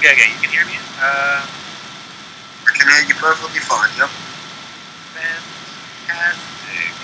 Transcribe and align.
Okay, 0.00 0.16
okay, 0.16 0.32
you 0.32 0.40
can 0.40 0.48
hear 0.48 0.64
me? 0.64 0.72
Uh, 0.96 1.44
I 1.44 2.72
can 2.72 2.88
hear 2.88 3.04
you 3.06 3.14
perfectly 3.20 3.60
fine, 3.60 3.90
yep. 4.00 4.08
fantastic. 5.12 6.96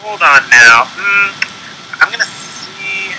Hold 0.00 0.22
on 0.22 0.48
now. 0.48 0.88
Mm, 0.96 1.36
I'm 2.00 2.10
gonna 2.10 2.24
see. 2.24 3.12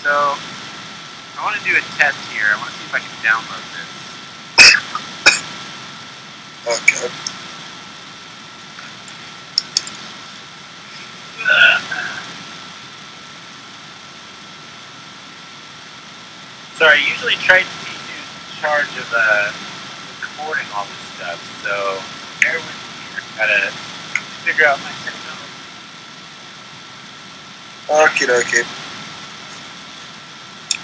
So, 0.00 0.40
I 1.36 1.44
want 1.44 1.60
to 1.60 1.64
do 1.68 1.76
a 1.76 1.84
test 2.00 2.16
here. 2.32 2.48
I 2.48 2.56
want 2.56 2.72
to 2.72 2.76
see 2.78 2.88
if 2.88 2.94
I 2.94 3.00
can 3.04 3.12
download 3.20 3.60
this. 3.76 3.92
Okay. 7.04 7.23
Sorry, 16.84 17.00
usually 17.08 17.36
Triton 17.36 17.64
is 17.64 17.96
in 17.96 18.60
charge 18.60 18.92
of 19.00 19.08
uh, 19.16 19.48
recording 20.20 20.68
all 20.76 20.84
this 20.84 21.00
stuff, 21.16 21.40
so 21.64 21.96
bear 22.44 22.60
with 22.60 22.68
me. 22.68 23.24
Gotta 23.40 23.72
figure 24.44 24.66
out 24.68 24.76
my 24.84 24.92
technology. 25.00 25.48
Okie 27.88 28.28
dokie. 28.28 28.68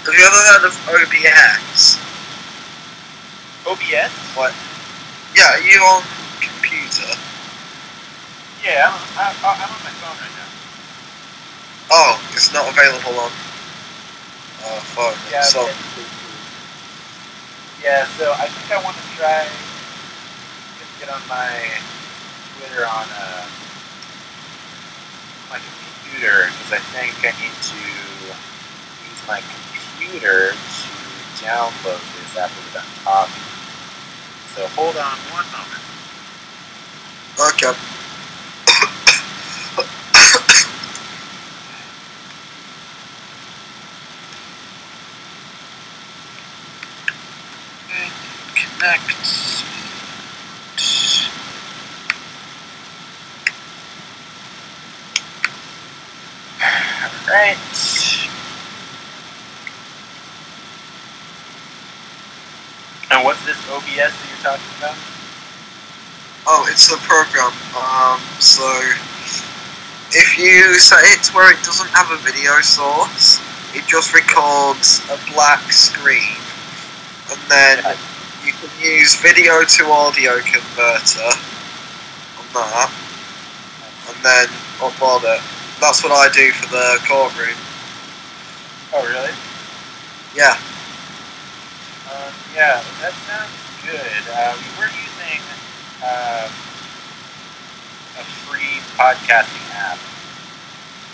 Have 0.01 0.15
you 0.17 0.25
ever 0.25 0.41
heard 0.49 0.65
of 0.65 0.73
OBS? 0.89 2.01
OBS? 3.69 4.11
What? 4.33 4.57
Yeah, 5.37 5.53
are 5.53 5.61
you 5.61 5.77
on 5.85 6.01
computer? 6.41 7.13
Yeah, 8.65 8.89
I'm, 8.89 9.37
I'm, 9.37 9.53
I'm 9.53 9.69
on 9.69 9.81
my 9.85 9.93
phone 10.01 10.17
right 10.17 10.33
now. 10.33 10.49
Oh, 11.91 12.29
it's 12.33 12.51
not 12.51 12.67
available 12.73 13.19
on 13.19 13.29
uh, 14.63 14.79
phone. 14.93 15.17
Yeah, 15.31 15.41
so, 15.41 15.67
yeah. 17.83 18.05
So 18.17 18.33
I 18.37 18.47
think 18.47 18.71
I 18.71 18.83
want 18.83 18.97
to 18.97 19.03
try 19.17 19.47
get 21.01 21.09
on 21.09 21.21
my 21.27 21.49
Twitter 22.53 22.85
on 22.85 23.07
uh, 23.09 23.45
my 25.49 25.57
computer 25.57 26.45
because 26.45 26.73
I 26.73 26.81
think 26.93 27.17
I 27.25 27.33
need 27.41 27.57
to 27.57 27.81
use 29.09 29.21
my 29.27 29.41
computer 29.41 30.53
to 30.53 30.93
download 31.41 32.05
this 32.13 32.37
after 32.37 32.53
we're 32.61 32.73
done 32.77 32.85
talking. 33.03 33.41
So 34.53 34.67
hold 34.77 34.95
on 34.97 35.17
one 35.33 35.49
moment. 35.49 35.81
okay. 37.49 37.90
Connect. 48.81 49.03
Right. 57.29 57.57
And 63.11 63.23
what's 63.23 63.45
this 63.45 63.57
OBS 63.69 63.85
that 63.95 64.27
you're 64.27 64.41
talking 64.41 64.77
about? 64.79 64.97
Oh, 66.47 66.67
it's 66.71 66.91
a 66.91 66.97
program. 66.97 67.53
Um, 67.77 68.19
so 68.39 68.65
if 70.11 70.39
you 70.39 70.73
set 70.79 71.03
it 71.03 71.23
to 71.25 71.33
where 71.33 71.53
it 71.53 71.63
doesn't 71.63 71.89
have 71.89 72.09
a 72.09 72.17
video 72.17 72.59
source, 72.61 73.39
it 73.75 73.85
just 73.85 74.15
records 74.15 75.05
a 75.11 75.19
black 75.33 75.71
screen, 75.71 76.35
and 77.29 77.39
then 77.47 77.83
Yeah. 77.85 78.10
You 78.45 78.53
can 78.53 78.69
use 78.81 79.13
video 79.21 79.63
to 79.63 79.83
audio 79.85 80.39
converter 80.41 81.29
on 82.39 82.45
that, 82.53 82.89
and 84.09 84.17
then 84.25 84.47
upload 84.81 85.21
it. 85.29 85.41
That's 85.79 86.01
what 86.03 86.11
I 86.11 86.27
do 86.33 86.51
for 86.51 86.67
the 86.69 86.97
courtroom. 87.05 87.57
Oh, 88.93 89.05
really? 89.05 89.33
Yeah. 90.35 90.57
Um, 92.09 92.33
yeah, 92.55 92.81
that 93.01 93.13
sounds 93.29 93.53
good. 93.85 94.25
We 94.57 94.69
were 94.81 94.89
using 94.89 95.41
um, 96.01 96.49
a 98.17 98.23
free 98.49 98.81
podcasting 98.97 99.69
app. 99.77 99.99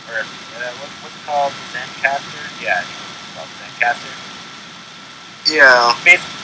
Or, 0.07 0.23
uh, 0.23 0.71
what, 0.79 0.89
what's 1.03 1.19
called? 1.25 1.53
Zencastr? 1.75 2.63
Yeah, 2.63 2.81
it's 2.81 3.35
called 3.35 3.51
Zencastr. 3.59 4.15
Yeah. 5.53 5.91
Basically, 6.03 6.36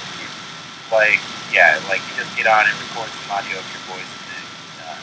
like, 0.93 1.19
yeah, 1.51 1.81
like 1.89 2.01
you 2.05 2.13
just 2.15 2.37
get 2.37 2.45
on 2.45 2.69
and 2.69 2.77
record 2.79 3.09
some 3.09 3.31
audio 3.33 3.57
of 3.57 3.65
your 3.73 3.81
voice 3.89 4.13
and 4.13 4.25
then, 4.29 4.45
uh, 4.85 5.01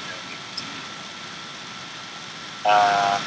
you 0.00 0.08
know. 0.08 0.18
Um, 2.64 3.22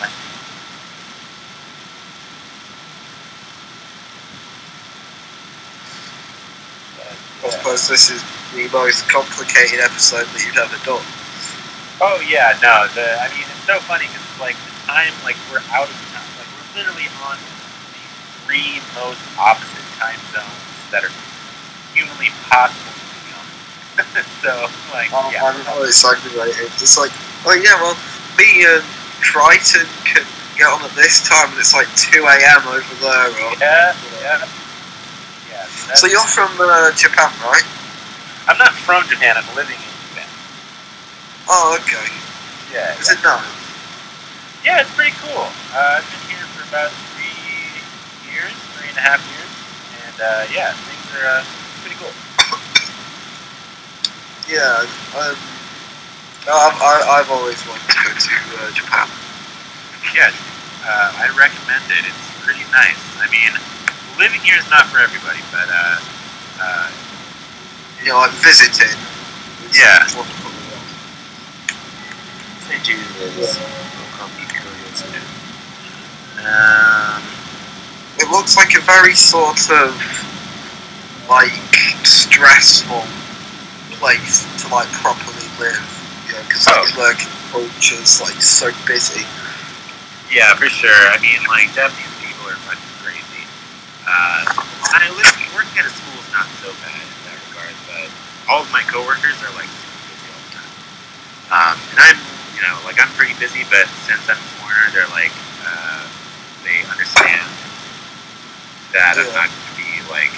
I 7.46 7.50
suppose 7.50 7.88
this 7.88 8.10
is 8.10 8.24
the 8.54 8.68
most 8.74 9.08
complicated 9.10 9.80
episode 9.80 10.26
that 10.34 10.42
you've 10.44 10.58
ever 10.58 10.76
done. 10.84 11.06
Oh 12.02 12.20
yeah, 12.26 12.58
no. 12.62 12.90
The 12.94 13.22
I 13.22 13.30
mean, 13.30 13.46
it's 13.46 13.66
so 13.66 13.80
funny 13.86 14.06
because 14.10 14.26
it's 14.26 14.42
like 14.42 14.58
the 14.66 14.74
time, 14.90 15.14
like 15.24 15.38
we're 15.54 15.64
out 15.72 15.88
of 15.88 15.98
time. 16.12 16.26
Like 16.42 16.50
we're 16.58 16.82
literally 16.82 17.08
on 17.30 17.38
the 17.38 18.02
three 18.44 18.82
most 18.98 19.22
opposite 19.38 19.86
time 20.02 20.20
zones 20.34 20.66
that 20.92 21.06
are 21.06 21.14
humanly 21.98 22.30
possible 22.46 22.94
to 22.94 23.18
be 23.26 23.32
on. 23.34 23.46
so 24.46 24.54
like, 24.94 25.10
Oh, 25.10 25.26
yeah, 25.34 25.50
I 25.50 25.58
know 25.66 25.82
it's 25.82 26.06
aggravating. 26.06 26.70
It's 26.78 26.98
like, 26.98 27.10
oh 27.50 27.58
yeah, 27.58 27.74
well, 27.82 27.98
me 28.38 28.66
and 28.70 28.86
Triton 29.26 29.90
can 30.06 30.22
get 30.58 30.70
on 30.70 30.82
at 30.86 30.94
this 30.94 31.26
time, 31.26 31.50
and 31.50 31.58
it's 31.60 31.74
like 31.74 31.90
2 31.98 32.22
a.m. 32.22 32.62
over 32.70 32.94
there. 33.02 33.30
Or, 33.34 33.54
yeah, 33.58 33.98
yeah, 34.22 34.46
yeah. 35.50 35.66
So 35.98 36.06
you're 36.06 36.22
from 36.30 36.54
uh, 36.62 36.94
Japan, 36.94 37.34
right? 37.42 37.66
I'm 38.48 38.58
not 38.62 38.74
from 38.74 39.04
Japan. 39.10 39.36
I'm 39.38 39.50
living 39.58 39.76
in 39.76 39.94
Japan. 40.14 40.30
Oh, 41.50 41.78
okay. 41.82 42.06
Yeah, 42.74 42.94
Is 43.00 43.10
it 43.10 43.20
now? 43.24 43.42
yeah, 44.64 44.82
it's 44.82 44.94
pretty 44.94 45.16
cool. 45.24 45.48
Uh, 45.74 46.00
I've 46.02 46.08
been 46.12 46.36
here 46.36 46.46
for 46.54 46.64
about 46.70 46.92
three 47.16 47.34
years, 48.30 48.52
three 48.76 48.90
and 48.90 48.98
a 48.98 49.02
half 49.02 49.24
years, 49.32 49.52
and 50.04 50.16
uh, 50.22 50.44
yeah, 50.54 50.74
things 50.76 51.06
are 51.18 51.28
uh, 51.40 51.44
pretty 51.88 52.04
cool. 52.04 52.12
Yeah. 54.52 54.84
Um, 55.16 55.36
no, 56.44 56.52
I've, 56.56 56.80
I, 56.84 57.20
I've 57.20 57.32
always 57.32 57.60
wanted 57.68 57.88
to 57.88 57.96
go 58.04 58.12
to 58.12 58.36
uh, 58.60 58.72
Japan. 58.76 59.08
Yeah, 60.16 60.32
Uh, 60.84 61.12
I 61.16 61.28
recommend 61.36 61.84
it. 61.92 62.04
It's 62.08 62.28
pretty 62.44 62.64
nice. 62.72 63.00
I 63.20 63.28
mean, 63.32 63.52
living 64.20 64.40
here 64.42 64.56
is 64.60 64.70
not 64.70 64.88
for 64.88 65.00
everybody, 65.00 65.40
but 65.52 65.68
uh, 65.72 66.00
uh, 66.60 66.92
You 68.04 68.10
know, 68.12 68.18
like 68.20 68.32
visiting. 68.44 68.96
Yeah. 69.72 70.04
Wonderful. 70.16 70.52
They 72.68 72.80
do 72.84 72.98
this, 73.16 73.56
I'll 74.20 74.28
be 74.36 74.44
curious. 74.52 75.04
um, 76.44 77.24
It 78.20 78.30
looks 78.30 78.58
like 78.58 78.76
a 78.76 78.82
very 78.82 79.16
sort 79.16 79.72
of 79.72 80.27
like 81.30 81.52
stressful 82.06 83.04
place 84.00 84.46
to 84.64 84.66
like 84.74 84.88
properly 85.04 85.48
live. 85.60 85.84
You 86.28 86.34
know, 86.36 86.44
because 86.48 86.68
Oh. 86.68 86.84
like 86.98 86.98
working 86.98 87.28
culture's 87.52 88.22
like 88.22 88.40
so 88.42 88.72
busy. 88.86 89.26
yeah, 90.32 90.54
for 90.56 90.68
sure. 90.70 90.92
I 91.12 91.18
mean, 91.20 91.40
like 91.48 91.72
Japanese 91.74 92.12
people 92.20 92.48
are 92.52 92.60
fucking 92.68 92.94
crazy. 93.04 93.44
Uh, 94.08 94.44
I 94.96 95.08
live 95.16 95.36
working 95.56 95.80
at 95.80 95.86
a 95.88 95.94
school 95.94 96.20
is 96.20 96.32
not 96.36 96.48
so 96.64 96.72
bad 96.84 97.00
in 97.00 97.20
that 97.32 97.40
regard, 97.52 97.76
but 97.88 98.08
all 98.52 98.62
of 98.64 98.70
my 98.72 98.84
coworkers 98.88 99.36
are 99.44 99.54
like 99.56 99.68
super 99.72 100.04
busy 100.12 100.28
all 100.32 100.44
the 100.48 100.54
time. 100.60 100.74
Um, 101.52 101.76
and 101.96 102.00
I'm, 102.04 102.20
you 102.56 102.62
know, 102.64 102.76
like 102.84 103.00
I'm 103.00 103.12
pretty 103.16 103.36
busy, 103.40 103.64
but 103.72 103.88
since 104.08 104.24
I'm 104.28 104.36
a 104.40 104.50
foreigner, 104.60 104.88
they're 104.92 105.12
like, 105.16 105.32
uh, 105.64 106.04
they 106.68 106.84
understand 106.92 107.48
that 108.96 109.16
I'm 109.20 109.32
not 109.32 109.48
going 109.48 109.68
to 109.72 109.76
be 109.80 109.92
like 110.12 110.32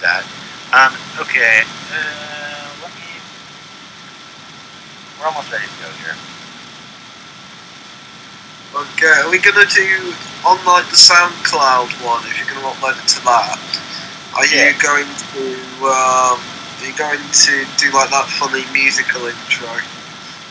that. 0.00 0.24
Um, 0.72 0.92
okay, 1.20 1.62
uh, 1.92 2.68
let 2.82 2.90
me. 2.94 3.08
We're 5.18 5.26
almost 5.26 5.50
ready 5.50 5.64
to 5.64 5.76
go 5.82 5.90
here. 6.04 6.16
Okay, 8.74 9.14
are 9.24 9.30
we 9.30 9.38
gonna 9.38 9.64
do 9.66 10.12
on 10.44 10.60
like 10.66 10.84
the 10.90 11.00
SoundCloud 11.00 11.88
one? 12.04 12.22
If 12.28 12.36
you're 12.36 12.46
gonna 12.52 12.68
upload 12.68 13.00
it 13.02 13.08
to 13.16 13.20
that, 13.24 13.58
are 14.36 14.46
Yeah. 14.46 14.70
you 14.70 14.78
going 14.82 15.08
to 15.08 15.42
um, 15.88 16.36
are 16.38 16.86
you 16.86 16.92
going 16.94 17.18
to 17.18 17.66
do 17.80 17.90
like 17.92 18.10
that 18.10 18.28
funny 18.38 18.64
musical 18.72 19.26
intro? 19.26 19.72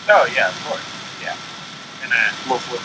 Oh 0.09 0.25
yeah, 0.33 0.49
of 0.49 0.57
course. 0.65 0.81
Yeah. 1.21 1.35
Gonna. 2.01 2.33
Lovely. 2.49 2.79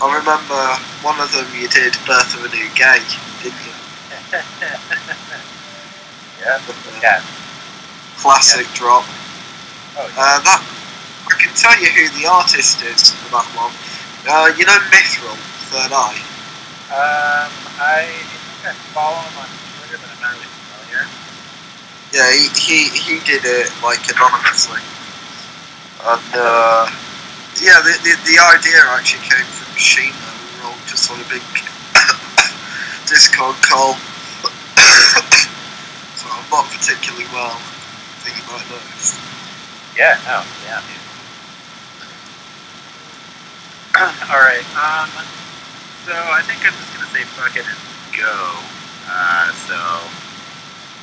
I 0.00 0.16
remember 0.16 0.62
one 1.04 1.20
of 1.20 1.32
them 1.32 1.46
you 1.54 1.68
did 1.68 1.96
Birth 2.06 2.34
of 2.34 2.44
a 2.44 2.48
New 2.48 2.68
Gay, 2.74 3.00
didn't 3.42 3.60
you? 3.64 3.75
yeah. 6.40 6.60
Yeah. 7.02 7.20
Classic 8.18 8.66
drop. 8.74 9.04
Oh 9.96 10.08
yeah. 10.08 10.16
Uh, 10.16 10.40
that 10.44 10.60
I 11.26 11.34
can 11.40 11.52
tell 11.56 11.76
you 11.80 11.88
who 11.90 12.08
the 12.20 12.28
artist 12.28 12.82
is 12.84 13.12
for 13.12 13.30
that 13.32 13.48
one. 13.56 13.72
Uh, 14.28 14.52
you 14.58 14.66
know 14.66 14.78
Mithril, 14.92 15.36
Third 15.70 15.92
Eye. 15.92 16.20
Um, 16.86 17.50
I 17.82 18.06
think 18.06 18.70
I 18.70 18.72
follow 18.94 19.18
him 19.18 19.36
on 19.42 19.50
Twitter, 19.78 19.98
but 19.98 20.06
I'm 20.06 20.22
not 20.22 20.38
really 20.38 20.46
familiar. 20.46 21.02
Yeah, 22.14 22.30
he, 22.30 22.46
he, 22.54 22.78
he 22.94 23.14
did 23.26 23.42
it 23.42 23.66
like 23.82 24.06
anonymously. 24.06 24.78
And 26.06 26.30
uh, 26.38 26.86
yeah, 27.58 27.82
the, 27.82 27.98
the, 28.06 28.14
the 28.22 28.38
idea 28.38 28.78
actually 28.94 29.26
came 29.26 29.46
from 29.50 29.74
Sheena. 29.74 30.14
Were 30.62 30.70
all 30.70 30.78
just 30.86 31.10
on 31.10 31.18
a 31.18 31.26
big 31.26 31.42
Discord 33.10 33.56
call. 33.66 33.98
so 36.18 36.26
I'm 36.30 36.46
not 36.50 36.66
particularly 36.70 37.26
well. 37.32 37.54
I 37.54 38.18
think 38.26 38.36
you 38.38 38.44
might 38.50 38.66
notice. 38.70 39.14
Yeah. 39.96 40.18
No. 40.26 40.42
Yeah. 40.66 40.82
All 44.30 44.42
right. 44.42 44.66
Um. 44.76 45.10
So 46.04 46.12
I 46.14 46.42
think 46.42 46.62
I'm 46.66 46.74
just 46.74 46.92
gonna 46.94 47.10
say 47.10 47.22
fuck 47.34 47.56
it 47.56 47.66
and 47.66 47.80
go. 48.16 48.34
Uh. 49.08 49.52
So. 49.66 49.78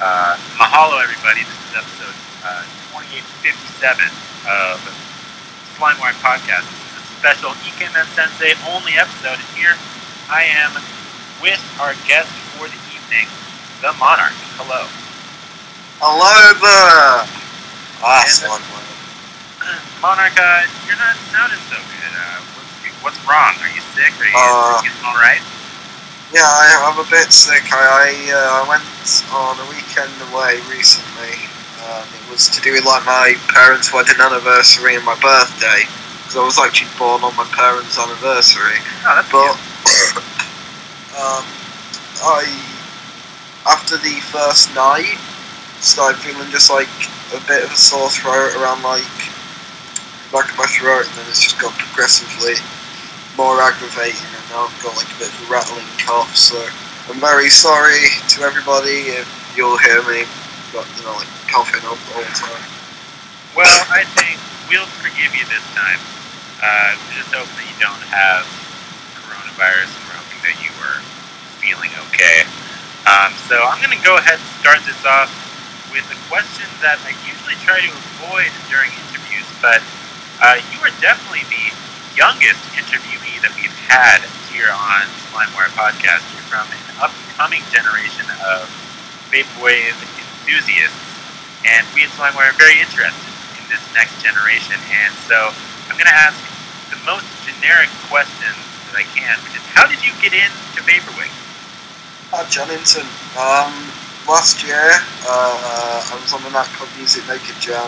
Uh. 0.04 0.38
Mahalo, 0.60 1.02
everybody. 1.04 1.42
This 1.42 1.60
is 1.70 1.76
episode 1.76 2.18
uh, 2.44 2.64
2857 2.92 4.04
of 4.52 4.78
Slimeware 5.80 6.16
Podcast. 6.20 6.68
This 6.68 6.84
is 6.84 6.96
a 7.00 7.04
special 7.24 7.52
Ikemen 7.64 8.06
Sensei 8.14 8.54
only 8.68 9.00
episode, 9.00 9.40
and 9.40 9.52
here 9.56 9.76
I 10.28 10.44
am 10.44 10.76
with 11.40 11.64
our 11.80 11.96
guest 12.08 12.32
for 12.56 12.68
the 12.68 12.80
evening, 12.92 13.28
the 13.84 13.92
Monarch. 14.00 14.32
Hello. 14.56 14.88
Hello 16.00 16.36
there! 16.56 17.28
Ah, 18.00 18.24
And- 18.24 18.32
slime 18.32 18.64
word. 18.72 18.88
Monarch, 20.04 20.40
uh, 20.40 20.64
you're 20.88 20.96
not 20.96 21.20
sounding 21.28 21.60
so 21.68 21.76
good. 21.76 22.14
Uh, 22.16 22.40
what's, 22.56 22.72
what's 23.04 23.20
wrong? 23.28 23.52
Are 23.60 23.68
you 23.76 23.84
sick? 23.92 24.16
Are 24.16 24.24
you 24.24 24.32
Uh, 24.40 24.80
getting 24.88 25.04
all 25.04 25.20
right? 25.20 25.44
Yeah, 26.32 26.48
I, 26.48 26.88
I'm 26.88 26.96
a 26.96 27.04
bit 27.12 27.28
sick. 27.36 27.68
I 27.76 27.84
I, 27.84 28.10
uh, 28.32 28.72
went 28.72 28.88
on 29.36 29.60
a 29.60 29.68
weekend 29.68 30.16
away 30.32 30.64
recently. 30.72 31.36
Um, 31.84 32.08
it 32.08 32.24
was 32.32 32.48
to 32.56 32.64
do 32.64 32.72
with 32.72 32.88
like 32.88 33.04
my 33.04 33.36
parents' 33.52 33.92
wedding 33.92 34.16
anniversary 34.16 34.96
and 34.96 35.04
my 35.04 35.20
birthday. 35.20 35.84
Because 36.24 36.40
I 36.40 36.44
was 36.48 36.56
actually 36.56 36.88
born 36.96 37.20
on 37.28 37.36
my 37.36 37.44
parents' 37.52 38.00
anniversary. 38.00 38.80
Oh, 39.04 39.12
that's 39.20 39.28
But 39.28 39.60
um, 41.20 41.44
I, 42.24 42.48
after 43.66 43.98
the 43.98 44.20
first 44.32 44.74
night, 44.76 45.18
started 45.80 46.20
feeling 46.20 46.50
just 46.52 46.70
like 46.72 46.92
a 47.36 47.42
bit 47.48 47.64
of 47.64 47.72
a 47.72 47.80
sore 47.80 48.10
throat 48.10 48.56
around 48.60 48.84
like 48.84 49.04
back 50.32 50.50
of 50.50 50.58
my 50.58 50.66
throat, 50.66 51.06
and 51.06 51.14
then 51.16 51.26
it's 51.30 51.42
just 51.42 51.60
got 51.62 51.72
progressively 51.78 52.58
more 53.38 53.62
aggravating, 53.62 54.30
and 54.34 54.46
now 54.50 54.66
I've 54.66 54.80
got 54.82 54.96
like 54.98 55.10
a 55.14 55.18
bit 55.20 55.30
of 55.30 55.38
a 55.46 55.48
rattling 55.52 55.90
cough. 56.02 56.36
So 56.36 56.58
I'm 57.10 57.20
very 57.20 57.50
sorry 57.50 58.10
to 58.36 58.44
everybody 58.44 59.14
if 59.14 59.28
you'll 59.56 59.78
hear 59.78 60.02
me, 60.10 60.26
but 60.74 60.88
you 60.98 61.04
know, 61.06 61.14
like 61.18 61.30
coughing 61.52 61.86
up 61.86 62.00
all 62.16 62.24
the 62.24 62.34
time. 62.34 62.66
Well, 63.54 63.80
I 63.94 64.04
think 64.18 64.42
we'll 64.66 64.90
forgive 65.04 65.36
you 65.38 65.46
this 65.46 65.66
time. 65.78 66.02
Uh, 66.58 66.98
just 67.14 67.30
hope 67.30 67.46
that 67.46 67.66
you 67.68 67.78
don't 67.78 68.06
have 68.10 68.48
coronavirus, 69.20 69.94
and 69.94 70.04
we're 70.10 70.18
hoping 70.18 70.42
that 70.48 70.58
you 70.64 70.72
were 70.82 70.98
feeling 71.62 71.92
okay. 72.10 72.48
Um, 73.04 73.36
so 73.52 73.60
I'm 73.60 73.84
going 73.84 73.92
to 73.92 74.00
go 74.00 74.16
ahead 74.16 74.40
and 74.40 74.50
start 74.64 74.80
this 74.88 75.04
off 75.04 75.28
with 75.92 76.08
a 76.08 76.20
question 76.32 76.66
that 76.80 77.04
I 77.04 77.12
usually 77.28 77.60
try 77.60 77.84
to 77.84 77.92
avoid 77.92 78.48
during 78.72 78.88
interviews, 78.96 79.46
but 79.60 79.84
uh, 80.40 80.56
you 80.72 80.80
are 80.80 80.94
definitely 81.04 81.44
the 81.52 81.76
youngest 82.16 82.64
interviewee 82.80 83.44
that 83.44 83.52
we've 83.60 83.76
had 83.92 84.24
here 84.56 84.72
on 84.72 85.04
Slimeware 85.30 85.68
Podcast. 85.76 86.24
You're 86.32 86.48
from 86.48 86.64
an 86.72 87.04
upcoming 87.04 87.62
generation 87.76 88.24
of 88.40 88.72
vaporwave 89.28 90.00
enthusiasts, 90.00 91.04
and 91.68 91.84
we 91.92 92.08
at 92.08 92.12
Slimeware 92.16 92.56
are 92.56 92.60
very 92.62 92.80
interested 92.80 93.36
in 93.60 93.68
this 93.68 93.84
next 93.92 94.16
generation. 94.24 94.80
And 94.96 95.12
so 95.28 95.52
I'm 95.92 96.00
going 96.00 96.08
to 96.08 96.20
ask 96.24 96.40
the 96.88 97.04
most 97.04 97.28
generic 97.44 97.92
question 98.08 98.56
that 98.88 98.96
I 98.96 99.04
can, 99.12 99.36
which 99.44 99.60
is, 99.60 99.66
how 99.76 99.92
did 99.92 100.00
you 100.00 100.16
get 100.24 100.32
into 100.32 100.80
vaporwave? 100.88 101.43
At 102.34 102.50
Jennington, 102.50 103.06
um, 103.38 103.70
last 104.28 104.66
year 104.66 104.74
uh, 105.30 106.02
I 106.10 106.18
was 106.18 106.34
on 106.34 106.42
the 106.42 106.50
Nat 106.50 106.66
Club 106.74 106.90
Music 106.98 107.22
Maker 107.30 107.54
Jam, 107.62 107.86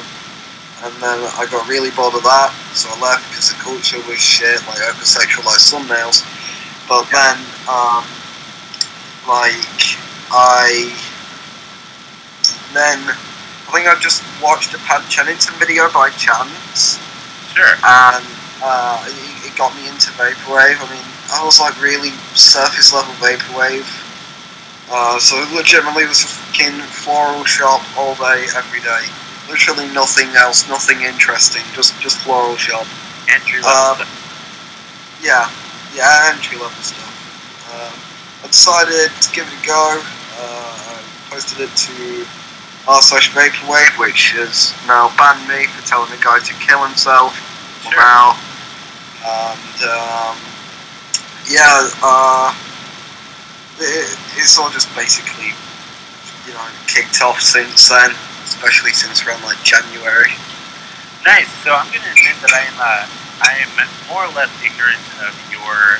and 0.86 0.94
then 1.02 1.18
I 1.34 1.48
got 1.50 1.68
really 1.68 1.90
bored 1.98 2.14
of 2.14 2.22
that, 2.22 2.54
so 2.78 2.86
I 2.94 3.02
left 3.02 3.26
because 3.34 3.50
the 3.50 3.58
culture 3.58 3.98
was 4.06 4.22
shit, 4.22 4.62
like 4.70 4.78
over-sexualized 4.86 5.74
thumbnails. 5.74 6.22
But 6.86 7.10
then, 7.10 7.42
um, 7.66 8.06
like, 9.26 9.82
I 10.30 10.94
then 12.78 13.02
I 13.02 13.70
think 13.74 13.90
I 13.90 13.98
just 14.00 14.22
watched 14.44 14.76
a 14.76 14.80
Pad 14.86 15.02
Chennington 15.10 15.58
video 15.58 15.90
by 15.90 16.12
chance, 16.22 17.02
Sure. 17.58 17.66
and 17.82 18.26
uh, 18.62 19.02
it, 19.10 19.50
it 19.50 19.58
got 19.58 19.74
me 19.74 19.90
into 19.90 20.14
vaporwave. 20.22 20.78
I 20.78 20.86
mean, 20.94 21.06
I 21.34 21.42
was 21.44 21.60
like 21.60 21.82
really 21.82 22.12
surface 22.38 22.94
level 22.94 23.14
vaporwave. 23.16 23.90
Uh, 24.90 25.18
so 25.20 25.36
it 25.42 25.52
legitimately 25.56 26.06
was 26.06 26.24
a 26.24 26.28
fucking 26.28 26.80
floral 26.94 27.44
shop 27.44 27.82
all 27.98 28.14
day, 28.16 28.46
every 28.56 28.80
day. 28.82 29.06
Literally 29.50 29.88
nothing 29.94 30.30
else, 30.36 30.68
nothing 30.70 31.02
interesting, 31.02 31.64
just 31.74 32.00
just 32.02 32.18
floral 32.20 32.56
shop. 32.56 32.86
Entry 33.30 33.62
level 33.62 34.02
Um, 34.02 34.08
Yeah, 35.22 35.50
yeah, 35.96 36.32
entry 36.34 36.58
level 36.58 36.78
stuff. 36.82 37.14
Um, 37.74 37.94
I 38.44 38.48
decided 38.48 39.10
to 39.10 39.28
give 39.34 39.48
it 39.48 39.54
a 39.54 39.66
go. 39.66 40.02
Uh, 40.38 40.94
I 40.94 41.30
posted 41.30 41.62
it 41.62 41.74
to 41.76 42.26
r 42.88 43.02
slash 43.02 43.32
vaporwave, 43.32 43.98
which 43.98 44.34
has 44.34 44.74
now 44.88 45.10
banned 45.18 45.48
me 45.48 45.66
for 45.66 45.82
telling 45.88 46.12
a 46.14 46.22
guy 46.22 46.38
to 46.40 46.54
kill 46.62 46.86
himself. 46.86 47.34
Sure. 47.82 47.98
Now, 47.98 48.38
and 49.26 49.78
um, 49.90 50.38
yeah, 51.50 51.90
uh, 52.04 52.54
it's 53.80 54.58
all 54.58 54.70
just 54.72 54.88
basically, 54.96 55.52
you 56.48 56.54
know, 56.54 56.66
kicked 56.88 57.22
off 57.22 57.42
since 57.42 57.90
then, 57.90 58.12
especially 58.44 58.92
since 58.92 59.26
around 59.26 59.44
like 59.44 59.60
January. 59.64 60.32
Nice. 61.26 61.50
So 61.66 61.74
I'm 61.74 61.90
going 61.90 62.06
to 62.06 62.12
admit 62.14 62.38
that 62.46 62.54
I 62.54 62.64
am 62.70 62.78
uh, 62.78 63.04
I'm 63.42 63.72
more 64.08 64.24
or 64.24 64.32
less 64.32 64.52
ignorant 64.64 65.02
of 65.26 65.34
your 65.52 66.00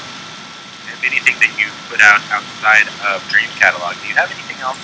of 0.94 1.00
anything 1.04 1.36
that 1.44 1.52
you 1.60 1.68
put 1.92 2.00
out 2.00 2.22
outside 2.32 2.88
of 3.04 3.20
Dream 3.28 3.50
Catalog. 3.60 3.98
Do 4.00 4.08
you 4.08 4.16
have 4.16 4.32
anything 4.32 4.62
else 4.64 4.80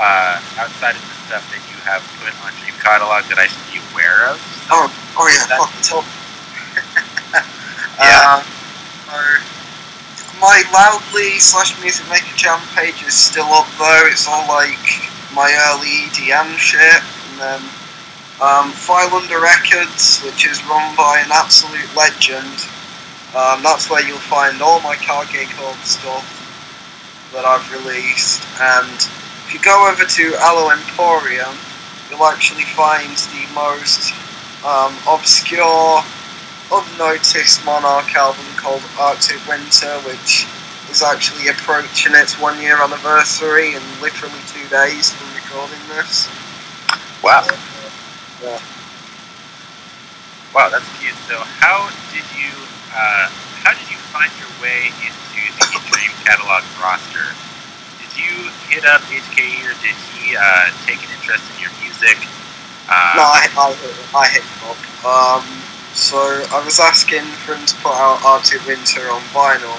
uh, 0.00 0.40
outside 0.58 0.96
of 0.98 1.04
the 1.04 1.16
stuff 1.30 1.44
that 1.54 1.62
you 1.70 1.78
have 1.86 2.02
put 2.18 2.34
on 2.42 2.50
Dream 2.64 2.74
Catalog 2.82 3.22
that 3.30 3.38
I 3.38 3.46
should 3.46 3.62
be 3.70 3.78
aware 3.94 4.26
of? 4.32 4.40
Oh, 4.72 4.90
oh 5.20 5.26
yeah, 5.30 5.46
That- 5.46 5.60
fuck, 5.62 5.72
tell 5.84 6.02
Yeah. 8.00 8.42
Uh, 8.42 8.53
my 10.44 10.60
loudly 10.74 11.40
slash 11.40 11.72
music 11.80 12.04
maker 12.10 12.36
jam 12.36 12.60
page 12.76 13.02
is 13.08 13.14
still 13.16 13.48
up 13.56 13.66
though. 13.78 14.02
It's 14.12 14.28
all 14.28 14.46
like 14.46 14.76
my 15.32 15.48
early 15.72 16.04
EDM 16.12 16.60
shit, 16.60 17.00
and 17.00 17.40
then 17.40 17.60
um, 18.44 18.68
File 18.68 19.16
Under 19.16 19.40
Records, 19.40 20.20
which 20.20 20.44
is 20.44 20.60
run 20.68 20.94
by 20.96 21.22
an 21.24 21.32
absolute 21.32 21.88
legend. 21.96 22.60
Um, 23.32 23.64
that's 23.64 23.88
where 23.88 24.06
you'll 24.06 24.20
find 24.28 24.60
all 24.60 24.82
my 24.82 24.96
Cargate 24.96 25.48
Club 25.56 25.76
stuff 25.80 26.28
that 27.32 27.46
I've 27.46 27.64
released. 27.72 28.44
And 28.60 29.00
if 29.48 29.54
you 29.54 29.60
go 29.64 29.88
over 29.88 30.04
to 30.04 30.24
Aloe 30.44 30.76
Emporium, 30.76 31.56
you'll 32.10 32.28
actually 32.28 32.68
find 32.76 33.16
the 33.32 33.48
most 33.56 34.12
um, 34.60 34.92
obscure, 35.08 36.04
unnoticed 36.74 37.64
Monarch 37.64 38.14
album 38.16 38.44
called 38.56 38.82
Arctic 38.98 39.38
Winter, 39.46 39.94
which 40.02 40.46
is 40.90 41.02
actually 41.02 41.48
approaching 41.48 42.12
its 42.14 42.38
one 42.40 42.60
year 42.60 42.80
anniversary 42.82 43.74
in 43.74 43.82
literally 44.02 44.40
two 44.50 44.66
days 44.68 45.12
from 45.12 45.28
recording 45.38 45.78
this. 45.94 46.26
Wow. 47.22 47.46
Yeah. 48.42 48.58
Wow, 50.54 50.68
that's 50.70 50.86
cute. 50.98 51.14
So, 51.26 51.38
how 51.62 51.90
did 52.14 52.26
you 52.38 52.50
uh, 52.94 53.26
how 53.62 53.72
did 53.74 53.86
you 53.90 53.98
find 54.14 54.30
your 54.38 54.50
way 54.62 54.90
into 55.02 55.42
the 55.58 55.80
Dream 55.90 56.10
Catalog 56.26 56.62
roster? 56.78 57.26
Did 58.02 58.12
you 58.18 58.50
hit 58.70 58.84
up 58.86 59.02
HKE 59.10 59.66
or 59.66 59.74
did 59.82 59.96
he 60.14 60.36
uh, 60.36 60.70
take 60.86 61.02
an 61.02 61.10
interest 61.18 61.42
in 61.54 61.66
your 61.66 61.74
music? 61.82 62.18
Uh, 62.86 63.18
No, 63.18 63.24
I, 63.26 63.42
I, 63.56 63.66
I 64.14 64.24
hit 64.30 64.44
him 64.46 64.62
up. 64.70 64.78
Um, 65.02 65.63
so 65.94 66.18
I 66.50 66.62
was 66.64 66.80
asking 66.80 67.22
for 67.46 67.54
him 67.54 67.64
to 67.66 67.74
put 67.76 67.94
out 67.94 68.18
Arctic 68.26 68.66
Winter 68.66 69.06
on 69.10 69.22
vinyl, 69.30 69.78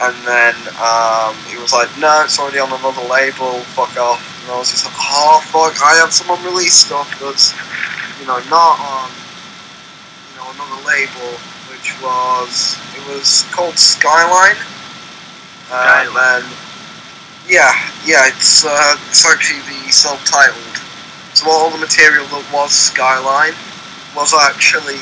and 0.00 0.14
then 0.28 0.54
um, 0.78 1.34
he 1.48 1.56
was 1.58 1.72
like, 1.72 1.88
"No, 1.98 2.22
it's 2.24 2.38
already 2.38 2.60
on 2.60 2.68
another 2.68 3.02
label. 3.08 3.64
Fuck 3.74 3.96
off." 3.96 4.20
And 4.44 4.52
I 4.52 4.58
was 4.58 4.70
just 4.70 4.84
like, 4.84 4.94
"Oh 4.96 5.40
fuck! 5.48 5.74
I 5.82 5.96
have 5.96 6.12
some 6.12 6.28
unreleased 6.30 6.86
stuff 6.86 7.08
that's, 7.18 7.56
you 8.20 8.26
know, 8.28 8.38
not 8.52 8.76
on, 8.78 9.10
you 10.30 10.34
know, 10.38 10.46
another 10.54 10.80
label, 10.86 11.32
which 11.72 11.96
was 12.04 12.76
it 12.94 13.02
was 13.08 13.42
called 13.50 13.74
Skyline." 13.78 14.56
And 15.72 16.08
Skyline. 16.08 16.14
then, 16.14 16.42
yeah, 17.48 17.72
yeah, 18.04 18.28
it's 18.28 18.64
uh, 18.64 18.96
it's 19.08 19.26
actually 19.26 19.60
the 19.64 19.90
self-titled. 19.90 20.76
So 21.34 21.50
all 21.50 21.70
the 21.70 21.78
material 21.78 22.24
that 22.26 22.44
was 22.52 22.72
Skyline 22.72 23.54
was 24.16 24.34
actually, 24.34 24.98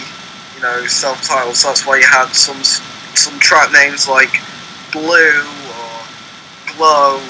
you 0.57 0.63
know, 0.63 0.87
self-titled. 0.87 1.55
So 1.55 1.69
that's 1.69 1.87
why 1.87 1.99
you 1.99 2.07
had 2.09 2.33
some 2.33 2.63
some 2.65 3.39
track 3.39 3.73
names 3.73 4.09
like 4.09 4.33
Blue 4.93 5.45
or 5.45 5.97
Glow, 6.75 7.21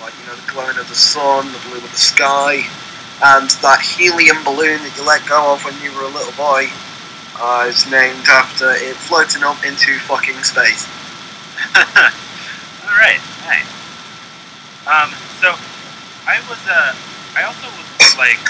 like 0.00 0.16
you 0.20 0.26
know, 0.26 0.36
the 0.36 0.52
glowing 0.52 0.78
of 0.78 0.88
the 0.88 0.96
sun, 0.96 1.52
the 1.52 1.60
blue 1.68 1.78
of 1.78 1.90
the 1.90 2.00
sky, 2.00 2.64
and 3.24 3.48
that 3.60 3.80
helium 3.80 4.42
balloon 4.44 4.80
that 4.82 4.92
you 4.96 5.04
let 5.04 5.26
go 5.28 5.52
of 5.52 5.64
when 5.64 5.76
you 5.84 5.92
were 5.96 6.04
a 6.04 6.12
little 6.12 6.32
boy 6.36 6.68
uh, 7.40 7.66
is 7.68 7.84
named 7.90 8.24
after 8.28 8.72
it 8.72 8.96
floating 8.96 9.44
up 9.44 9.64
into 9.64 9.98
fucking 10.08 10.40
space. 10.40 10.88
All 11.76 12.96
right, 12.96 13.20
nice. 13.44 13.68
Um, 14.88 15.12
so 15.40 15.52
I 16.24 16.40
was 16.48 16.60
uh, 16.68 16.96
I 17.36 17.44
also 17.44 17.68
was 17.76 18.16
like, 18.16 18.40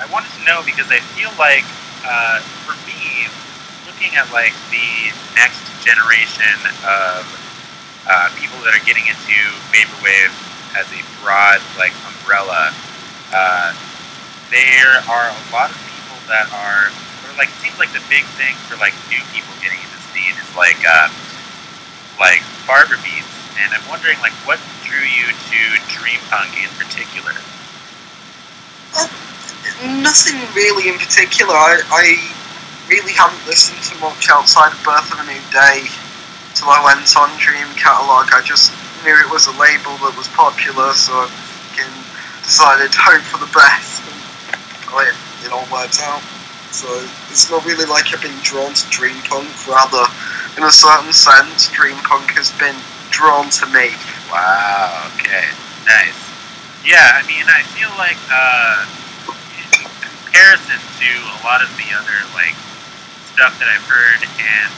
I 0.00 0.08
wanted 0.08 0.32
to 0.40 0.44
know 0.44 0.64
because 0.64 0.88
I 0.88 1.00
feel 1.12 1.32
like 1.36 1.64
uh, 2.04 2.40
for 2.64 2.74
me, 2.88 3.28
looking 3.86 4.16
at 4.16 4.30
like 4.32 4.54
the 4.70 5.12
next 5.36 5.62
generation 5.84 6.56
of 6.84 7.24
uh, 8.08 8.28
people 8.36 8.58
that 8.64 8.72
are 8.72 8.84
getting 8.84 9.06
into 9.06 9.38
vaporwave 9.72 10.32
as 10.76 10.86
a 10.92 11.02
broad 11.20 11.60
like 11.76 11.92
umbrella, 12.08 12.72
uh, 13.32 13.74
there 14.50 14.98
are 15.06 15.28
a 15.30 15.40
lot 15.52 15.70
of 15.70 15.78
people 15.94 16.18
that 16.26 16.50
are, 16.50 16.90
or 16.90 17.30
like, 17.38 17.48
seems 17.62 17.78
like 17.78 17.92
the 17.92 18.02
big 18.10 18.24
thing 18.34 18.54
for 18.66 18.74
like 18.78 18.94
new 19.06 19.22
people 19.30 19.54
getting 19.62 19.78
into 19.78 19.94
the 19.94 20.04
scene 20.10 20.34
is 20.34 20.50
like, 20.56 20.80
uh, 20.82 21.06
like 22.18 22.42
barber 22.66 22.98
beats, 23.02 23.30
and 23.62 23.72
I'm 23.72 23.86
wondering 23.88 24.18
like 24.20 24.34
what 24.44 24.58
drew 24.84 25.06
you 25.06 25.30
to 25.30 25.60
dream 25.94 26.18
punk 26.28 26.52
in 26.58 26.70
particular. 26.76 27.32
Nothing 29.80 30.36
really 30.54 30.88
in 30.88 30.98
particular. 30.98 31.54
I, 31.54 31.80
I 31.88 32.04
really 32.88 33.12
haven't 33.12 33.40
listened 33.46 33.80
to 33.88 33.94
much 34.04 34.28
outside 34.28 34.76
of 34.76 34.80
Birth 34.84 35.08
of 35.12 35.20
a 35.20 35.26
New 35.26 35.40
Day 35.48 35.88
till 36.52 36.68
I 36.68 36.84
went 36.84 37.08
on 37.16 37.32
Dream 37.40 37.64
Catalogue. 37.80 38.28
I 38.34 38.42
just 38.44 38.72
knew 39.04 39.16
it 39.16 39.30
was 39.32 39.48
a 39.48 39.56
label 39.56 39.96
that 40.04 40.12
was 40.18 40.28
popular, 40.36 40.92
so 40.92 41.24
I 41.24 41.86
decided 42.44 42.92
hope 42.92 43.24
for 43.24 43.40
the 43.40 43.48
best. 43.56 44.04
And 44.04 44.18
it, 45.06 45.16
it 45.46 45.50
all 45.54 45.64
worked 45.72 46.02
out. 46.04 46.20
So 46.74 46.86
it's 47.32 47.48
not 47.50 47.64
really 47.64 47.86
like 47.86 48.12
I've 48.12 48.20
been 48.20 48.36
drawn 48.42 48.74
to 48.74 48.84
Dream 48.90 49.16
Punk, 49.26 49.48
rather, 49.66 50.04
in 50.58 50.62
a 50.62 50.70
certain 50.70 51.12
sense, 51.14 51.70
Dream 51.72 51.96
Punk 52.04 52.30
has 52.36 52.52
been 52.60 52.76
drawn 53.10 53.48
to 53.48 53.66
me. 53.72 53.96
Wow. 54.28 55.08
Okay. 55.16 55.46
Nice. 55.88 56.20
Yeah. 56.84 57.16
I 57.16 57.24
mean, 57.24 57.46
I 57.48 57.62
feel 57.74 57.90
like 57.96 58.18
uh, 58.28 58.84
comparison 60.30 60.78
to 61.02 61.10
a 61.34 61.38
lot 61.42 61.58
of 61.58 61.66
the 61.74 61.90
other 61.90 62.14
like 62.38 62.54
stuff 63.34 63.58
that 63.58 63.66
I've 63.66 63.82
heard, 63.82 64.22
and 64.38 64.70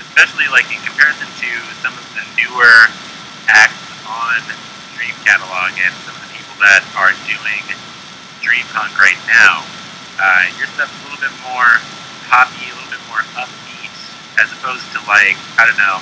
especially 0.00 0.48
like 0.48 0.64
in 0.72 0.80
comparison 0.88 1.28
to 1.28 1.50
some 1.84 1.92
of 1.92 2.04
the 2.16 2.24
newer 2.32 2.88
acts 3.44 3.92
on 4.08 4.40
Dream 4.96 5.12
Catalog 5.20 5.76
and 5.76 5.92
some 6.08 6.16
of 6.16 6.24
the 6.24 6.32
people 6.32 6.56
that 6.64 6.80
are 6.96 7.12
doing 7.28 7.60
Dream 8.40 8.64
Punk 8.72 8.96
right 8.96 9.20
now, 9.28 9.68
uh, 10.16 10.48
your 10.56 10.64
stuff's 10.72 10.96
a 10.96 11.12
little 11.12 11.20
bit 11.20 11.36
more 11.44 11.76
poppy, 12.32 12.64
a 12.64 12.74
little 12.80 12.96
bit 12.96 13.04
more 13.12 13.20
upbeat, 13.36 13.92
as 14.40 14.48
opposed 14.48 14.88
to 14.96 14.98
like 15.04 15.36
I 15.60 15.68
don't 15.68 15.76
know, 15.76 16.00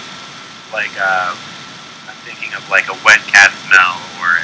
like. 0.70 0.94
Uh, 0.94 1.34
I'm 2.06 2.20
thinking 2.22 2.54
of 2.54 2.62
like 2.70 2.86
a 2.86 2.96
wet 3.02 3.26
cat 3.26 3.50
smell 3.66 3.98
or 4.22 4.38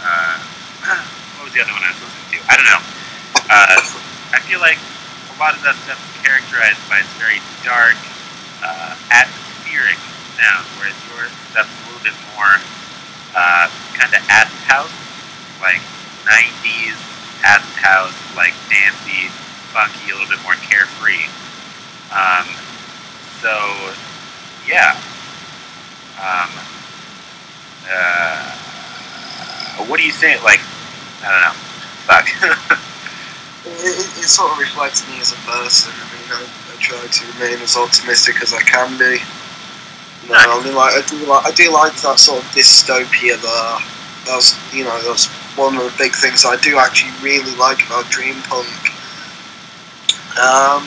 uh, 0.00 0.40
what 1.36 1.44
was 1.44 1.52
the 1.52 1.60
other 1.60 1.74
one 1.76 1.84
I 1.84 1.92
was 1.92 2.00
listening 2.00 2.40
to? 2.40 2.48
I 2.48 2.56
don't 2.56 2.64
know. 2.64 2.99
Uh, 3.50 3.82
I 4.30 4.38
feel 4.46 4.62
like 4.62 4.78
a 4.78 5.36
lot 5.42 5.58
of 5.58 5.62
that 5.66 5.74
stuff 5.82 5.98
is 5.98 6.14
characterized 6.22 6.78
by 6.86 7.02
its 7.02 7.10
very 7.18 7.42
dark, 7.66 7.98
uh, 8.62 8.94
atmospheric 9.10 9.98
sound, 10.38 10.62
whereas 10.78 10.94
your 11.10 11.26
stuff's 11.50 11.74
a 11.74 11.82
little 11.90 12.04
bit 12.06 12.14
more 12.38 12.54
uh, 13.34 13.66
kind 13.98 14.14
of 14.14 14.22
house, 14.70 14.94
like 15.58 15.82
90s 16.30 16.94
acid 17.42 17.74
house, 17.82 18.14
like 18.38 18.54
dancey, 18.70 19.26
funky, 19.74 20.10
a 20.10 20.14
little 20.14 20.30
bit 20.30 20.38
more 20.46 20.54
carefree. 20.70 21.26
Um, 22.14 22.46
so, 23.42 23.50
yeah. 24.62 24.94
Um, 26.22 26.50
uh, 27.90 28.54
what 29.90 29.98
do 29.98 30.06
you 30.06 30.12
think? 30.12 30.44
Like, 30.44 30.60
I 31.26 31.34
don't 31.34 31.42
know. 31.42 31.58
Fuck. 32.06 32.80
It, 33.70 34.02
it, 34.18 34.28
sort 34.28 34.52
of 34.52 34.58
reflects 34.58 35.06
me 35.08 35.20
as 35.20 35.32
a 35.32 35.40
person. 35.46 35.92
I 35.94 36.04
mean, 36.10 36.28
I, 36.30 36.42
I 36.42 36.74
try 36.82 37.06
to 37.06 37.22
remain 37.38 37.62
as 37.62 37.76
optimistic 37.76 38.42
as 38.42 38.52
I 38.52 38.62
can 38.62 38.98
be. 38.98 39.22
You 40.26 40.34
know, 40.34 40.58
I 40.58 40.64
mean, 40.64 40.74
like 40.74 40.94
I 40.94 41.06
do 41.06 41.16
like 41.26 41.46
I 41.46 41.52
do 41.52 41.72
like 41.72 41.94
that 42.02 42.18
sort 42.18 42.42
of 42.42 42.50
dystopia 42.50 43.40
there. 43.40 43.78
That's 44.26 44.58
you 44.74 44.84
know 44.84 45.00
that's 45.06 45.26
one 45.56 45.76
of 45.76 45.84
the 45.84 45.94
big 45.98 46.12
things 46.14 46.44
I 46.44 46.56
do 46.60 46.78
actually 46.78 47.12
really 47.22 47.54
like 47.56 47.86
about 47.86 48.10
Dream 48.10 48.36
Punk. 48.42 48.68
Um, 50.38 50.86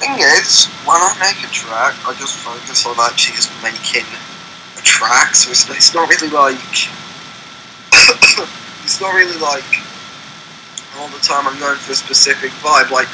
thing 0.00 0.16
is, 0.18 0.66
when 0.88 0.96
I 0.96 1.12
make 1.20 1.44
a 1.44 1.52
track, 1.52 1.94
I 2.08 2.14
just 2.16 2.36
focus 2.40 2.86
on 2.86 2.96
actually 2.98 3.36
just 3.36 3.52
making 3.62 4.08
a 4.78 4.82
track. 4.82 5.34
So 5.34 5.50
it's, 5.50 5.68
it's 5.68 5.94
not 5.94 6.08
really 6.08 6.32
like 6.32 6.56
it's 8.82 9.00
not 9.00 9.14
really 9.14 9.38
like 9.38 9.89
all 11.00 11.08
the 11.08 11.24
time 11.24 11.48
I'm 11.48 11.56
going 11.58 11.80
for 11.80 11.92
a 11.92 11.96
specific 11.96 12.52
vibe. 12.60 12.92
Like, 12.92 13.08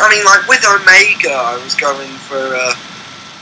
I 0.00 0.08
mean, 0.08 0.24
like 0.24 0.48
with 0.48 0.64
Omega, 0.64 1.36
I 1.36 1.60
was 1.60 1.76
going 1.76 2.08
for 2.24 2.40
a, 2.40 2.68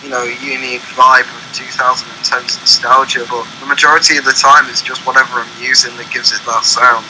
you 0.03 0.11
know, 0.11 0.27
unique 0.43 0.83
vibe 0.99 1.31
of 1.31 1.41
2010's 1.55 2.59
nostalgia, 2.59 3.23
but 3.31 3.47
the 3.63 3.67
majority 3.71 4.19
of 4.19 4.27
the 4.27 4.35
time 4.35 4.67
it's 4.67 4.83
just 4.83 5.07
whatever 5.07 5.39
I'm 5.39 5.51
using 5.63 5.95
that 6.03 6.11
gives 6.11 6.35
it 6.35 6.43
that 6.43 6.67
sound. 6.67 7.07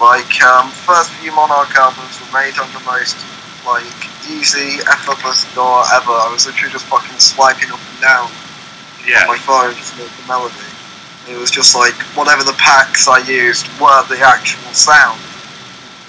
Like, 0.00 0.32
um, 0.40 0.70
first 0.72 1.12
few 1.20 1.34
Monarch 1.36 1.76
albums 1.76 2.16
were 2.24 2.32
made 2.32 2.56
under 2.56 2.80
most, 2.88 3.20
like, 3.68 3.84
easy, 4.30 4.80
effortless 4.88 5.44
door 5.52 5.84
ever. 5.92 6.16
I 6.16 6.30
was 6.32 6.46
literally 6.46 6.72
just 6.72 6.86
fucking 6.88 7.18
swiping 7.20 7.68
up 7.68 7.80
and 7.92 8.00
down 8.00 8.30
Yeah. 9.04 9.28
on 9.28 9.36
my 9.36 9.38
phone 9.44 9.74
to 9.76 9.92
make 10.00 10.08
the 10.16 10.24
melody. 10.26 10.56
It 11.28 11.36
was 11.36 11.50
just 11.50 11.76
like 11.76 11.92
whatever 12.16 12.42
the 12.42 12.56
packs 12.56 13.06
I 13.06 13.18
used 13.28 13.68
were 13.78 14.00
the 14.08 14.16
actual 14.24 14.72
sound. 14.72 15.20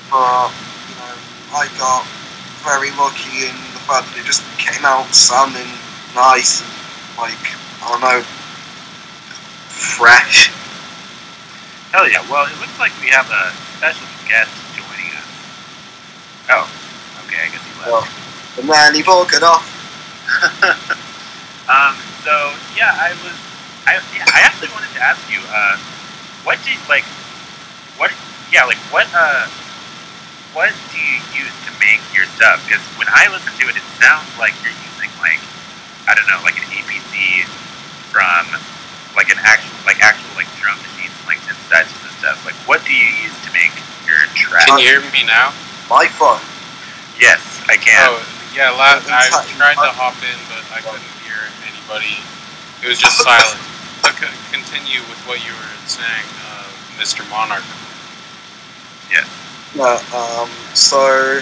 But 0.10 0.50
you 0.90 0.96
know, 0.98 1.14
I 1.54 1.70
got 1.78 2.06
very 2.66 2.90
lucky 2.98 3.46
in 3.46 3.56
the 3.78 3.82
fact 3.86 4.10
that 4.10 4.18
it 4.18 4.26
just 4.26 4.42
came 4.58 4.82
out 4.82 5.06
sounding 5.14 5.70
nice 6.18 6.66
and 6.66 6.74
like 7.22 7.38
I 7.86 7.94
don't 7.94 8.02
know, 8.02 8.22
fresh. 9.70 10.50
Hell 11.94 12.10
yeah. 12.10 12.26
Well, 12.30 12.46
it 12.50 12.58
looks 12.60 12.78
like 12.82 12.92
we 13.02 13.10
have 13.14 13.30
a 13.30 13.54
special 13.78 14.10
guest 14.26 14.50
joining 14.74 15.14
us. 15.14 15.30
Oh, 16.50 16.66
okay. 17.26 17.46
I 17.46 17.50
guess 17.54 17.64
he 17.66 17.74
left. 17.78 17.90
Well, 17.90 18.06
and 18.58 18.66
then 18.70 18.96
he 18.98 19.02
broke 19.02 19.34
it 19.34 19.44
off. 19.46 19.66
um. 21.70 21.94
So 22.26 22.34
yeah, 22.74 22.98
I 22.98 23.14
was. 23.22 23.38
I 23.86 24.02
yeah, 24.14 24.26
I 24.34 24.42
actually 24.42 24.70
wanted 24.74 24.90
to 24.98 25.02
ask 25.02 25.22
you. 25.30 25.40
Uh, 25.50 25.78
what 26.44 26.58
did 26.66 26.78
like? 26.90 27.06
What? 27.98 28.12
Yeah, 28.52 28.66
like 28.66 28.78
what? 28.92 29.08
Uh, 29.14 29.48
what 30.54 30.74
do 30.92 30.98
you 30.98 31.18
use 31.38 31.54
to 31.68 31.72
make 31.80 32.02
your 32.16 32.26
stuff? 32.38 32.64
Because 32.66 32.82
when 32.98 33.08
I 33.10 33.30
listen 33.30 33.54
to 33.62 33.66
it, 33.70 33.76
it 33.78 33.86
sounds 34.02 34.28
like 34.42 34.54
you're 34.66 34.76
using 34.76 35.12
like 35.22 35.40
I 36.10 36.16
don't 36.18 36.26
know, 36.26 36.42
like 36.42 36.58
an 36.58 36.66
APC 36.74 37.46
from 38.10 38.50
like 39.14 39.30
an 39.30 39.38
actual 39.46 39.78
like 39.86 40.02
actual 40.02 40.34
like 40.36 40.50
drum 40.58 40.78
machines, 40.82 41.14
and, 41.22 41.28
like 41.30 41.42
synthesizers 41.46 42.02
and 42.02 42.14
stuff. 42.18 42.38
Like, 42.46 42.58
what 42.66 42.82
do 42.86 42.94
you 42.94 43.10
use 43.22 43.36
to 43.46 43.50
make 43.54 43.74
your 44.10 44.20
track? 44.34 44.66
Can 44.68 44.80
you 44.82 44.90
hear 44.90 45.06
me 45.14 45.24
now? 45.26 45.54
My 45.90 46.10
phone. 46.10 46.42
Yes, 47.20 47.42
I 47.70 47.78
can. 47.78 48.00
Oh, 48.10 48.24
yeah. 48.56 48.72
La- 48.72 48.98
I 49.06 49.28
tried 49.58 49.76
to 49.78 49.92
hop 49.94 50.18
in, 50.24 50.38
but 50.50 50.64
I 50.74 50.82
couldn't 50.82 51.14
hear 51.26 51.38
anybody. 51.68 52.18
It 52.82 52.88
was 52.88 52.98
just 52.98 53.22
silent. 53.22 53.60
So 54.02 54.10
c- 54.16 54.32
continue 54.56 55.02
with 55.12 55.20
what 55.28 55.44
you 55.46 55.52
were 55.52 55.76
saying, 55.86 56.26
uh, 56.48 56.66
Mr. 56.98 57.28
Monarch. 57.30 57.66
Yeah. 59.12 59.26
Um. 59.78 60.50
So 60.74 61.42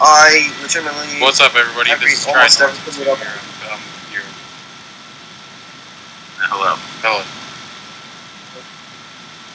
I 0.00 0.52
legitimately. 0.60 1.20
What's 1.20 1.40
up, 1.40 1.54
everybody? 1.54 1.90
Every- 1.92 2.10
this 2.10 2.20
is 2.22 2.26
almost 2.26 2.58
Triton. 2.58 2.76
everything 2.76 3.04
Here, 3.04 3.14
we 3.14 3.20
have- 3.20 3.72
um, 3.72 3.80
here. 4.10 4.22
Hello. 6.50 6.74
Hello. 7.02 7.22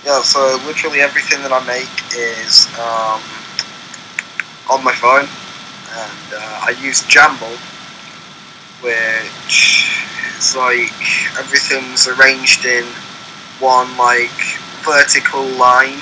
Yeah. 0.06 0.22
So 0.22 0.60
literally 0.66 1.02
everything 1.02 1.42
that 1.44 1.52
I 1.52 1.60
make 1.68 1.92
is 2.16 2.68
um 2.80 3.20
on 4.72 4.84
my 4.86 4.96
phone, 4.96 5.28
and 5.28 6.34
uh, 6.34 6.68
I 6.68 6.70
use 6.82 7.04
Jambl, 7.04 7.52
which 8.80 9.92
is 10.40 10.56
like 10.56 10.94
everything's 11.38 12.08
arranged 12.08 12.64
in 12.66 12.86
one 13.60 13.96
like 13.98 14.32
vertical 14.88 15.44
line. 15.60 16.02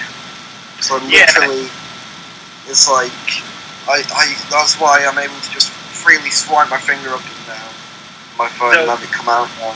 So 0.82 0.98
Yeah. 1.08 1.26
literally, 1.28 1.70
it's 2.68 2.88
like 2.90 3.12
I, 3.88 4.04
I 4.16 4.26
that's 4.50 4.80
why 4.80 5.04
I'm 5.06 5.18
able 5.18 5.40
to 5.40 5.52
just 5.52 5.70
freely 5.70 6.30
swipe 6.30 6.70
my 6.70 6.80
finger 6.80 7.10
up 7.14 7.22
and 7.26 7.46
down 7.48 7.72
my 8.38 8.48
phone 8.50 8.74
So- 8.74 8.80
and 8.82 8.90
have 8.90 9.04
it 9.04 9.12
come 9.12 9.30
out 9.30 9.50
on. 9.64 9.76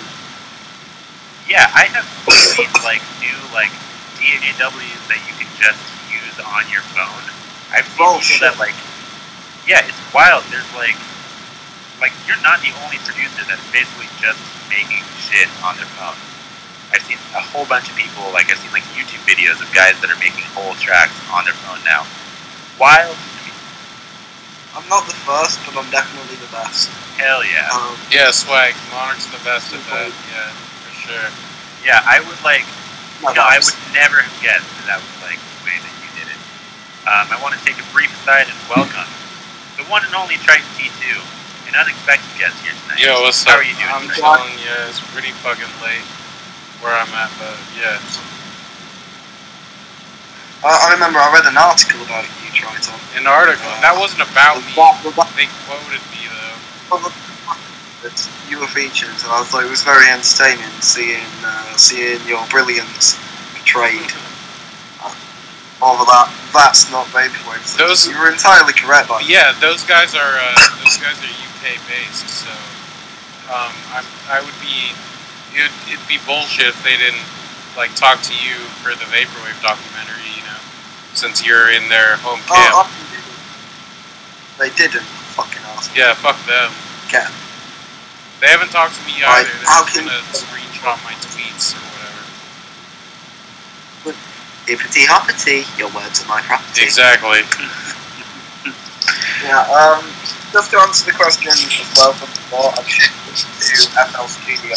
Yeah, 1.48 1.68
I 1.76 1.86
have 1.92 2.08
seen 2.56 2.72
like 2.88 3.04
new 3.20 3.36
like 3.52 3.72
DAWs 4.16 5.04
that 5.12 5.20
you 5.28 5.34
can 5.36 5.52
just 5.60 5.82
use 6.08 6.40
on 6.40 6.64
your 6.72 6.82
phone. 6.96 7.26
I've 7.76 7.84
seen 7.88 8.00
Oh, 8.06 8.16
people 8.16 8.22
shit. 8.22 8.42
that 8.42 8.56
like, 8.60 8.76
yeah, 9.68 9.84
it's 9.84 10.00
wild. 10.16 10.46
There's 10.48 10.68
like, 10.74 10.96
like 12.00 12.14
you're 12.28 12.40
not 12.40 12.62
the 12.64 12.72
only 12.86 12.96
producer 13.04 13.44
that's 13.44 13.66
basically 13.76 14.08
just 14.24 14.40
making 14.72 15.04
shit 15.20 15.50
on 15.68 15.76
their 15.76 15.90
phone. 16.00 16.16
I've 16.94 17.02
seen 17.10 17.18
a 17.34 17.42
whole 17.42 17.66
bunch 17.66 17.90
of 17.90 17.98
people. 17.98 18.30
Like 18.30 18.54
I've 18.54 18.62
seen 18.62 18.70
like 18.72 18.86
YouTube 18.94 19.26
videos 19.26 19.58
of 19.58 19.68
guys 19.74 19.98
that 20.06 20.14
are 20.14 20.22
making 20.22 20.46
whole 20.54 20.78
tracks 20.78 21.18
on 21.34 21.42
their 21.44 21.58
phone 21.66 21.82
now. 21.82 22.06
Wild 22.78 23.18
to 23.18 23.38
me. 23.42 23.52
I'm 24.78 24.86
not 24.90 25.10
the 25.10 25.18
first, 25.26 25.58
but 25.66 25.74
I'm 25.74 25.90
definitely 25.90 26.38
the 26.38 26.50
best. 26.54 26.90
Hell 27.18 27.42
yeah. 27.46 27.70
Um, 27.74 27.98
Yeah, 28.14 28.30
swag. 28.30 28.78
Monarch's 28.94 29.26
the 29.34 29.42
best 29.42 29.74
at 29.74 29.82
that. 29.90 30.10
Yeah, 30.30 30.50
for 30.86 30.94
sure. 30.94 31.28
Yeah, 31.82 32.02
I 32.06 32.22
would 32.22 32.38
like 32.46 32.66
my 33.26 33.34
No, 33.34 33.42
I 33.42 33.58
would 33.58 33.78
never 33.94 34.22
have 34.22 34.38
guessed 34.42 34.66
that 34.82 34.86
that 34.94 35.00
was 35.02 35.14
like 35.26 35.38
the 35.42 35.62
way 35.66 35.78
that 35.78 35.94
you 36.02 36.10
did 36.18 36.28
it. 36.30 36.40
Um, 37.10 37.26
I 37.34 37.38
want 37.42 37.58
to 37.58 37.62
take 37.66 37.78
a 37.82 37.88
brief 37.90 38.14
aside 38.22 38.50
and 38.50 38.58
welcome 38.70 39.10
the 39.82 39.86
one 39.90 40.06
and 40.06 40.14
only 40.14 40.38
Triton 40.46 40.66
T2, 40.78 41.18
an 41.70 41.74
unexpected 41.74 42.30
guest 42.38 42.54
here 42.62 42.74
tonight. 42.86 43.02
Yo, 43.02 43.26
what's 43.26 43.42
How 43.42 43.58
up? 43.58 43.62
are 43.62 43.66
you 43.66 43.74
doing 43.82 43.90
I'm 43.90 44.06
tonight? 44.06 44.22
chilling. 44.22 44.54
Yeah, 44.62 44.90
it's 44.90 45.02
pretty 45.14 45.34
fucking 45.42 45.70
late 45.82 46.06
where 46.84 46.94
I'm 46.94 47.08
at, 47.16 47.32
but 47.40 47.56
yeah. 47.80 47.98
I, 50.64 50.72
I 50.72 50.94
remember 50.94 51.20
I 51.20 51.32
read 51.34 51.48
an 51.48 51.58
article 51.58 52.00
about 52.04 52.24
you, 52.44 52.52
Triton. 52.52 52.96
An 53.16 53.28
article. 53.28 53.68
That 53.84 53.96
wasn't 53.96 54.24
about 54.28 54.60
me. 54.64 54.72
That- 54.76 55.16
that- 55.16 55.34
They 55.36 55.48
quoted 55.68 56.04
me 56.12 56.28
though. 56.28 57.12
you 58.50 58.60
were 58.60 58.68
featured, 58.68 59.10
and 59.10 59.32
I 59.32 59.44
thought 59.48 59.64
it 59.64 59.70
was 59.72 59.84
very 59.84 60.08
entertaining 60.12 60.70
seeing 60.84 61.24
uh, 61.44 61.76
seeing 61.76 62.20
your 62.28 62.44
brilliance 62.48 63.16
portrayed. 63.56 64.12
Uh, 65.02 65.14
Although 65.82 66.06
that 66.08 66.32
that's 66.54 66.92
not 66.92 67.08
vaporwave. 67.12 67.64
Those- 67.78 68.08
you 68.08 68.16
were 68.20 68.32
entirely 68.32 68.74
correct. 68.74 69.08
By 69.10 69.24
Yeah, 69.26 69.52
those 69.60 69.84
guys 69.84 70.16
are 70.16 70.36
uh, 70.40 70.56
those 70.84 70.96
guys 71.00 71.16
are 71.20 71.32
UK 71.32 71.80
based, 71.88 72.28
so 72.30 72.52
um, 73.52 73.72
I'm, 73.92 74.06
I 74.32 74.40
would 74.40 74.56
be 74.64 74.92
it'd, 75.56 75.72
it'd 75.90 76.08
be 76.08 76.18
bullshit 76.26 76.68
if 76.68 76.78
they 76.84 76.98
didn't 76.98 77.24
like 77.78 77.94
talk 77.96 78.22
to 78.22 78.34
you 78.38 78.54
for 78.86 78.94
the 78.94 79.06
vaporwave 79.10 79.58
documentary, 79.62 80.30
you 80.38 80.44
know, 80.46 80.60
since 81.14 81.46
you're 81.46 81.72
in 81.72 81.88
their 81.90 82.18
home 82.22 82.40
camp. 82.46 82.74
Oh, 82.76 82.86
oh, 82.86 82.90
they 84.60 84.70
didn't. 84.78 85.06
Fucking 85.34 85.62
ass. 85.74 85.90
Yeah, 85.98 86.14
fuck 86.14 86.38
them. 86.46 86.70
Cat. 87.10 87.32
They 88.42 88.48
haven't 88.48 88.70
talked 88.70 88.94
to 89.00 89.04
me 89.10 89.18
Right, 89.24 89.42
either. 89.42 89.50
They're 89.50 89.66
how 89.66 89.82
just 89.86 89.98
can- 89.98 90.06
gonna 90.06 90.22
screenshot 90.38 90.98
my 91.02 91.14
tweets 91.26 91.74
or 91.74 91.82
whatever. 91.90 92.22
But, 94.06 94.16
hippity 94.70 95.06
hoppity, 95.10 95.66
your 95.80 95.90
words 95.96 96.22
are 96.22 96.28
my 96.30 96.42
property. 96.42 96.84
Exactly. 96.84 97.42
Yeah, 99.44 99.60
um, 99.60 100.06
just 100.54 100.72
to 100.72 100.80
answer 100.80 101.04
the 101.12 101.18
question 101.18 101.52
as 101.52 101.92
well 101.98 102.14
from 102.14 102.30
before, 102.32 102.72
I've 102.80 102.88
shifted 102.88 103.36
to 103.36 103.76
FL 104.08 104.28
Studio. 104.32 104.72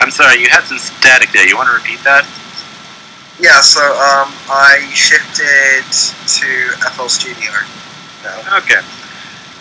I'm 0.00 0.10
sorry, 0.10 0.40
you 0.40 0.48
had 0.48 0.64
some 0.64 0.78
static 0.78 1.30
there. 1.32 1.46
You 1.46 1.56
want 1.56 1.68
to 1.68 1.76
repeat 1.76 2.00
that? 2.04 2.24
Yeah, 3.40 3.60
so 3.60 3.80
um, 3.80 4.32
I 4.52 4.84
shifted 4.92 5.84
to 5.84 6.48
FL 6.96 7.08
Studio 7.08 7.52
now. 8.24 8.58
Okay. 8.60 8.80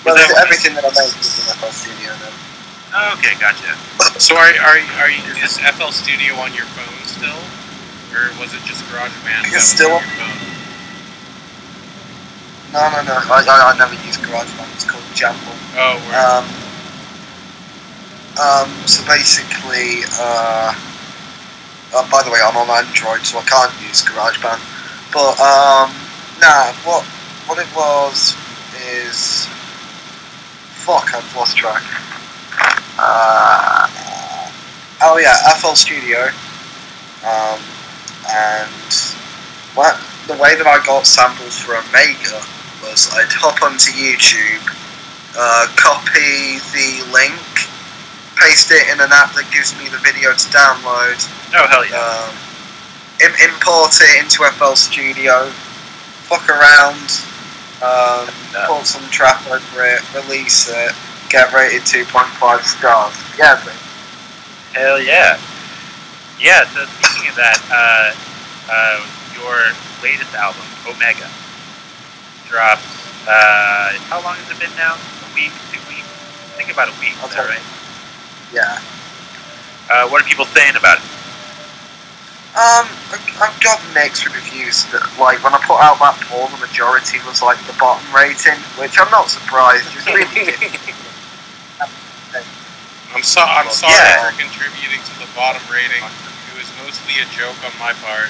Well, 0.04 0.15
Is 0.15 0.28
that 0.28 0.32
what- 0.36 0.43
everything 0.47 0.75
that 0.75 0.84
I 0.84 0.91
make 0.95 1.15
is 1.19 1.39
in 1.43 1.47
FL 1.60 1.71
Studio 1.71 2.12
now. 2.23 2.34
Okay, 3.19 3.36
gotcha. 3.39 3.75
So 4.19 4.34
are 4.36 4.49
are 4.65 4.80
are 5.06 5.12
you, 5.12 5.21
is 5.45 5.60
FL 5.62 5.91
Studio 5.93 6.34
on 6.41 6.52
your 6.58 6.65
phone 6.73 6.97
still, 7.06 7.38
or 8.15 8.34
was 8.41 8.52
it 8.58 8.63
just 8.65 8.82
GarageBand? 8.89 9.45
I 9.45 9.49
that 9.54 9.62
still. 9.62 9.93
on 9.93 10.02
your 10.02 10.17
phone? 10.17 10.39
No, 12.73 12.82
no, 12.89 12.99
no, 13.06 13.15
I, 13.30 13.45
I, 13.45 13.73
I 13.73 13.78
never 13.78 13.93
use 14.06 14.17
GarageBand, 14.17 14.73
it's 14.73 14.86
called 14.89 15.04
Jambl. 15.13 15.54
Oh, 15.78 15.95
word. 16.10 16.15
Um, 16.17 16.45
um, 18.38 18.70
so 18.86 19.06
basically, 19.08 20.06
uh, 20.20 20.76
uh, 21.96 22.12
by 22.12 22.22
the 22.24 22.30
way, 22.30 22.39
I'm 22.44 22.56
on 22.58 22.70
Android, 22.70 23.26
so 23.26 23.39
I 23.39 23.44
can't 23.44 23.74
use 23.82 24.04
GarageBand. 24.04 24.60
But 25.12 25.39
um, 25.42 25.89
nah, 26.39 26.72
what 26.86 27.04
what 27.48 27.58
it 27.58 27.68
was 27.76 28.36
is 28.94 29.48
fuck, 30.86 31.13
I've 31.15 31.36
lost 31.36 31.58
track. 31.58 31.84
Uh, 33.00 33.88
oh 35.02 35.18
yeah, 35.18 35.36
FL 35.56 35.74
Studio, 35.74 36.30
um, 37.26 37.60
and 38.30 38.94
what 39.74 40.00
the 40.28 40.36
way 40.36 40.56
that 40.56 40.68
I 40.68 40.84
got 40.86 41.06
samples 41.06 41.58
for 41.58 41.76
Omega 41.76 42.44
was 42.84 43.10
I'd 43.13 43.32
hop 43.32 43.62
onto 43.63 43.92
YouTube 43.92 44.76
uh, 45.38 45.68
copy 45.76 46.60
the 46.74 47.06
link, 47.12 47.69
paste 48.39 48.71
it 48.71 48.88
in 48.91 48.99
an 48.99 49.12
app 49.12 49.34
that 49.36 49.47
gives 49.52 49.75
me 49.78 49.89
the 49.89 49.99
video 49.99 50.32
to 50.32 50.47
download, 50.49 51.19
Oh 51.56 51.67
hell 51.67 51.86
yeah. 51.86 51.99
um, 51.99 52.32
im- 53.21 53.39
import 53.52 53.91
it 53.99 54.23
into 54.23 54.43
FL 54.58 54.75
Studio, 54.75 55.49
fuck 56.28 56.47
around, 56.49 57.10
um, 57.84 58.28
put 58.67 58.86
some 58.86 59.04
trap 59.12 59.39
over 59.47 59.84
it, 59.86 60.02
release 60.15 60.69
it, 60.71 60.91
get 61.30 61.52
rated 61.54 61.82
2.5 61.84 62.63
stars. 62.63 63.15
Yeah, 63.38 63.56
Hell 64.73 65.02
yeah. 65.02 65.39
Yeah, 66.39 66.63
so 66.71 66.86
speaking 67.02 67.28
of 67.30 67.36
that, 67.36 67.60
uh, 67.67 68.15
uh, 68.71 68.99
your 69.36 69.73
latest 70.04 70.32
album, 70.36 70.63
Omega. 70.88 71.28
dropped. 72.47 72.86
Uh, 73.28 73.91
how 74.10 74.21
long 74.23 74.36
has 74.39 74.47
it 74.49 74.58
been 74.60 74.71
now? 74.80 74.95
A 74.95 75.30
week, 75.36 75.52
two 75.73 75.82
weeks? 75.91 76.08
I 76.56 76.58
think 76.58 76.71
about 76.71 76.88
a 76.89 76.95
week. 77.02 77.13
Is 77.19 77.36
that 77.36 77.45
right? 77.45 77.62
Yeah. 78.54 78.80
Uh, 79.90 80.08
what 80.10 80.22
are 80.22 80.26
people 80.28 80.46
saying 80.46 80.76
about 80.76 80.98
it? 80.98 81.04
Um, 82.58 82.90
I- 83.14 83.46
I've 83.46 83.60
got 83.62 83.80
mixed 83.94 84.26
reviews. 84.26 84.86
That, 84.92 85.06
like 85.20 85.44
when 85.44 85.54
I 85.54 85.60
put 85.66 85.80
out 85.82 86.00
that 86.00 86.18
poll, 86.28 86.48
the 86.48 86.58
majority 86.58 87.20
was 87.26 87.42
like 87.42 87.62
the 87.66 87.74
bottom 87.78 88.04
rating, 88.14 88.58
which 88.82 88.98
I'm 89.00 89.10
not 89.12 89.30
surprised. 89.30 89.86
It's 89.96 90.08
really. 90.10 90.58
I'm 93.14 93.24
so 93.24 93.42
I'm 93.42 93.70
sorry 93.70 93.94
Yeah. 93.98 94.30
for 94.30 94.38
contributing 94.38 95.02
to 95.02 95.14
the 95.20 95.30
bottom 95.36 95.62
rating. 95.72 96.02
It 96.04 96.54
was 96.58 96.70
mostly 96.86 97.18
a 97.22 97.26
joke 97.34 97.58
on 97.66 97.74
my 97.80 97.94
part. 98.06 98.30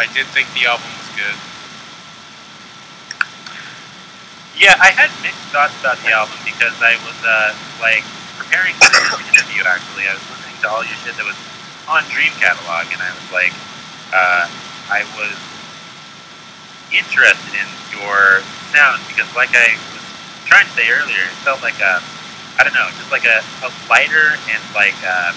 I 0.00 0.06
did 0.12 0.24
think 0.32 0.48
the 0.56 0.64
album 0.68 0.88
was 0.96 1.08
good. 1.16 1.36
Yeah, 4.56 4.76
I 4.80 4.88
had 4.88 5.12
mixed 5.20 5.40
thoughts 5.52 5.76
about 5.80 6.00
the 6.00 6.12
album 6.12 6.36
because 6.44 6.72
I 6.80 6.96
was 7.04 7.18
uh, 7.24 7.52
like 7.80 8.04
preparing 8.36 8.76
for 8.76 8.88
this 8.92 9.08
interview. 9.32 9.64
Actually, 9.64 10.06
I 10.08 10.14
was 10.14 10.24
listening 10.30 10.56
to 10.62 10.68
all 10.68 10.84
your 10.84 10.96
shit 11.02 11.16
that 11.16 11.26
was 11.26 11.36
on 11.88 12.04
Dream 12.12 12.32
Catalog, 12.38 12.86
and 12.92 13.00
I 13.00 13.10
was 13.10 13.28
like, 13.32 13.54
uh, 14.12 14.46
I 14.92 15.02
was 15.18 15.34
interested 16.94 17.54
in 17.56 17.68
your 17.90 18.42
sound 18.70 19.02
because, 19.10 19.26
like 19.34 19.50
I 19.56 19.74
was 19.94 20.04
trying 20.46 20.66
to 20.66 20.74
say 20.74 20.86
earlier, 20.90 21.26
it 21.26 21.36
felt 21.42 21.62
like 21.62 21.78
a, 21.82 21.98
I 22.58 22.64
don't 22.64 22.74
know, 22.74 22.86
just 22.98 23.10
like 23.10 23.26
a, 23.26 23.42
a 23.66 23.70
lighter 23.90 24.38
and 24.50 24.62
like 24.74 24.96
a 25.02 25.34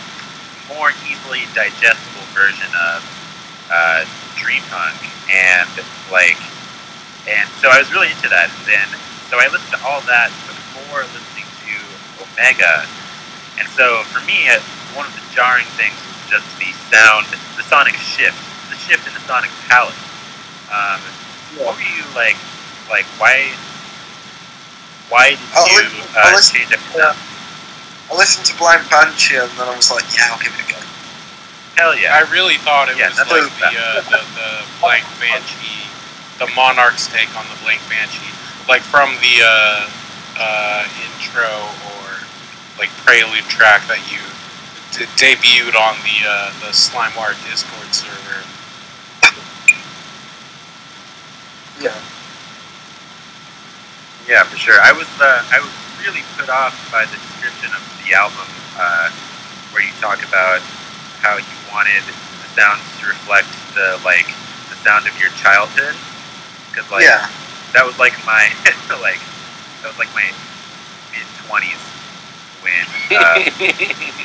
more 0.69 0.93
easily 1.09 1.49
digestible 1.57 2.25
version 2.33 2.69
of 2.77 3.01
uh, 3.69 4.05
Dream 4.37 4.61
Punk, 4.69 4.97
and 5.29 5.69
like, 6.13 6.37
and 7.29 7.45
so 7.61 7.69
I 7.69 7.77
was 7.77 7.89
really 7.93 8.09
into 8.09 8.29
that. 8.29 8.49
And 8.49 8.65
then, 8.65 8.87
so 9.29 9.37
I 9.37 9.49
listened 9.53 9.73
to 9.77 9.81
all 9.85 10.01
that 10.09 10.33
before 10.49 11.05
listening 11.13 11.28
Omega, 12.33 12.85
and 13.59 13.67
so 13.75 14.03
for 14.13 14.21
me, 14.25 14.47
uh, 14.49 14.59
one 14.95 15.05
of 15.05 15.13
the 15.13 15.23
jarring 15.35 15.65
things 15.75 15.95
was 16.07 16.39
just 16.39 16.47
the 16.59 16.71
sound, 16.93 17.25
the 17.57 17.63
sonic 17.67 17.95
shift, 17.95 18.37
the 18.69 18.77
shift 18.77 19.07
in 19.07 19.13
the 19.13 19.23
sonic 19.27 19.49
palette. 19.67 19.97
Um, 20.71 21.01
what 21.59 21.75
were 21.75 21.81
you 21.83 22.03
like? 22.15 22.37
Like 22.89 23.05
why? 23.19 23.49
Why 25.09 25.31
did 25.31 25.39
Oh, 25.57 25.65
you 25.67 25.81
listen- 25.83 26.15
uh, 26.15 26.31
listen- 26.33 26.55
change 26.61 26.73
up 26.73 26.79
your? 26.95 27.15
I 28.11 28.15
listened 28.17 28.45
to 28.47 28.55
Blank 28.57 28.89
Banshee 28.89 29.37
and 29.37 29.49
then 29.53 29.67
I 29.69 29.75
was 29.75 29.91
like, 29.91 30.05
yeah, 30.17 30.29
I'll 30.33 30.39
give 30.41 30.53
it 30.53 30.65
a 30.65 30.69
go. 30.73 30.77
Hell 31.77 31.95
yeah! 31.97 32.15
I 32.17 32.21
really 32.33 32.57
thought 32.57 32.89
it 32.89 32.97
Yeah, 32.97 33.09
was 33.09 33.19
like 33.19 33.45
the, 33.59 33.69
uh, 33.77 34.01
the 34.09 34.19
the 34.35 34.49
Blank 34.81 35.05
Banshee, 35.21 35.85
the 36.39 36.47
Monarch's 36.55 37.07
take 37.07 37.29
on 37.37 37.45
the 37.53 37.55
Blank 37.63 37.81
Banshee, 37.89 38.33
like 38.67 38.81
from 38.81 39.13
the 39.21 39.35
uh, 39.45 39.89
uh, 40.37 40.83
intro 41.05 41.47
or 41.87 41.88
like 42.79 42.89
prelude 43.03 43.43
track 43.51 43.83
that 43.91 43.99
you 44.07 44.23
d- 44.95 45.11
debuted 45.19 45.75
on 45.75 45.99
the 46.07 46.17
uh, 46.23 46.49
the 46.63 46.71
Slimeware 46.71 47.35
Discord 47.43 47.91
server. 47.91 48.39
Yeah. 51.83 51.91
Yeah, 54.27 54.43
for 54.47 54.55
sure. 54.55 54.79
I 54.79 54.95
was 54.95 55.11
uh, 55.19 55.43
I 55.51 55.59
was 55.59 55.75
really 55.99 56.23
put 56.39 56.47
off 56.47 56.73
by 56.87 57.03
the 57.03 57.19
description 57.19 57.75
of 57.75 57.83
the 57.99 58.15
album, 58.15 58.47
uh, 58.79 59.11
where 59.75 59.83
you 59.83 59.91
talk 59.99 60.23
about 60.23 60.63
how 61.19 61.35
you 61.35 61.57
wanted 61.67 61.99
the 62.07 62.47
sounds 62.55 62.81
to 63.03 63.11
reflect 63.11 63.51
the 63.75 63.99
like 64.07 64.31
the 64.71 64.79
sound 64.87 65.03
of 65.03 65.13
your 65.19 65.35
childhood, 65.35 65.99
because 66.71 66.87
like 66.87 67.03
yeah. 67.03 67.27
that 67.75 67.83
was 67.83 67.99
like 67.99 68.15
my 68.23 68.47
like 69.03 69.19
that 69.83 69.91
was 69.91 69.99
like 69.99 70.11
my 70.15 70.31
mid 71.11 71.27
twenties 71.43 71.98
when 72.61 72.85
uh, 73.15 73.39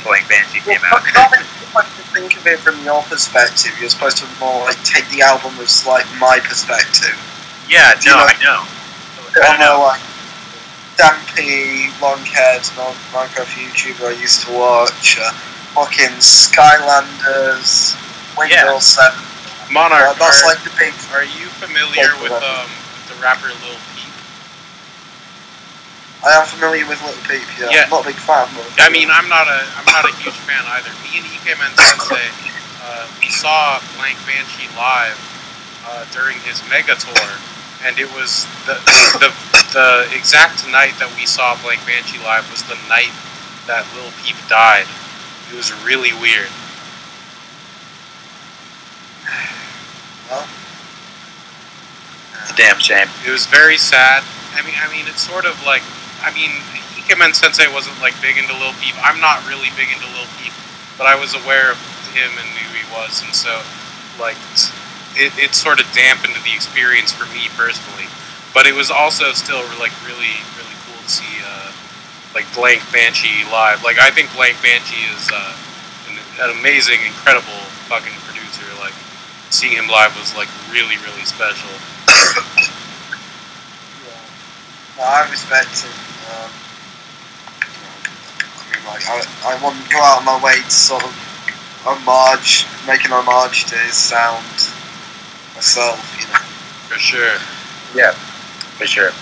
Blank 0.04 0.28
Banshee 0.28 0.60
came 0.60 0.80
Well, 0.82 0.96
out. 0.98 1.02
I 1.04 1.28
think 1.30 1.46
if 1.62 1.76
I 1.76 1.82
think 2.14 2.36
of 2.36 2.46
it 2.46 2.58
from 2.60 2.78
your 2.84 3.02
perspective, 3.04 3.72
you're 3.80 3.90
supposed 3.90 4.18
to 4.18 4.26
more 4.40 4.64
like 4.66 4.78
take 4.84 5.08
the 5.10 5.22
album 5.22 5.54
as 5.60 5.86
like 5.86 6.06
my 6.18 6.38
perspective. 6.42 7.14
yeah, 7.68 7.94
Do 7.98 8.10
you 8.10 8.14
no, 8.16 8.20
know- 8.22 8.30
I 8.30 8.36
know. 8.42 8.60
I 9.42 9.56
know. 9.58 9.82
a 9.82 9.94
like 9.94 10.00
dampy, 10.96 11.90
long-haired 12.00 12.62
non- 12.78 12.94
Minecraft 13.10 13.50
YouTuber 13.58 14.14
I 14.14 14.20
used 14.20 14.46
to 14.46 14.52
watch. 14.52 15.18
Uh, 15.18 15.32
fucking 15.74 16.14
Skylanders, 16.22 17.98
Windows 18.38 18.86
7. 18.86 19.18
Monarch, 19.72 20.06
Uh, 20.10 20.12
that's 20.14 20.42
are, 20.44 20.46
like 20.54 20.62
the 20.62 20.70
big. 20.78 20.94
are 21.14 21.24
you 21.24 21.46
familiar 21.58 22.14
with 22.22 22.30
um 22.30 22.68
with 22.68 23.08
the 23.08 23.14
rapper 23.22 23.48
Lil 23.48 23.74
Peep? 23.93 23.93
I 26.24 26.40
am 26.40 26.46
familiar 26.48 26.88
with 26.88 27.00
Little 27.04 27.20
Peep. 27.28 27.44
Yeah, 27.60 27.68
Yeah. 27.70 27.84
I'm 27.84 27.90
not 27.90 28.08
a 28.08 28.08
big 28.08 28.16
fan. 28.16 28.48
But 28.56 28.64
I 28.80 28.88
mean, 28.88 29.08
I'm 29.12 29.28
not 29.28 29.46
a 29.46 29.60
I'm 29.76 29.84
not 29.92 30.08
a 30.08 30.12
huge 30.24 30.36
fan 30.48 30.64
either. 30.72 30.88
Me 31.04 31.20
and 31.20 31.26
Ike 31.28 31.52
Sensei, 31.76 32.28
uh, 32.80 33.04
we 33.20 33.28
saw 33.28 33.76
Blank 34.00 34.16
Banshee 34.24 34.72
live 34.76 35.20
uh, 35.84 36.04
during 36.16 36.40
his 36.48 36.64
mega 36.72 36.96
tour, 36.96 37.28
and 37.84 37.98
it 38.00 38.08
was 38.16 38.48
the, 38.64 38.80
the 39.20 39.30
the 39.76 39.88
exact 40.16 40.64
night 40.72 40.96
that 40.96 41.12
we 41.16 41.26
saw 41.28 41.60
Blank 41.60 41.84
Banshee 41.84 42.18
live 42.24 42.48
was 42.50 42.64
the 42.64 42.78
night 42.88 43.12
that 43.68 43.84
Little 43.92 44.12
Peep 44.24 44.36
died. 44.48 44.88
It 45.52 45.56
was 45.56 45.72
really 45.84 46.12
weird. 46.24 46.48
well, 50.30 50.46
It's 52.42 52.52
a 52.52 52.56
damn 52.56 52.78
shame. 52.80 53.08
It 53.26 53.30
was 53.30 53.44
very 53.46 53.76
sad. 53.76 54.24
I 54.54 54.62
mean, 54.64 54.74
I 54.80 54.90
mean, 54.90 55.04
it's 55.08 55.20
sort 55.22 55.44
of 55.44 55.60
like, 55.66 55.82
I 56.24 56.32
mean, 56.32 56.50
Ikemen 57.04 57.36
Sensei 57.36 57.68
wasn't 57.68 58.00
like 58.00 58.16
big 58.24 58.40
into 58.40 58.56
Lil 58.56 58.72
Peep. 58.80 58.96
I'm 59.04 59.20
not 59.20 59.44
really 59.44 59.68
big 59.76 59.92
into 59.92 60.08
Lil 60.16 60.24
Peep, 60.40 60.56
but 60.96 61.04
I 61.04 61.14
was 61.20 61.36
aware 61.36 61.76
of 61.76 61.78
him 62.16 62.32
and 62.40 62.48
who 62.56 62.72
he 62.72 62.84
was, 62.88 63.20
and 63.20 63.36
so 63.36 63.60
like 64.16 64.40
it, 65.16 65.36
it 65.36 65.52
sort 65.54 65.84
of 65.84 65.86
dampened 65.92 66.34
the 66.40 66.54
experience 66.56 67.12
for 67.12 67.28
me 67.36 67.52
personally. 67.52 68.08
But 68.56 68.66
it 68.66 68.74
was 68.74 68.90
also 68.90 69.36
still 69.36 69.60
like 69.76 69.92
really, 70.06 70.32
really 70.56 70.76
cool 70.86 70.96
to 71.02 71.10
see 71.10 71.42
uh, 71.44 71.68
like 72.32 72.48
Blank 72.54 72.80
Banshee 72.88 73.44
live. 73.50 73.84
Like 73.84 73.98
I 73.98 74.10
think 74.10 74.32
Blank 74.32 74.62
Banshee 74.62 75.04
is 75.12 75.28
uh, 75.28 75.52
an, 76.08 76.16
an 76.40 76.50
amazing, 76.56 77.04
incredible 77.04 77.68
fucking 77.90 78.16
producer. 78.24 78.64
Like 78.80 78.94
seeing 79.50 79.76
him 79.76 79.88
live 79.92 80.16
was 80.16 80.32
like 80.38 80.48
really, 80.72 80.96
really 81.04 81.26
special. 81.28 81.68
yeah. 84.08 84.22
No, 84.96 85.04
I 85.04 85.28
respect 85.28 85.84
him. 85.84 86.13
Um, 86.24 86.50
I 88.56 88.64
mean, 88.72 88.84
like, 88.88 89.04
I, 89.04 89.20
I 89.44 89.54
wouldn't 89.60 89.90
go 89.90 90.00
out 90.00 90.20
of 90.20 90.24
my 90.24 90.40
way 90.42 90.56
to 90.56 90.70
sort 90.70 91.04
of 91.04 91.12
homage, 91.84 92.64
make 92.86 93.04
an 93.04 93.12
homage 93.12 93.64
to 93.66 93.76
his 93.76 93.94
sound 93.94 94.44
myself, 95.54 96.00
you 96.16 96.26
know. 96.32 96.40
For 96.88 96.98
sure. 96.98 97.36
Yeah, 97.94 98.12
for 98.80 98.86
sure. 98.86 99.12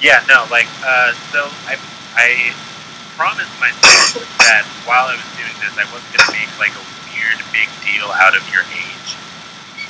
Yeah, 0.00 0.22
no, 0.28 0.46
like, 0.50 0.70
uh, 0.86 1.12
so 1.34 1.50
I, 1.66 1.74
I 2.14 2.54
promised 3.18 3.50
myself 3.58 4.22
that 4.46 4.62
while 4.86 5.10
I 5.10 5.18
was 5.18 5.26
doing 5.34 5.54
this, 5.58 5.74
I 5.74 5.84
wasn't 5.90 6.14
going 6.14 6.26
to 6.30 6.32
make, 6.38 6.50
like, 6.62 6.74
a 6.78 6.84
weird 7.10 7.42
big 7.50 7.66
deal 7.82 8.06
out 8.14 8.38
of 8.38 8.46
your 8.54 8.62
age. 8.70 9.10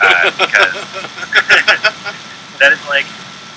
Uh, 0.01 0.33
because 0.41 0.73
that 2.65 2.73
is, 2.73 2.81
like, 2.89 3.05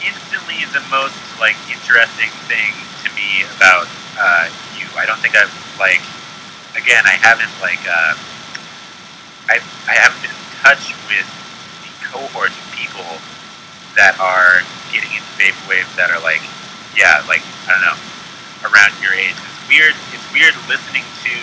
instantly 0.04 0.66
the 0.74 0.84
most, 0.90 1.18
like, 1.40 1.56
interesting 1.70 2.30
thing 2.50 2.74
to 3.06 3.08
me 3.16 3.46
about 3.58 3.88
uh, 4.18 4.50
you. 4.78 4.86
I 4.98 5.06
don't 5.06 5.20
think 5.20 5.36
I've, 5.36 5.54
like, 5.80 6.02
again, 6.76 7.06
I 7.06 7.16
haven't, 7.18 7.52
like, 7.62 7.82
uh, 7.88 8.14
I, 9.50 9.60
I 9.90 9.96
haven't 10.00 10.22
been 10.22 10.32
in 10.32 10.46
touch 10.64 10.96
with 11.12 11.28
the 11.84 11.92
cohort 12.08 12.52
of 12.52 12.64
people 12.72 13.20
that 14.00 14.16
are 14.20 14.64
getting 14.96 15.12
into 15.12 15.28
vaporwave 15.36 15.88
that 16.00 16.12
are 16.12 16.22
like, 16.24 16.42
yeah, 16.96 17.24
like 17.28 17.44
I 17.68 17.76
don't 17.76 17.84
know, 17.84 18.00
around 18.68 18.96
your 19.04 19.12
age. 19.16 19.36
It's 19.36 19.62
weird. 19.68 19.96
It's 20.16 20.28
weird 20.32 20.56
listening 20.68 21.04
to, 21.04 21.36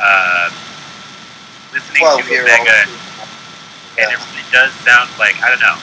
uh, 0.00 0.48
listening 1.72 2.04
to 2.04 2.24
12 2.24 2.28
year 2.32 2.44
Omega, 2.44 2.88
and 4.00 4.08
it 4.12 4.18
really 4.20 4.46
does 4.52 4.72
sound 4.84 5.10
like 5.18 5.36
I 5.42 5.48
don't 5.52 5.60
know. 5.60 5.76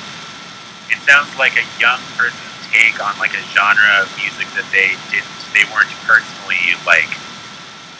It 0.93 1.01
sounds 1.01 1.33
like 1.37 1.57
a 1.57 1.65
young 1.81 2.01
person's 2.17 2.61
take 2.69 3.01
on 3.01 3.17
like 3.17 3.33
a 3.33 3.43
genre 3.49 4.05
of 4.05 4.13
music 4.21 4.53
that 4.53 4.69
they 4.71 4.93
didn't, 5.09 5.33
they 5.53 5.65
weren't 5.73 5.91
personally 6.05 6.77
like 6.85 7.09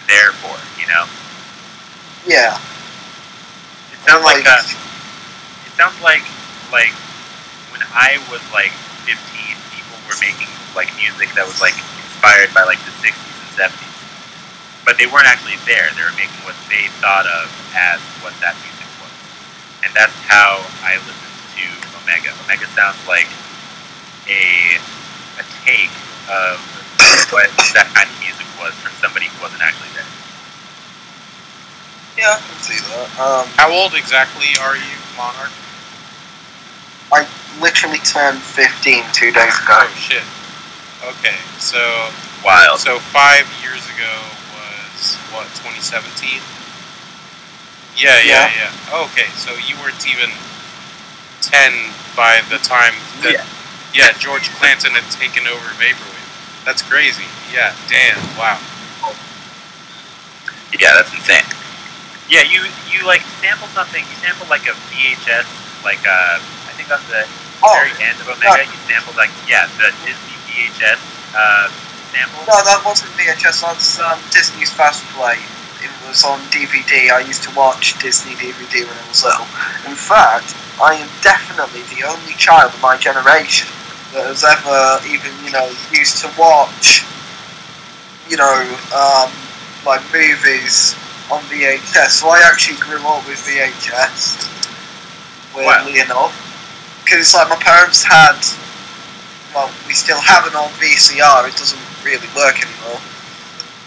there 0.08 0.34
for. 0.34 0.58
You 0.80 0.88
know, 0.88 1.06
Yeah. 2.26 2.60
it 3.92 4.00
sounds 4.06 4.24
like, 4.24 4.46
like, 4.46 4.48
uh, 4.48 4.64
it 5.66 5.74
sounds 5.74 6.00
like 6.02 6.24
like 6.72 6.94
when 7.72 7.82
I 7.94 8.20
was 8.32 8.42
like 8.54 8.74
15, 9.06 9.58
people 9.72 9.98
were 10.08 10.18
making 10.22 10.50
like 10.76 10.94
music 10.98 11.34
that 11.36 11.46
was 11.48 11.62
like 11.62 11.76
inspired 11.98 12.54
by 12.54 12.64
like 12.64 12.82
the 12.86 12.92
60s 12.92 13.40
and 13.42 13.52
70s, 13.54 13.98
but 14.86 14.98
they 14.98 15.08
weren't 15.08 15.28
actually 15.28 15.58
there. 15.66 15.92
They 15.96 16.04
were 16.04 16.18
making 16.18 16.42
what 16.46 16.58
they 16.70 16.90
thought 17.02 17.28
of 17.28 17.52
as 17.76 18.02
what 18.24 18.34
that 18.42 18.58
music 18.62 18.90
was, 19.02 19.14
and 19.84 19.94
that's 19.96 20.18
how 20.24 20.72
I 20.84 20.98
listened 21.06 21.38
to 21.60 21.83
Omega. 22.04 22.32
Omega 22.46 22.68
sounds 22.76 23.00
like 23.08 23.28
a 24.28 24.78
a 25.40 25.44
take 25.66 25.92
of 26.30 26.60
what 27.34 27.50
that 27.74 27.90
kind 27.96 28.08
of 28.08 28.16
music 28.22 28.46
was 28.62 28.74
from 28.80 28.94
somebody 29.02 29.28
who 29.28 29.38
wasn't 29.42 29.62
actually 29.64 29.90
there. 29.98 30.08
Yeah, 32.18 32.38
I 32.38 32.42
can 32.46 32.60
see 32.62 32.78
that. 32.94 33.10
Um, 33.18 33.48
How 33.58 33.74
old 33.74 33.96
exactly 33.98 34.54
are 34.62 34.78
you, 34.78 34.94
Monarch? 35.18 35.50
I 37.12 37.26
literally 37.62 37.98
turned 38.06 38.40
15 38.42 39.04
two 39.14 39.32
days 39.34 39.54
ago. 39.58 39.82
Oh 39.82 39.90
shit. 39.98 40.24
Okay, 41.04 41.36
so 41.60 41.82
Wild. 42.46 42.80
so 42.80 43.00
five 43.00 43.50
years 43.66 43.84
ago 43.98 44.14
was 44.56 45.16
what 45.34 45.50
2017. 45.66 46.40
Yeah, 47.98 48.18
yeah, 48.26 48.50
yeah. 48.56 49.04
Okay, 49.10 49.28
so 49.38 49.54
you 49.68 49.76
weren't 49.82 50.02
even 50.08 50.30
ten 51.44 51.92
by 52.16 52.42
the 52.50 52.58
time 52.64 52.94
that 53.22 53.34
Yeah. 53.36 53.46
yeah 53.94 54.12
George 54.18 54.50
Clanton 54.56 54.92
had 54.96 55.06
taken 55.12 55.48
over 55.48 55.68
Vaporwave. 55.82 56.66
That's 56.66 56.82
crazy. 56.82 57.26
Yeah, 57.52 57.76
damn. 57.92 58.18
Wow. 58.40 58.60
Yeah, 60.80 60.94
that's 60.98 61.14
insane. 61.14 61.46
Yeah, 62.30 62.42
you 62.50 62.66
you 62.90 63.06
like 63.06 63.22
sample 63.44 63.68
something. 63.78 64.02
You 64.02 64.16
sample 64.26 64.48
like 64.50 64.66
a 64.66 64.74
VHS, 64.90 65.46
like 65.86 66.02
uh, 66.08 66.40
I 66.42 66.72
think 66.74 66.90
on 66.90 67.00
the 67.10 67.28
Oh, 67.64 67.72
very 67.80 67.96
end 68.04 68.20
of 68.20 68.28
Omega, 68.28 68.66
you 68.68 68.80
sampled 68.90 69.16
like 69.16 69.30
yeah 69.48 69.68
the 69.80 69.94
Disney 70.04 70.36
VHS 70.50 71.00
uh, 71.36 71.70
sample. 72.12 72.42
no, 72.44 72.58
that 72.66 72.82
wasn't 72.84 73.12
VHS. 73.16 73.62
That's 73.62 74.00
um, 74.00 74.18
Disney's 74.32 74.72
Fast 74.74 75.04
Play. 75.14 75.38
It 75.84 75.92
was 76.08 76.24
on 76.24 76.40
DVD. 76.48 77.12
I 77.12 77.20
used 77.28 77.44
to 77.44 77.52
watch 77.56 78.00
Disney 78.00 78.34
DVD 78.40 78.88
when 78.88 78.96
I 78.96 79.08
was 79.10 79.24
little. 79.24 79.46
In 79.84 80.00
fact, 80.00 80.56
I 80.82 80.96
am 80.96 81.10
definitely 81.22 81.84
the 81.92 82.08
only 82.08 82.34
child 82.40 82.74
of 82.74 82.82
my 82.82 82.96
generation 82.96 83.68
that 84.14 84.24
has 84.26 84.48
ever 84.48 85.04
even, 85.12 85.36
you 85.44 85.52
know, 85.52 85.68
used 85.92 86.24
to 86.24 86.32
watch, 86.40 87.04
you 88.30 88.38
know, 88.38 88.64
um, 88.96 89.28
like 89.86 90.00
movies 90.16 90.96
on 91.28 91.44
VHS. 91.52 92.24
So 92.24 92.30
I 92.30 92.40
actually 92.48 92.80
grew 92.80 93.04
up 93.04 93.28
with 93.28 93.44
VHS, 93.44 94.48
weirdly 95.56 96.00
enough. 96.00 96.32
Because 97.04 97.20
it's 97.20 97.36
like 97.36 97.50
my 97.50 97.60
parents 97.60 98.04
had, 98.04 98.40
well, 99.54 99.70
we 99.86 99.94
still 99.94 100.22
have 100.22 100.48
an 100.48 100.56
old 100.56 100.72
VCR, 100.80 101.50
it 101.50 101.58
doesn't 101.60 101.84
really 102.06 102.32
work 102.36 102.56
anymore. 102.56 103.02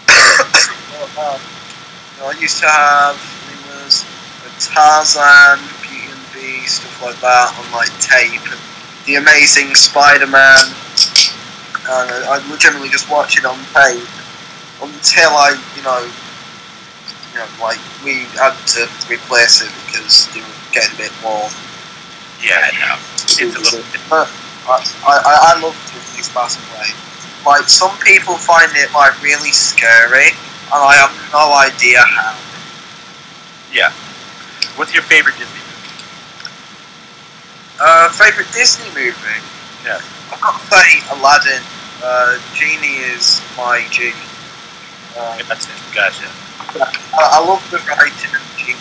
But, 0.97 1.35
um, 1.35 1.56
you 2.17 2.23
know, 2.23 2.29
I 2.29 2.39
used 2.41 2.59
to 2.61 2.67
have, 2.67 3.13
it 3.53 3.61
was 3.85 4.01
a 4.41 4.49
Tarzan, 4.57 5.61
Beauty 5.85 6.09
and 6.09 6.17
the 6.17 6.29
Beast, 6.33 6.81
stuff 6.81 7.13
like 7.13 7.19
that 7.21 7.53
on 7.53 7.65
like 7.69 7.93
tape, 8.01 8.41
and 8.41 8.61
The 9.05 9.21
Amazing 9.21 9.75
Spider-Man, 9.75 10.65
and 11.85 12.09
I, 12.25 12.41
would 12.49 12.59
generally 12.59 12.89
just 12.89 13.09
watch 13.09 13.37
it 13.37 13.45
on 13.45 13.57
tape 13.69 14.01
until 14.81 15.29
I, 15.37 15.53
you 15.77 15.83
know, 15.85 16.01
you 16.01 17.37
know, 17.37 17.47
like 17.61 17.77
we 18.01 18.25
had 18.33 18.57
to 18.73 18.89
replace 19.05 19.61
it 19.61 19.69
because 19.85 20.25
they 20.33 20.41
were 20.41 20.57
getting 20.73 20.97
a 20.97 21.05
bit 21.05 21.13
more 21.21 21.45
Yeah, 22.41 22.65
know. 22.81 22.97
It's 23.37 23.53
a 23.53 23.61
little. 23.61 23.85
but 24.09 24.25
I, 24.65 24.73
I, 25.05 25.53
I 25.53 25.61
love 25.61 25.77
Disney's 25.93 26.29
Fast 26.29 26.57
Play. 26.73 26.89
Like, 27.45 27.69
some 27.69 27.95
people 27.99 28.35
find 28.35 28.71
it, 28.75 28.91
like, 28.91 29.21
really 29.21 29.51
scary, 29.51 30.33
and 30.73 30.81
I 30.83 30.95
have 30.99 31.13
no 31.31 31.53
idea 31.55 32.01
how. 32.01 32.35
Yeah. 33.71 33.91
What's 34.75 34.93
your 34.93 35.03
favorite 35.03 35.35
Disney 35.37 35.59
movie? 35.63 35.87
Uh, 37.79 38.09
favourite 38.09 38.51
Disney 38.53 38.89
movie? 38.93 39.39
Yeah. 39.85 39.99
I've 40.31 40.41
got 40.41 40.59
to 40.59 40.65
say 40.67 40.99
Aladdin. 41.15 41.63
Uh, 42.03 42.37
Genie 42.53 42.99
is 43.15 43.41
my 43.57 43.85
Genie. 43.89 44.13
Uh, 45.17 45.41
That's 45.47 45.65
it. 45.65 45.77
Gotcha. 45.95 46.27
I, 46.77 47.39
I 47.39 47.45
love 47.45 47.63
the 47.71 47.77
writing 47.89 48.33
of 48.35 48.43
Genie. 48.57 48.77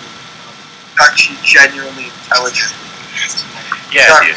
Actually, 1.00 1.38
genuinely 1.44 2.08
intelligent. 2.10 2.72
Yeah, 3.92 4.08
Don't 4.08 4.26
dude. 4.26 4.36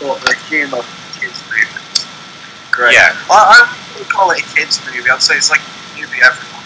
really 0.00 0.20
the 0.20 0.34
humour 0.48 0.78
of 0.78 0.86
kids' 1.18 1.42
movies. 1.50 2.06
Great. 2.70 2.94
Yeah. 2.94 3.16
Well, 3.28 3.42
I 3.42 3.66
wouldn't 3.94 4.10
call 4.10 4.30
it 4.30 4.40
a 4.40 4.46
kids' 4.54 4.78
movie. 4.86 5.08
I'd 5.10 5.22
say 5.22 5.36
it's 5.36 5.50
like 5.50 5.60
a 5.60 6.00
movie 6.00 6.18
everyone. 6.22 6.57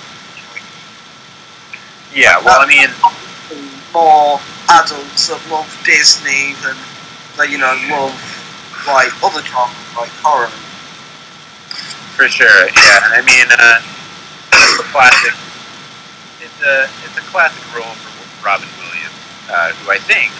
Yeah. 2.14 2.42
Well, 2.44 2.60
I 2.60 2.66
mean, 2.66 2.88
more 3.92 4.40
adults 4.68 5.28
that 5.28 5.40
love 5.50 5.68
Disney 5.84 6.56
than 6.64 6.76
that 7.36 7.48
you 7.48 7.58
know 7.58 7.72
love 7.88 8.12
like 8.88 9.12
other 9.24 9.44
genres 9.44 9.76
like 9.96 10.12
horror. 10.24 10.52
for 12.16 12.28
sure. 12.28 12.48
Yeah, 12.48 13.04
and 13.08 13.12
I 13.16 13.22
mean, 13.24 13.48
uh, 13.48 13.80
it's 14.52 14.80
a 14.80 14.88
classic. 14.92 15.34
It's 16.40 16.60
a 16.60 16.88
it's 17.04 17.16
a 17.16 17.24
classic 17.28 17.64
role 17.76 17.94
for 18.00 18.12
Robin 18.44 18.68
Williams, 18.80 19.20
uh, 19.48 19.72
who 19.80 19.92
I 19.92 19.98
think 19.98 20.32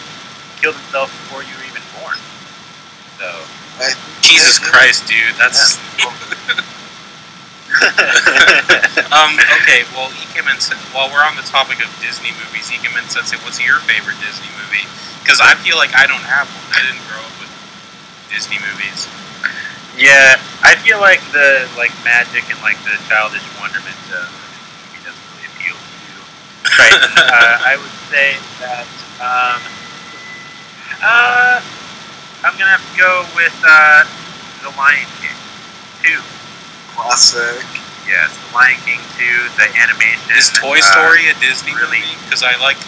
killed 0.60 0.76
himself 0.76 1.10
before 1.24 1.42
you 1.42 1.52
were 1.56 1.68
even 1.68 1.84
born. 2.00 2.18
So. 3.18 3.28
Like, 3.80 3.96
Jesus 4.20 4.58
Christ, 4.58 5.08
dude. 5.08 5.34
That's 5.40 5.80
um. 9.16 9.32
Okay. 9.64 9.84
Well, 9.96 10.12
Ikemen, 10.12 10.60
while 10.92 11.08
we're 11.08 11.24
on 11.24 11.36
the 11.36 11.46
topic 11.48 11.80
of 11.80 11.88
Disney 12.04 12.32
movies, 12.36 12.68
Ikemen 12.68 13.08
Sensei, 13.08 13.40
what's 13.44 13.56
your 13.60 13.80
favorite 13.88 14.20
Disney 14.20 14.50
movie? 14.60 14.84
Because 15.24 15.40
I 15.40 15.54
feel 15.64 15.76
like 15.80 15.94
I 15.96 16.04
don't 16.04 16.24
have 16.26 16.48
one. 16.52 16.68
I 16.76 16.84
didn't 16.84 17.00
grow 17.08 17.22
up 17.24 17.32
with 17.40 17.48
Disney 18.28 18.60
movies. 18.60 19.08
Yeah, 19.96 20.36
I 20.60 20.76
feel 20.80 21.00
like 21.00 21.20
the 21.32 21.68
like 21.76 21.92
magic 22.04 22.48
and 22.52 22.60
like 22.60 22.76
the 22.84 22.96
childish 23.08 23.44
wonderment 23.60 23.96
of 24.12 24.28
the 24.28 24.28
movie 24.28 25.00
doesn't 25.04 25.26
really 25.32 25.48
appeal 25.56 25.76
to 25.76 25.96
you. 26.04 26.18
Right. 26.76 26.96
uh, 27.32 27.56
I 27.60 27.76
would 27.80 27.96
say 28.12 28.36
that 28.60 28.88
um, 29.20 29.60
uh, 31.00 31.60
I'm 32.44 32.54
gonna 32.60 32.72
have 32.72 32.84
to 32.84 32.96
go 33.00 33.24
with 33.32 33.56
uh, 33.64 34.04
The 34.60 34.72
Lion 34.76 35.08
King 35.20 35.36
two. 36.02 36.41
Classic. 37.02 37.66
Yes, 38.06 38.30
The 38.34 38.48
Lion 38.54 38.78
King 38.86 39.00
two. 39.18 39.38
The 39.58 39.66
animation. 39.78 40.22
Is 40.36 40.50
Toy 40.54 40.78
uh, 40.78 40.90
Story 40.94 41.30
a 41.30 41.34
Disney 41.38 41.74
really- 41.74 42.02
movie? 42.02 42.18
Because 42.26 42.42
I 42.42 42.54
like. 42.62 42.78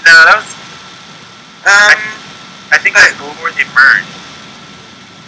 No, 0.00 0.16
that 0.24 0.40
was. 0.40 0.48
Um, 1.60 2.00
I 2.72 2.80
think 2.80 2.96
that 2.96 3.12
before 3.20 3.52
they 3.52 3.68
merged. 3.76 4.08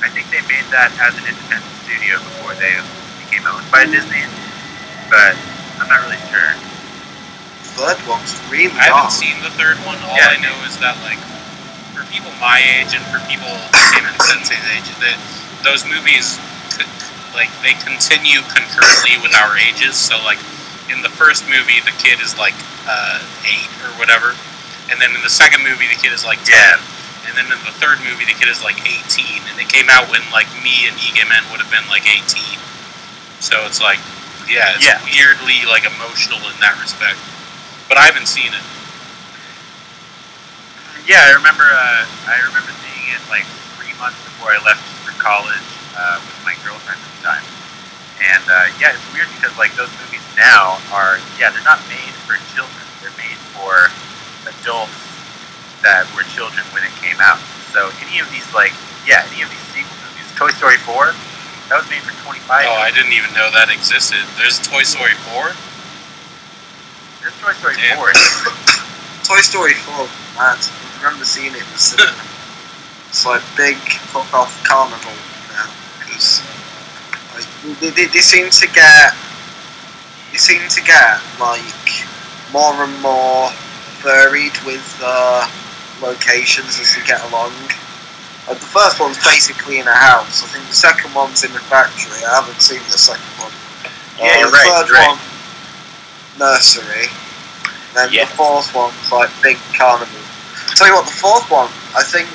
I 0.00 0.08
think 0.08 0.32
they 0.32 0.40
made 0.48 0.64
that 0.72 0.88
as 0.96 1.12
an 1.20 1.28
independent 1.28 1.68
studio 1.84 2.16
before 2.24 2.56
they 2.56 2.72
became 3.20 3.44
owned 3.44 3.68
by 3.68 3.84
Disney. 3.84 4.24
But 5.12 5.36
I'm 5.76 5.92
not 5.92 6.00
really 6.08 6.16
sure. 6.32 6.56
third 7.76 8.00
one's 8.08 8.32
really 8.48 8.72
I 8.72 8.88
haven't 8.88 9.12
seen 9.12 9.36
the 9.44 9.52
third 9.60 9.76
one. 9.84 10.00
All 10.08 10.16
Yeah. 10.16 10.32
I 10.32 10.40
know 10.40 10.56
is 10.64 10.80
that 10.80 10.96
like 11.04 11.20
for 11.92 12.08
people 12.08 12.32
my 12.40 12.64
age 12.80 12.96
and 12.96 13.04
for 13.12 13.20
people 13.28 13.52
Ikemen 13.76 14.16
Sensei's 14.24 14.64
age, 14.72 14.88
that 15.04 15.20
those 15.68 15.84
movies 15.84 16.40
could, 16.72 16.88
like 17.34 17.50
they 17.64 17.74
continue 17.80 18.40
concurrently 18.52 19.16
with 19.22 19.32
our 19.34 19.56
ages. 19.58 19.96
So 19.96 20.16
like 20.24 20.38
in 20.92 21.00
the 21.02 21.10
first 21.12 21.44
movie, 21.48 21.80
the 21.84 21.94
kid 21.98 22.20
is 22.20 22.36
like 22.38 22.54
uh, 22.88 23.20
eight 23.48 23.70
or 23.86 23.92
whatever, 23.98 24.34
and 24.90 25.00
then 25.00 25.14
in 25.16 25.22
the 25.22 25.32
second 25.32 25.64
movie, 25.64 25.88
the 25.88 25.98
kid 26.00 26.12
is 26.12 26.24
like 26.24 26.42
ten. 26.44 26.78
And 27.22 27.38
then 27.38 27.46
in 27.46 27.60
the 27.64 27.72
third 27.78 28.02
movie, 28.02 28.26
the 28.26 28.34
kid 28.34 28.50
is 28.50 28.66
like 28.66 28.82
18, 28.82 28.98
and 29.46 29.54
it 29.62 29.70
came 29.70 29.86
out 29.88 30.10
when 30.10 30.20
like 30.34 30.50
me 30.58 30.90
and 30.90 30.98
Ikemen 30.98 31.46
would 31.54 31.62
have 31.62 31.70
been 31.70 31.86
like 31.86 32.02
18. 32.02 32.18
So 33.38 33.62
it's 33.62 33.78
like, 33.80 34.02
yeah, 34.50 34.74
it's 34.74 34.82
Yeah. 34.84 34.98
weirdly 35.06 35.62
like 35.70 35.86
emotional 35.86 36.42
in 36.50 36.58
that 36.58 36.74
respect. 36.82 37.22
But 37.88 37.96
I 37.96 38.10
haven't 38.10 38.26
seen 38.26 38.50
it. 38.50 38.64
Yeah, 41.06 41.22
I 41.22 41.34
remember. 41.38 41.62
Uh, 41.62 42.06
I 42.26 42.42
remember 42.46 42.74
seeing 42.82 43.14
it 43.14 43.22
like 43.30 43.46
three 43.78 43.94
months 44.02 44.18
before 44.26 44.50
I 44.54 44.58
left 44.66 44.82
for 45.06 45.14
college 45.22 45.62
uh, 45.96 46.18
with 46.22 46.38
my 46.44 46.54
girlfriend 46.64 47.00
at 47.00 47.12
the 47.18 47.22
time. 47.24 47.44
And 48.22 48.44
uh, 48.46 48.70
yeah, 48.78 48.94
it's 48.94 49.06
weird 49.10 49.28
because 49.34 49.50
like 49.58 49.74
those 49.74 49.90
movies 50.04 50.22
now 50.38 50.78
are 50.94 51.18
yeah 51.40 51.50
they're 51.50 51.66
not 51.66 51.82
made 51.90 52.14
for 52.22 52.38
children. 52.54 52.84
They're 53.02 53.14
made 53.18 53.38
for 53.56 53.90
adults 54.46 54.94
that 55.82 56.06
were 56.14 56.22
children 56.30 56.62
when 56.70 56.86
it 56.86 56.94
came 57.02 57.18
out. 57.18 57.42
So 57.74 57.90
any 58.06 58.22
of 58.22 58.30
these 58.30 58.46
like 58.54 58.72
yeah 59.08 59.26
any 59.32 59.42
of 59.42 59.50
these 59.50 59.66
sequel 59.74 59.96
movies, 60.06 60.28
Toy 60.38 60.54
Story 60.54 60.78
four, 60.86 61.10
that 61.66 61.82
was 61.82 61.88
made 61.90 62.04
for 62.06 62.14
twenty 62.22 62.40
five. 62.46 62.68
Oh, 62.70 62.78
I 62.78 62.94
didn't 62.94 63.12
even 63.16 63.34
know 63.34 63.50
that 63.50 63.74
existed. 63.74 64.22
There's 64.38 64.62
Toy 64.62 64.86
Story 64.86 65.14
4. 65.34 65.50
There's 67.22 67.36
Toy 67.38 67.54
Story 67.58 67.74
Damn. 67.78 67.98
four. 67.98 68.10
Toy 69.26 69.40
Story 69.46 69.74
4, 69.74 69.94
mad. 70.34 70.58
I 70.58 71.04
remember 71.04 71.24
seeing 71.24 71.54
it 71.54 71.62
in 71.62 71.70
the 71.70 71.78
cinema. 71.78 72.18
it's 73.08 73.24
like 73.24 73.42
big 73.56 73.78
fuck 74.10 74.26
off 74.34 74.62
carnival 74.66 75.14
now 76.12 76.62
like, 77.34 77.94
they, 77.94 78.06
they, 78.06 78.20
seem 78.20 78.50
to 78.50 78.66
get 78.74 79.14
they 80.30 80.38
seem 80.38 80.60
to 80.68 80.82
get 80.82 81.20
like 81.40 82.06
more 82.52 82.84
and 82.84 82.92
more 83.00 83.48
varied 84.04 84.52
with 84.66 84.84
uh, 85.02 85.48
locations 86.02 86.78
as 86.80 86.94
they 86.94 87.04
get 87.06 87.22
along. 87.30 87.52
Uh, 88.48 88.54
the 88.54 88.68
first 88.74 89.00
one's 89.00 89.16
basically 89.24 89.78
in 89.78 89.86
a 89.86 89.94
house. 89.94 90.42
I 90.42 90.48
think 90.48 90.66
the 90.66 90.74
second 90.74 91.14
one's 91.14 91.44
in 91.44 91.50
a 91.52 91.62
factory. 91.70 92.18
I 92.26 92.42
haven't 92.42 92.60
seen 92.60 92.82
the 92.90 92.98
second 92.98 93.24
one. 93.38 93.52
Yeah, 94.18 94.34
Uh, 94.34 94.38
you're 94.40 94.50
the 94.50 94.52
right, 94.52 94.68
third 94.68 94.90
right. 94.90 95.08
one, 95.08 95.18
nursery. 96.38 97.06
Then 97.94 98.12
Yes. 98.12 98.28
the 98.30 98.36
fourth 98.36 98.74
one's 98.74 99.12
like 99.12 99.30
big 99.42 99.58
carnival. 99.76 100.20
Tell 100.76 100.88
you 100.88 100.94
what, 100.94 101.06
the 101.06 101.12
fourth 101.12 101.50
one, 101.50 101.70
I 101.94 102.02
think 102.02 102.28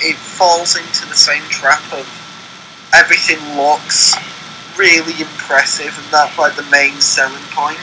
it 0.00 0.16
falls 0.16 0.76
into 0.76 1.06
the 1.06 1.16
same 1.16 1.42
trap 1.48 1.82
of 1.92 2.06
everything 2.96 3.38
looks 3.56 4.14
really 4.76 5.14
impressive, 5.20 5.94
and 5.96 6.06
that's 6.10 6.36
like 6.38 6.54
the 6.56 6.66
main 6.70 6.94
selling 7.00 7.42
point. 7.54 7.78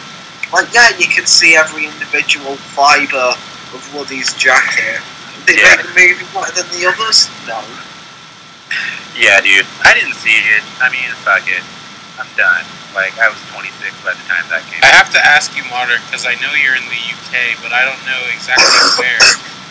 Like, 0.51 0.67
yeah, 0.73 0.89
you 0.99 1.07
can 1.07 1.25
see 1.25 1.55
every 1.55 1.85
individual 1.87 2.55
fibre 2.75 3.31
of 3.71 3.79
Woody's 3.95 4.33
jacket. 4.35 4.99
Did 5.47 5.59
it 5.59 5.63
Yeah. 5.63 5.75
make 5.95 6.17
the 6.19 6.23
movie 6.23 6.27
better 6.35 6.51
than 6.61 6.67
the 6.75 6.85
others? 6.87 7.29
No. 7.47 7.63
Yeah, 9.15 9.39
dude. 9.41 9.67
I 9.83 9.93
didn't 9.93 10.15
see 10.15 10.35
it. 10.35 10.63
I 10.79 10.89
mean, 10.89 11.07
fuck 11.23 11.47
it. 11.47 11.63
I'm 12.19 12.27
done. 12.35 12.63
Like, 12.95 13.15
I 13.19 13.27
was 13.31 13.39
26 13.55 13.95
by 14.03 14.11
the 14.15 14.23
time 14.27 14.43
that 14.51 14.63
came 14.67 14.79
I 14.83 14.91
out. 14.91 15.07
have 15.07 15.11
to 15.15 15.21
ask 15.23 15.55
you, 15.55 15.63
Martyr, 15.71 15.99
because 16.07 16.25
I 16.27 16.35
know 16.43 16.51
you're 16.55 16.75
in 16.75 16.83
the 16.91 16.99
UK, 17.15 17.55
but 17.63 17.71
I 17.71 17.83
don't 17.87 17.99
know 18.07 18.19
exactly 18.35 18.67
where, 18.99 19.19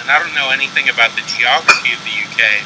and 0.00 0.09
I 0.11 0.16
don't 0.18 0.33
know 0.33 0.48
anything 0.48 0.88
about 0.88 1.12
the 1.16 1.24
geography 1.29 1.92
of 1.92 2.00
the 2.05 2.14
UK. 2.16 2.64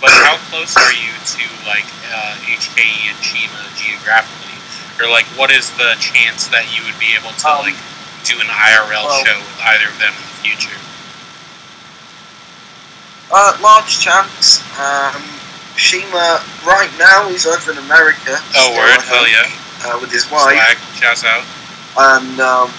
But 0.00 0.10
how 0.12 0.36
close 0.52 0.76
are 0.76 0.92
you 0.92 1.08
to 1.36 1.44
like 1.64 1.88
uh, 2.12 2.36
HKE 2.44 3.08
and 3.08 3.18
Shima 3.24 3.62
geographically, 3.80 4.58
or 5.00 5.08
like 5.10 5.24
what 5.38 5.50
is 5.50 5.72
the 5.80 5.96
chance 5.98 6.48
that 6.52 6.68
you 6.76 6.84
would 6.84 6.98
be 7.00 7.16
able 7.16 7.32
to 7.32 7.48
Um, 7.48 7.64
like 7.64 7.78
do 8.28 8.36
an 8.40 8.48
IRL 8.52 9.04
well- 9.08 9.24
show 9.24 9.38
with 9.40 9.58
either 9.64 9.88
of 9.88 9.96
them 9.98 10.12
in 10.12 10.20
the 10.20 10.36
future? 10.44 10.76
Uh, 13.32 13.56
large 13.60 13.98
chance. 13.98 14.62
Um, 14.78 15.22
Shima, 15.76 16.40
right 16.64 16.90
now, 16.98 17.28
he's 17.28 17.46
over 17.46 17.72
in 17.72 17.78
America. 17.78 18.38
Oh, 18.54 18.70
still, 18.70 18.76
word, 18.76 19.00
hell 19.02 19.28
yeah! 19.28 19.50
Uh, 19.84 19.98
with 20.00 20.10
his 20.12 20.30
wife. 20.30 20.54
Swag, 20.56 20.76
shouts 20.94 21.24
out. 21.24 21.44
and 21.98 22.40
um, 22.40 22.70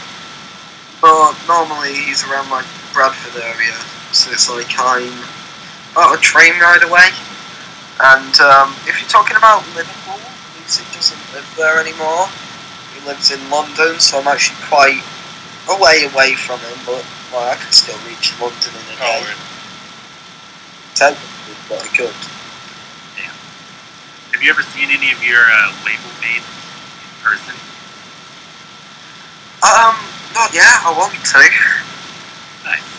but 1.01 1.33
normally 1.47 1.93
he's 1.93 2.23
around 2.27 2.49
like 2.49 2.65
Bradford 2.93 3.41
area, 3.43 3.75
so 4.13 4.31
it's 4.31 4.49
like 4.49 4.67
I'm 4.79 5.13
about 5.91 6.17
a 6.17 6.21
train 6.21 6.53
ride 6.59 6.83
away. 6.83 7.09
And 7.99 8.33
um, 8.41 8.73
if 8.85 8.99
you're 8.99 9.09
talking 9.09 9.37
about 9.37 9.65
Liverpool, 9.73 10.21
Lucy 10.59 10.85
doesn't 10.93 11.19
live 11.33 11.47
there 11.57 11.79
anymore. 11.79 12.29
He 12.93 13.01
lives 13.07 13.31
in 13.31 13.41
London, 13.49 13.99
so 13.99 14.19
I'm 14.19 14.27
actually 14.27 14.61
quite 14.69 15.01
a 15.69 15.75
way 15.81 16.05
away 16.05 16.35
from 16.35 16.59
him, 16.59 16.77
but 16.85 17.03
well, 17.33 17.49
I 17.49 17.55
can 17.55 17.71
still 17.71 17.97
reach 18.07 18.31
London 18.39 18.71
in 18.71 18.97
a 18.97 19.01
Oh, 19.01 19.19
day. 19.19 19.21
word. 19.25 19.39
Technically, 20.95 21.57
but 21.69 21.81
I 21.83 21.87
could. 21.91 22.17
Yeah. 23.19 23.33
Have 24.33 24.41
you 24.41 24.49
ever 24.49 24.61
seen 24.61 24.89
any 24.89 25.11
of 25.11 25.23
your 25.23 25.43
uh, 25.43 25.73
label 25.85 26.11
mates 26.21 26.45
in 26.45 27.11
person? 27.25 27.55
Um, 29.65 29.97
not 30.33 30.53
yet. 30.53 30.69
I 30.85 30.93
want 30.97 31.13
to. 31.13 31.39
Nice. 32.63 32.96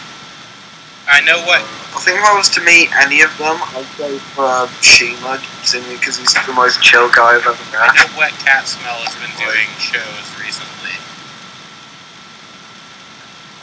I 1.08 1.20
know 1.24 1.40
what. 1.48 1.64
I 1.96 2.00
think 2.04 2.20
if 2.20 2.24
I 2.24 2.36
was 2.36 2.48
to 2.52 2.60
meet 2.60 2.92
any 3.00 3.22
of 3.22 3.32
them, 3.38 3.56
I'd 3.74 3.88
go 3.96 4.12
for 4.36 4.44
um, 4.44 4.68
Shima, 4.84 5.40
simply 5.64 5.96
because 5.96 6.18
he's 6.18 6.34
the 6.34 6.52
most 6.52 6.82
chill 6.82 7.08
guy 7.10 7.34
I've 7.34 7.46
ever 7.48 7.64
met. 7.72 7.80
I 7.80 7.96
know 7.96 8.18
Wet 8.18 8.32
Cat 8.44 8.68
Smell 8.68 9.00
has 9.08 9.16
been 9.16 9.32
doing 9.40 9.66
shows 9.80 10.28
recently. 10.36 10.92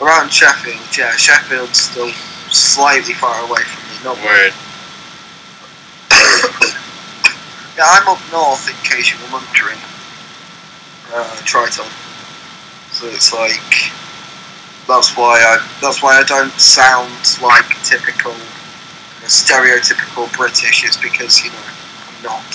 Around 0.01 0.33
Sheffield, 0.33 0.81
yeah, 0.97 1.15
Sheffield's 1.15 1.77
still 1.77 2.09
slightly 2.49 3.13
far 3.13 3.37
away 3.47 3.61
from 3.61 3.81
me. 3.87 3.95
Not 4.03 4.17
Word. 4.25 4.53
Yeah, 7.75 7.83
I'm 7.87 8.07
up 8.07 8.19
north 8.31 8.69
in 8.69 8.75
case 8.89 9.11
you 9.11 9.19
were 9.19 9.33
wondering. 9.33 9.77
Uh, 11.11 11.35
Triton. 11.43 11.83
So 12.91 13.07
it's 13.07 13.33
like 13.33 13.91
that's 14.87 15.17
why 15.17 15.41
I 15.41 15.57
that's 15.81 16.01
why 16.01 16.17
I 16.17 16.23
don't 16.23 16.53
sound 16.61 17.09
like 17.41 17.65
typical 17.81 18.33
stereotypical 19.25 20.29
British. 20.37 20.85
It's 20.85 20.97
because 20.97 21.43
you 21.43 21.49
know 21.49 21.65
I'm 21.65 22.19
not. 22.23 22.45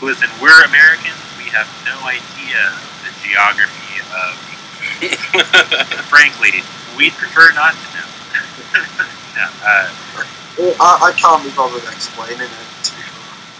Listen, 0.00 0.28
we're 0.40 0.64
Americans. 0.64 1.20
We 1.36 1.52
have 1.52 1.68
no 1.84 1.96
idea 2.08 2.72
the 3.04 3.12
geography 3.20 4.00
of. 4.16 4.32
Frankly, 6.08 6.64
we'd 6.96 7.12
prefer 7.12 7.52
not 7.52 7.76
to 7.76 7.86
know. 7.92 8.08
no, 9.36 9.46
uh, 9.60 9.86
I, 10.80 10.90
I 11.06 11.12
can't 11.12 11.44
be 11.44 11.52
bothered 11.52 11.84
explaining 11.92 12.48
it. 12.48 12.84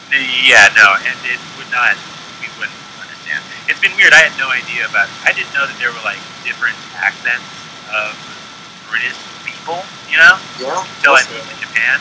Yeah, 0.09 0.73
no, 0.73 0.97
and 1.05 1.19
it 1.29 1.39
would 1.61 1.69
not. 1.69 1.93
We 2.41 2.49
wouldn't 2.57 2.83
understand. 2.97 3.45
It's 3.69 3.79
been 3.79 3.93
weird. 4.01 4.17
I 4.17 4.25
had 4.25 4.35
no 4.41 4.49
idea 4.49 4.89
about. 4.89 5.13
I 5.29 5.37
didn't 5.37 5.53
know 5.53 5.69
that 5.69 5.77
there 5.77 5.93
were 5.93 6.03
like 6.03 6.19
different 6.49 6.81
accents 6.97 7.45
of 7.93 8.13
British 8.91 9.17
people. 9.45 9.83
You 10.09 10.17
know, 10.19 10.35
Yeah. 10.61 10.81
until 10.81 11.15
I 11.15 11.23
moved 11.29 11.49
to 11.53 11.57
Japan. 11.61 12.01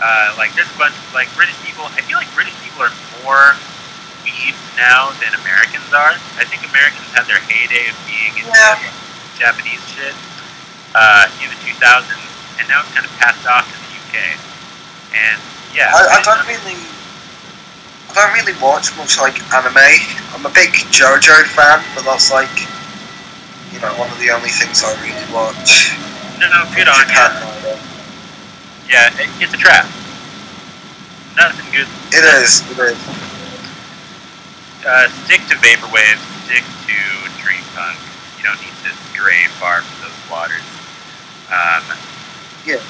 Uh, 0.00 0.32
like 0.40 0.54
there's 0.56 0.70
a 0.72 0.78
bunch 0.80 0.96
like 1.12 1.28
British 1.36 1.56
people. 1.60 1.84
I 1.92 2.00
feel 2.08 2.16
like 2.16 2.32
British 2.34 2.56
people 2.64 2.80
are 2.88 2.94
more 3.20 3.52
weebs 4.24 4.56
now 4.80 5.12
than 5.20 5.36
Americans 5.44 5.92
are. 5.92 6.16
I 6.40 6.44
think 6.48 6.64
Americans 6.72 7.04
had 7.12 7.28
their 7.28 7.40
heyday 7.44 7.92
of 7.92 7.96
being 8.08 8.32
into 8.40 8.48
Yeah. 8.48 8.80
Japanese 9.36 9.80
shit 9.92 10.16
uh, 10.96 11.28
in 11.44 11.48
the 11.52 11.56
2000s, 11.64 12.16
and 12.60 12.64
now 12.68 12.80
it's 12.80 12.92
kind 12.96 13.04
of 13.04 13.12
passed 13.20 13.44
off 13.46 13.68
to 13.68 13.76
the 13.76 13.90
UK. 14.00 14.16
And 15.12 15.36
yeah, 15.76 15.92
I, 15.92 16.16
I 16.16 16.22
don't 16.24 16.44
really, 16.48 16.80
I 18.08 18.12
don't 18.16 18.32
really 18.40 18.56
watch 18.60 18.96
much 18.96 19.20
like 19.20 19.36
anime. 19.52 19.76
I'm 20.32 20.44
a 20.46 20.52
big 20.56 20.72
JoJo 20.92 21.44
fan, 21.52 21.84
but 21.94 22.04
that's 22.08 22.32
like, 22.32 22.48
you 23.72 23.78
know, 23.80 23.92
one 23.98 24.10
of 24.10 24.18
the 24.18 24.30
only 24.30 24.50
things 24.50 24.82
I 24.84 24.92
really 25.02 25.26
watch. 25.32 25.94
no, 26.38 26.48
no, 26.50 26.66
good 26.74 26.88
on 26.88 27.06
you. 27.06 27.78
Yeah, 28.90 29.06
it, 29.22 29.30
it's 29.38 29.54
a 29.54 29.60
trap. 29.60 29.86
Nothing 31.38 31.70
good. 31.70 31.86
It 32.10 32.24
is. 32.42 32.66
It 32.74 32.78
is. 32.90 32.98
Uh, 34.82 35.06
stick 35.24 35.40
to 35.46 35.54
vaporwave. 35.62 36.18
Stick 36.48 36.64
to 36.90 36.96
dream 37.38 37.62
punk. 37.78 37.98
You 38.38 38.44
don't 38.44 38.58
need 38.60 38.74
to 38.82 38.90
stray 39.14 39.46
far 39.62 39.82
from 39.82 40.08
those 40.10 40.18
waters. 40.30 40.66
Um, 41.52 41.84
Yeah. 42.66 42.82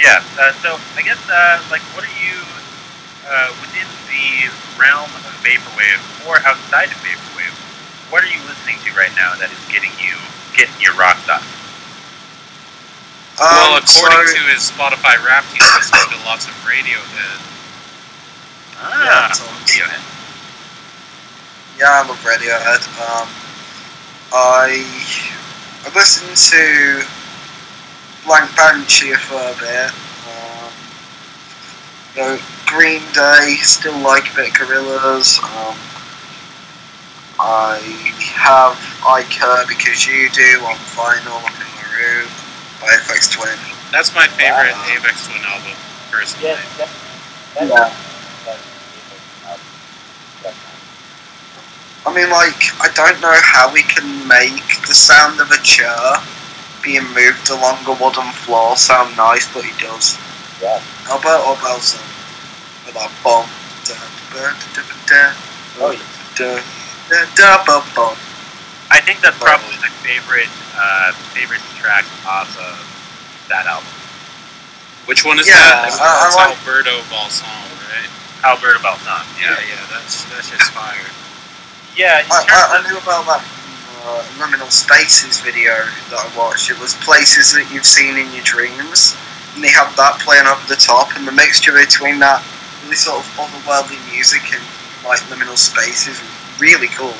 Yeah. 0.00 0.24
Uh, 0.40 0.52
so 0.64 0.80
I 0.96 1.02
guess, 1.02 1.20
uh, 1.30 1.62
like, 1.70 1.82
what 1.94 2.02
are 2.02 2.16
you 2.18 2.36
uh, 3.28 3.54
within 3.62 3.86
the 4.10 4.50
realm 4.80 5.10
of 5.14 5.22
vaporwave 5.46 6.02
or 6.26 6.36
outside 6.42 6.90
of 6.90 6.98
vaporwave? 7.04 7.54
What 8.10 8.24
are 8.24 8.28
you 8.28 8.40
listening 8.48 8.76
to 8.84 8.90
right 8.98 9.14
now 9.16 9.34
that 9.38 9.50
is 9.50 9.58
getting 9.72 9.90
you 10.02 10.14
getting 10.56 10.74
your 10.80 10.94
rocks 10.94 11.28
off? 11.28 11.46
well, 13.38 13.74
Um, 13.76 13.82
according 13.82 14.26
so- 14.28 14.34
to 14.34 14.40
his 14.52 14.70
Spotify 14.70 15.16
Wrapped, 15.24 15.52
he's 15.52 15.62
listening 15.62 16.10
to 16.10 16.16
lots 16.26 16.46
of 16.46 16.52
Radiohead. 16.66 17.40
Ah, 18.82 19.30
so- 19.32 19.44
Radiohead. 19.46 20.00
Yeah, 21.78 21.90
I 21.90 22.02
love 22.06 22.18
Radiohead. 22.24 22.82
Um, 23.00 23.28
I 24.32 24.84
I 25.86 25.88
listened 25.94 26.36
to 26.36 27.06
Blank 28.26 28.54
Banshee 28.54 29.14
for 29.14 29.40
a 29.40 29.54
bit. 29.54 29.90
Um, 30.28 30.72
you 32.14 32.22
know, 32.22 32.38
Green 32.66 33.02
Day, 33.12 33.56
still 33.62 33.96
like 33.98 34.30
a 34.32 34.34
bit 34.36 34.48
of 34.48 34.54
Gorillaz. 34.68 35.42
Um, 35.42 35.76
I 37.40 37.80
have 38.36 38.76
Iker 39.00 39.66
because 39.66 40.06
you 40.06 40.28
do 40.28 40.60
on 40.68 40.76
vinyl 40.92 41.40
up 41.40 41.56
in 41.56 41.68
my 41.72 41.88
room 41.96 42.28
by 42.80 42.92
Aphex 43.00 43.32
Twin. 43.32 43.56
That's 43.90 44.14
my 44.14 44.28
favorite 44.36 44.76
Wow. 44.76 44.92
Aphex 44.92 45.24
Twin 45.24 45.40
album, 45.48 45.72
personally. 46.12 46.52
Yeah. 46.52 47.88
I 52.06 52.14
mean, 52.14 52.28
like, 52.28 52.60
I 52.80 52.92
don't 52.92 53.20
know 53.20 53.32
how 53.42 53.72
we 53.72 53.82
can 53.82 54.28
make 54.28 54.60
the 54.86 54.94
sound 54.94 55.40
of 55.40 55.50
a 55.50 55.62
chair 55.62 55.96
being 56.82 57.04
moved 57.14 57.48
along 57.48 57.84
a 57.86 57.92
wooden 57.92 58.32
floor 58.44 58.76
sound 58.76 59.16
nice, 59.16 59.52
but 59.52 59.64
it 59.64 59.78
does. 59.78 60.18
Yeah. 60.60 60.80
Alberto 61.08 61.56
Balsam 61.60 62.00
um, 62.00 62.84
with 62.84 62.94
that 62.94 63.12
bomb. 63.24 63.48
Oh, 65.80 65.90
yeah. 65.92 66.79
I 68.90 69.00
think 69.02 69.20
that's 69.20 69.38
probably 69.38 69.76
my 69.82 69.90
favorite 70.02 70.50
uh, 70.74 71.12
favorite 71.34 71.62
track 71.78 72.04
off 72.26 72.50
of 72.58 72.74
that 73.48 73.66
album. 73.66 73.90
Which 75.06 75.24
one 75.24 75.38
is 75.38 75.46
Yeah, 75.48 75.54
that? 75.58 75.90
That's, 75.90 75.98
I- 75.98 76.06
I 76.06 76.22
that's 76.24 76.36
like- 76.36 76.58
Alberto 76.58 76.94
Balsam, 77.10 77.48
right? 77.90 78.10
Alberta 78.46 78.78
Balsam. 78.82 79.26
Yeah, 79.38 79.54
Yeah. 79.58 79.74
yeah, 79.74 79.82
that's 79.90 80.24
that 80.30 80.42
shit's 80.44 80.68
fire. 80.70 81.06
Yeah. 81.96 82.22
I, 82.30 82.38
I, 82.46 82.78
I 82.78 82.88
knew 82.88 82.96
about 82.98 83.26
that 83.26 83.42
uh, 84.06 84.22
Liminal 84.38 84.70
Spaces 84.70 85.40
video 85.40 85.74
that 86.10 86.18
I 86.22 86.28
watched. 86.38 86.70
It 86.70 86.78
was 86.78 86.94
places 87.02 87.52
that 87.52 87.68
you've 87.74 87.84
seen 87.86 88.16
in 88.16 88.30
your 88.32 88.44
dreams. 88.44 89.16
and 89.54 89.62
they 89.64 89.70
have 89.74 89.94
that 89.96 90.18
playing 90.22 90.46
over 90.46 90.62
the 90.70 90.78
top, 90.78 91.10
and 91.18 91.26
the 91.26 91.32
mixture 91.34 91.72
between 91.74 92.18
that 92.22 92.38
really 92.84 92.94
sort 92.96 93.18
of 93.20 93.26
otherworldly 93.36 93.98
music 94.14 94.40
and 94.54 94.62
like 95.04 95.20
liminal 95.28 95.58
spaces 95.58 96.16
is 96.16 96.30
really 96.60 96.88
cool. 96.92 97.16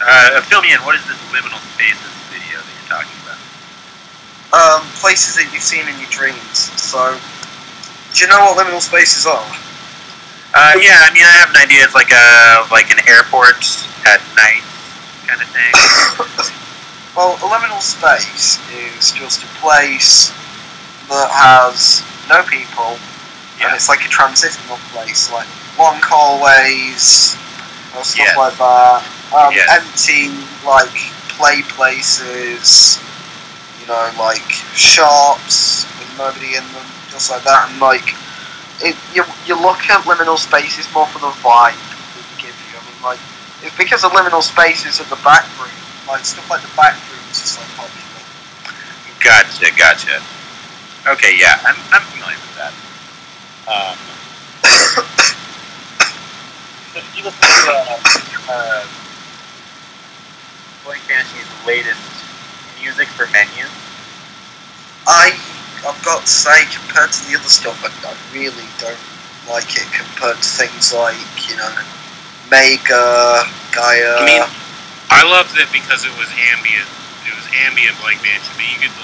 Uh, 0.00 0.40
fill 0.48 0.62
me 0.62 0.72
in. 0.72 0.80
What 0.82 0.96
is 0.96 1.04
this 1.04 1.20
liminal 1.28 1.60
spaces 1.76 2.14
video 2.32 2.58
that 2.58 2.72
you're 2.72 2.90
talking 2.90 3.18
about? 3.22 3.38
Um, 4.56 4.80
places 4.96 5.36
that 5.36 5.52
you've 5.52 5.62
seen 5.62 5.84
in 5.84 5.94
your 6.00 6.08
dreams. 6.08 6.72
So, 6.80 7.12
do 8.14 8.24
you 8.24 8.28
know 8.32 8.40
what 8.48 8.56
liminal 8.56 8.80
spaces 8.80 9.28
are? 9.28 9.44
Uh, 10.56 10.80
yeah, 10.80 11.04
I 11.04 11.12
mean, 11.12 11.28
I 11.28 11.34
have 11.36 11.50
an 11.52 11.60
idea. 11.60 11.84
It's 11.84 11.94
like 11.94 12.10
a 12.10 12.64
like 12.72 12.88
an 12.90 13.04
airport 13.04 13.60
at 14.08 14.24
night 14.32 14.64
kind 15.28 15.40
of 15.44 15.48
thing. 15.52 16.54
Well, 17.16 17.34
a 17.34 17.50
liminal 17.50 17.80
space 17.82 18.62
is 18.70 19.10
just 19.10 19.42
a 19.42 19.46
place 19.58 20.30
that 21.10 21.26
has 21.34 22.06
no 22.30 22.46
people, 22.46 22.94
and 23.58 23.74
it's 23.74 23.88
like 23.88 24.06
a 24.06 24.08
transitional 24.08 24.78
place, 24.94 25.26
like 25.32 25.48
long 25.78 26.00
hallways 26.02 27.36
or 27.96 28.02
stuff 28.04 28.18
Yes. 28.18 28.36
like 28.36 28.56
that. 28.58 29.02
Um, 29.32 29.52
Yes. 29.54 29.68
Empty, 29.70 30.32
like 30.66 30.92
play 31.38 31.62
places, 31.62 32.98
you 33.80 33.86
know, 33.86 34.10
like 34.18 34.42
shops 34.74 35.86
with 35.98 36.10
nobody 36.18 36.56
in 36.56 36.64
them, 36.72 36.86
just 37.10 37.30
like 37.30 37.44
that, 37.44 37.70
and 37.70 37.80
like 37.80 38.14
it, 38.80 38.96
you 39.14 39.24
you 39.46 39.54
look 39.60 39.78
at 39.90 40.02
liminal 40.04 40.38
spaces 40.38 40.86
more 40.94 41.06
for 41.06 41.18
the 41.20 41.30
vibe 41.42 41.74
that 41.78 42.24
they 42.36 42.42
give 42.42 42.56
you. 42.70 42.78
I 42.78 42.82
mean, 42.84 43.02
like 43.02 43.20
it's 43.62 43.76
because 43.76 44.02
the 44.02 44.08
liminal 44.10 44.42
spaces 44.42 45.00
at 45.00 45.06
the 45.08 45.20
back 45.22 45.44
room, 45.60 45.70
like 46.08 46.24
stuff 46.24 46.48
like 46.50 46.62
the 46.62 46.74
back 46.76 46.94
rooms 47.10 47.36
is 47.38 47.58
so 47.58 47.62
popular. 47.76 48.22
Gotcha, 49.20 49.70
gotcha. 49.76 50.22
Okay, 51.06 51.36
yeah, 51.38 51.58
I'm, 51.64 51.76
I'm 51.92 52.02
familiar 52.02 52.36
with 52.38 52.54
that. 52.56 52.72
Um, 53.66 53.98
Blank 60.84 61.02
Banshee's 61.08 61.66
latest 61.66 62.00
music 62.80 63.08
for 63.08 63.26
menus? 63.32 63.70
I 65.06 65.36
I've 65.86 66.02
got 66.04 66.22
to 66.22 66.26
say, 66.26 66.66
compared 66.74 67.12
to 67.12 67.20
the 67.30 67.38
other 67.38 67.48
stuff, 67.48 67.78
I, 67.86 67.90
I 68.02 68.14
really 68.34 68.66
don't 68.82 68.98
like 69.46 69.78
it 69.78 69.86
compared 69.94 70.42
to 70.42 70.48
things 70.58 70.92
like 70.92 71.16
you 71.48 71.56
know 71.56 71.70
Mega, 72.50 73.46
Gaia. 73.70 74.18
I 74.18 74.24
mean, 74.26 74.42
I 75.08 75.22
loved 75.22 75.54
it 75.56 75.70
because 75.70 76.04
it 76.04 76.12
was 76.18 76.28
ambient. 76.52 76.88
It 77.28 77.34
was 77.36 77.46
ambient 77.64 77.94
Blank 78.00 78.24
Banshee, 78.24 78.52
but 78.56 78.66
you 78.66 78.78
could 78.82 78.94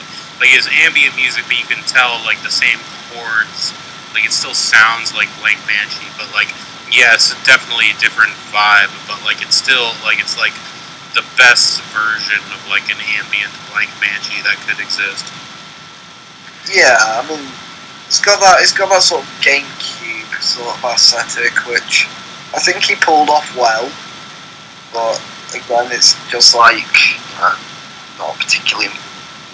like 0.42 0.50
it's 0.52 0.68
ambient 0.82 1.14
music, 1.16 1.44
but 1.46 1.56
you 1.56 1.66
can 1.68 1.82
tell 1.86 2.18
like 2.24 2.42
the 2.42 2.50
same 2.50 2.80
chords. 3.12 3.72
Like 4.14 4.24
it 4.24 4.32
still 4.32 4.54
sounds 4.54 5.12
like 5.12 5.28
Blank 5.42 5.58
Banshee, 5.66 6.08
but 6.16 6.30
like 6.32 6.48
yeah, 6.94 7.18
it's 7.18 7.34
definitely 7.42 7.90
a 7.90 7.98
different 7.98 8.32
vibe. 8.54 8.94
But 9.10 9.20
like 9.26 9.42
it's 9.42 9.58
still 9.58 9.90
like 10.06 10.22
it's 10.22 10.38
like 10.38 10.54
the 11.18 11.26
best 11.36 11.82
version 11.90 12.38
of 12.54 12.62
like 12.70 12.86
an 12.90 12.98
ambient 13.18 13.50
Blank 13.74 13.90
Banshee 13.98 14.42
that 14.46 14.58
could 14.66 14.78
exist. 14.78 15.26
yeah, 16.70 16.96
I 16.98 17.26
mean, 17.28 17.42
it's 18.06 18.22
got 18.22 18.38
that 18.40 18.62
it's 18.62 18.72
got 18.72 18.88
that 18.90 19.02
sort 19.02 19.22
of 19.22 19.28
GameCube 19.42 20.30
sort 20.40 20.70
of 20.70 20.84
aesthetic, 20.84 21.54
which 21.66 22.06
I 22.54 22.60
think 22.60 22.82
he 22.82 22.94
pulled 22.94 23.30
off 23.30 23.50
well. 23.56 23.90
But 24.94 25.18
again, 25.54 25.90
it's 25.90 26.14
just 26.30 26.54
like 26.54 26.86
not 28.18 28.38
particularly 28.38 28.90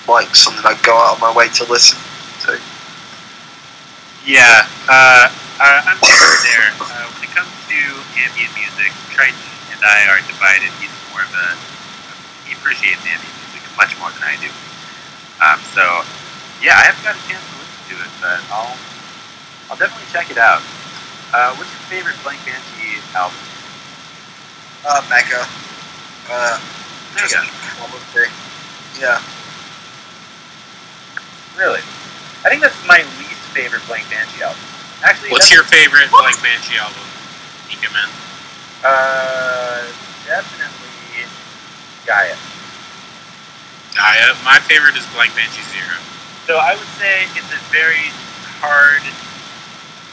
like 0.09 0.35
something 0.37 0.65
I'd 0.67 0.83
go 0.83 0.97
out 0.97 1.17
of 1.17 1.21
my 1.21 1.33
way 1.33 1.49
to 1.49 1.65
listen 1.65 1.99
to. 2.45 2.61
Yeah, 4.27 4.69
uh, 4.85 5.33
I'm 5.61 5.97
with 5.97 6.45
there. 6.45 6.69
Uh, 6.77 7.09
when 7.17 7.25
it 7.25 7.33
comes 7.33 7.49
to 7.73 7.81
ambient 8.21 8.53
music, 8.53 8.93
Triton 9.17 9.37
and 9.73 9.81
I 9.81 10.13
are 10.13 10.21
divided. 10.29 10.69
He's 10.77 10.93
more 11.09 11.25
of 11.25 11.33
a 11.33 11.57
he 12.45 12.53
appreciates 12.53 13.01
ambient 13.09 13.33
music 13.49 13.65
much 13.81 13.97
more 13.97 14.13
than 14.13 14.25
I 14.25 14.37
do. 14.37 14.53
Um, 15.41 15.57
so 15.73 16.05
yeah, 16.61 16.77
I 16.77 16.85
haven't 16.93 17.01
got 17.01 17.17
a 17.17 17.25
chance 17.25 17.41
to 17.41 17.55
listen 17.65 17.81
to 17.93 17.97
it, 18.05 18.13
but 18.21 18.41
I'll 18.53 18.77
I'll 19.73 19.81
definitely 19.81 20.09
check 20.13 20.29
it 20.29 20.37
out. 20.37 20.61
Uh, 21.33 21.57
what's 21.57 21.73
your 21.73 21.85
favorite 21.89 22.19
Blank 22.21 22.45
Banshee 22.45 23.01
album? 23.17 23.41
Uh, 24.85 25.01
Mega. 25.09 25.49
Uh, 26.29 26.61
just 27.17 27.37
Mega. 27.41 28.29
Yeah. 29.01 29.23
Really? 31.57 31.81
I 32.45 32.49
think 32.49 32.61
that's 32.63 32.77
my 32.87 32.99
least 33.21 33.30
favorite 33.51 33.83
Blank 33.87 34.09
Banshee 34.11 34.43
album. 34.43 34.63
Actually, 35.03 35.31
What's 35.31 35.51
your 35.53 35.65
favorite 35.65 36.11
Blank 36.11 36.39
Banshee 36.43 36.79
album? 36.79 37.03
Ikemen? 37.71 38.09
Uh, 38.85 39.85
definitely 40.27 41.27
Gaia. 42.07 42.37
Gaia. 43.95 44.35
My 44.45 44.59
favorite 44.67 44.97
is 44.97 45.07
Blank 45.15 45.35
Banshee 45.35 45.67
Zero. 45.71 45.97
So 46.47 46.59
I 46.59 46.75
would 46.75 46.91
say 46.99 47.25
it's 47.39 47.53
a 47.53 47.63
very 47.71 48.11
hard 48.59 49.03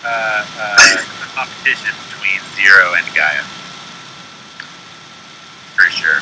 uh, 0.06 0.46
uh, 0.46 0.98
competition 1.36 1.94
between 2.10 2.40
Zero 2.56 2.94
and 2.94 3.06
Gaia. 3.16 3.44
For 5.76 5.90
sure. 5.90 6.22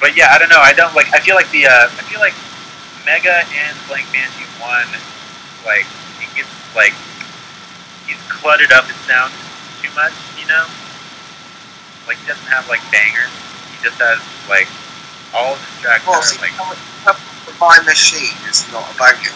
But 0.00 0.16
yeah, 0.16 0.28
I 0.32 0.38
don't 0.38 0.48
know. 0.48 0.60
I 0.60 0.72
don't 0.72 0.94
like. 0.94 1.12
I 1.12 1.20
feel 1.20 1.36
like 1.36 1.50
the. 1.52 1.66
Uh, 1.66 1.88
I 1.92 2.02
feel 2.08 2.20
like 2.20 2.34
Mega 3.04 3.44
and 3.56 3.76
Blank 3.88 4.06
Banshee 4.12 4.46
one, 4.60 4.88
like 5.64 5.86
it 6.20 6.30
gets 6.36 6.52
like 6.76 6.92
he's 8.06 8.20
cluttered 8.28 8.72
up 8.72 8.88
in 8.88 8.96
sound 9.08 9.32
too 9.82 9.92
much. 9.96 10.14
You 10.40 10.46
know, 10.48 10.64
like 12.06 12.18
he 12.18 12.26
doesn't 12.26 12.48
have 12.48 12.68
like 12.68 12.80
bangers. 12.92 13.32
He 13.72 13.76
just 13.84 13.96
has 14.00 14.20
like 14.48 14.68
all 15.34 15.56
his 15.56 15.72
tracks 15.80 16.06
Well, 16.06 16.18
are 16.18 16.22
see, 16.22 16.40
like 16.40 16.54
My 17.60 17.80
Machine 17.84 18.36
is 18.48 18.66
not 18.72 18.88
a 18.90 18.96
banger. 18.98 19.32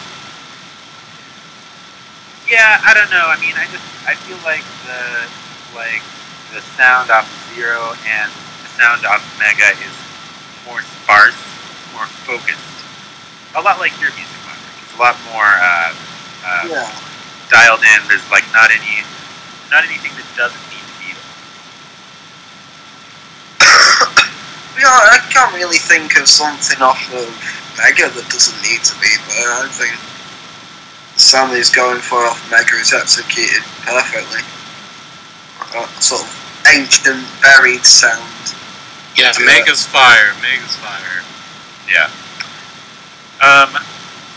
Yeah, 2.49 2.77
I 2.85 2.93
don't 2.93 3.09
know. 3.09 3.25
I 3.25 3.39
mean, 3.41 3.57
I 3.57 3.65
just 3.73 3.85
I 4.05 4.13
feel 4.13 4.37
like 4.45 4.65
the 4.85 5.25
like 5.73 6.03
the 6.53 6.61
sound 6.77 7.09
off 7.09 7.25
of 7.25 7.55
Zero 7.55 7.95
and 8.05 8.29
the 8.61 8.69
sound 8.77 9.05
off 9.05 9.23
of 9.23 9.39
Mega 9.39 9.73
is 9.81 9.95
more 10.67 10.81
sparse, 10.81 11.37
more 11.93 12.05
focused. 12.27 12.74
A 13.55 13.61
lot 13.61 13.79
like 13.79 13.91
your 14.01 14.11
music, 14.15 14.35
Maverick. 14.43 14.75
It's 14.83 14.93
a 14.95 14.99
lot 14.99 15.15
more 15.31 15.47
uh, 15.47 15.93
uh, 16.45 16.63
Yeah. 16.69 16.91
dialed 17.49 17.81
in. 17.83 17.99
There's 18.07 18.25
like 18.31 18.43
not 18.53 18.69
any 18.71 19.03
not 19.71 19.83
anything 19.83 20.11
that 20.15 20.27
doesn't 20.35 20.65
need 20.69 20.83
to 20.83 20.95
be 20.99 21.09
there. 21.15 21.23
Yeah, 24.75 24.91
I 24.91 25.23
can't 25.31 25.55
really 25.55 25.77
think 25.79 26.19
of 26.19 26.27
something 26.27 26.81
off 26.83 26.99
of 27.15 27.31
Mega 27.79 28.09
that 28.11 28.27
doesn't 28.27 28.59
need 28.61 28.83
to 28.83 28.93
be 28.99 29.07
there. 29.31 29.51
I 29.63 29.67
think 29.71 29.95
the 31.15 31.21
sound 31.23 31.51
that 31.53 31.57
he's 31.57 31.71
going 31.71 32.01
for 32.03 32.19
off 32.27 32.43
Mega 32.51 32.75
is 32.75 32.91
executed 32.93 33.63
perfectly. 33.87 34.43
That 35.71 35.87
sort 36.03 36.27
of 36.27 36.29
ancient, 36.75 37.23
buried 37.41 37.85
sound. 37.87 38.27
Yeah, 39.15 39.31
Yeah. 39.39 39.45
Mega's 39.47 39.85
fire. 39.87 40.35
Mega's 40.43 40.75
fire. 40.75 41.23
Yeah. 41.87 42.11
Um. 43.45 43.69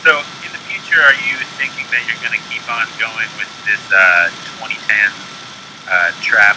So 0.05 0.21
in 0.45 0.53
the 0.53 0.63
future, 0.69 1.01
are 1.01 1.17
you 1.27 1.41
thinking 1.57 1.89
that 1.91 2.05
you're 2.05 2.21
going 2.21 2.37
to 2.37 2.45
keep 2.53 2.63
on 2.69 2.87
going 3.01 3.29
with 3.41 3.51
this 3.65 3.81
uh, 3.89 4.29
2010 4.61 5.11
uh, 5.89 6.13
trap 6.21 6.57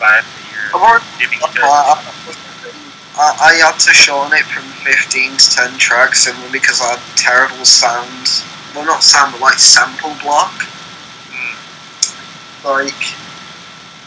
vibe 0.00 0.24
that 0.24 0.44
you're 0.48 0.72
dipping 1.20 1.38
I, 1.44 1.48
into? 1.48 1.60
I, 3.20 3.52
I 3.52 3.52
had 3.60 3.78
to 3.78 3.92
shorten 3.92 4.32
it 4.32 4.46
from 4.48 4.64
15 4.86 5.36
to 5.36 5.50
10 5.70 5.78
tracks 5.78 6.24
simply 6.24 6.50
because 6.50 6.80
I 6.80 6.96
had 6.96 7.02
terrible 7.16 7.64
sound. 7.64 8.26
Well, 8.74 8.86
not 8.86 9.02
sound, 9.02 9.32
but 9.32 9.40
like 9.40 9.58
sample 9.58 10.14
block. 10.22 10.54
Mm. 11.30 11.52
like 12.64 13.02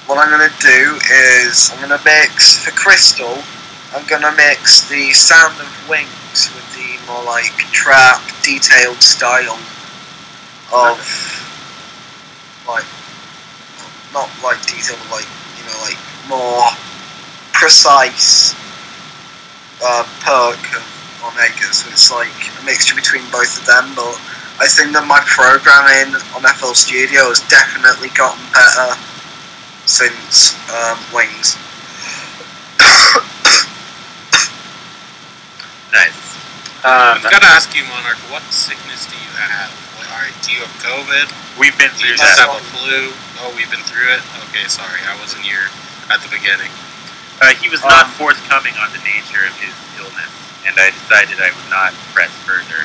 what 0.09 0.17
I'm 0.17 0.29
gonna 0.31 0.53
do 0.59 0.99
is 1.45 1.71
I'm 1.73 1.81
gonna 1.81 2.01
mix 2.03 2.63
for 2.63 2.71
Crystal. 2.71 3.37
I'm 3.93 4.05
gonna 4.07 4.33
mix 4.35 4.89
the 4.89 5.11
sound 5.11 5.59
of 5.59 5.69
wings 5.89 6.49
with 6.55 6.70
more 7.11 7.23
like 7.25 7.51
trap 7.75 8.21
detailed 8.43 9.01
style 9.01 9.59
of 10.71 10.95
like 12.67 12.87
not 14.13 14.29
like 14.43 14.61
detailed, 14.65 14.99
but 15.09 15.19
like 15.19 15.27
you 15.59 15.63
know 15.67 15.77
like 15.83 15.99
more 16.29 16.63
precise 17.51 18.55
uh, 19.83 20.03
perk 20.23 20.61
of 20.77 20.83
Omega. 21.27 21.73
So 21.73 21.89
it's 21.89 22.11
like 22.11 22.31
a 22.61 22.65
mixture 22.65 22.95
between 22.95 23.23
both 23.31 23.59
of 23.59 23.65
them, 23.67 23.91
but 23.95 24.15
I 24.59 24.67
think 24.67 24.93
that 24.93 25.05
my 25.07 25.19
programming 25.27 26.15
on 26.35 26.43
FL 26.55 26.73
Studio 26.73 27.27
has 27.27 27.41
definitely 27.49 28.09
gotten 28.15 28.39
better 28.53 28.95
since 29.85 30.55
um, 30.71 30.97
Wings. 31.13 31.57
Nice. 35.91 36.30
Um, 36.81 37.21
I've 37.21 37.29
got 37.29 37.45
to 37.45 37.51
ask 37.53 37.77
you, 37.77 37.85
Monarch, 37.85 38.17
what 38.33 38.41
sickness 38.49 39.05
do 39.05 39.13
you 39.13 39.31
have? 39.37 39.69
What, 40.01 40.09
are, 40.17 40.25
do 40.41 40.49
you 40.49 40.65
have 40.65 40.73
COVID? 40.81 41.29
we've 41.61 41.77
been 41.77 41.93
Do 41.93 42.09
you 42.09 42.17
through 42.17 42.25
that. 42.25 42.41
have 42.41 42.57
a 42.57 42.63
flu? 42.73 43.13
Oh, 43.45 43.53
we've 43.53 43.69
been 43.69 43.85
through 43.85 44.09
it? 44.09 44.21
Okay, 44.49 44.65
sorry, 44.65 44.97
I 45.05 45.13
wasn't 45.21 45.45
here 45.45 45.69
at 46.09 46.25
the 46.25 46.29
beginning. 46.33 46.73
Uh, 47.37 47.53
he 47.61 47.69
was 47.69 47.81
not 47.85 48.09
Um, 48.09 48.17
forthcoming 48.17 48.73
on 48.81 48.89
the 48.97 49.01
nature 49.05 49.45
of 49.45 49.53
his 49.61 49.73
illness, 50.01 50.33
and 50.65 50.73
I 50.81 50.89
decided 50.89 51.37
I 51.37 51.53
would 51.53 51.69
not 51.69 51.93
press 52.17 52.33
further 52.49 52.81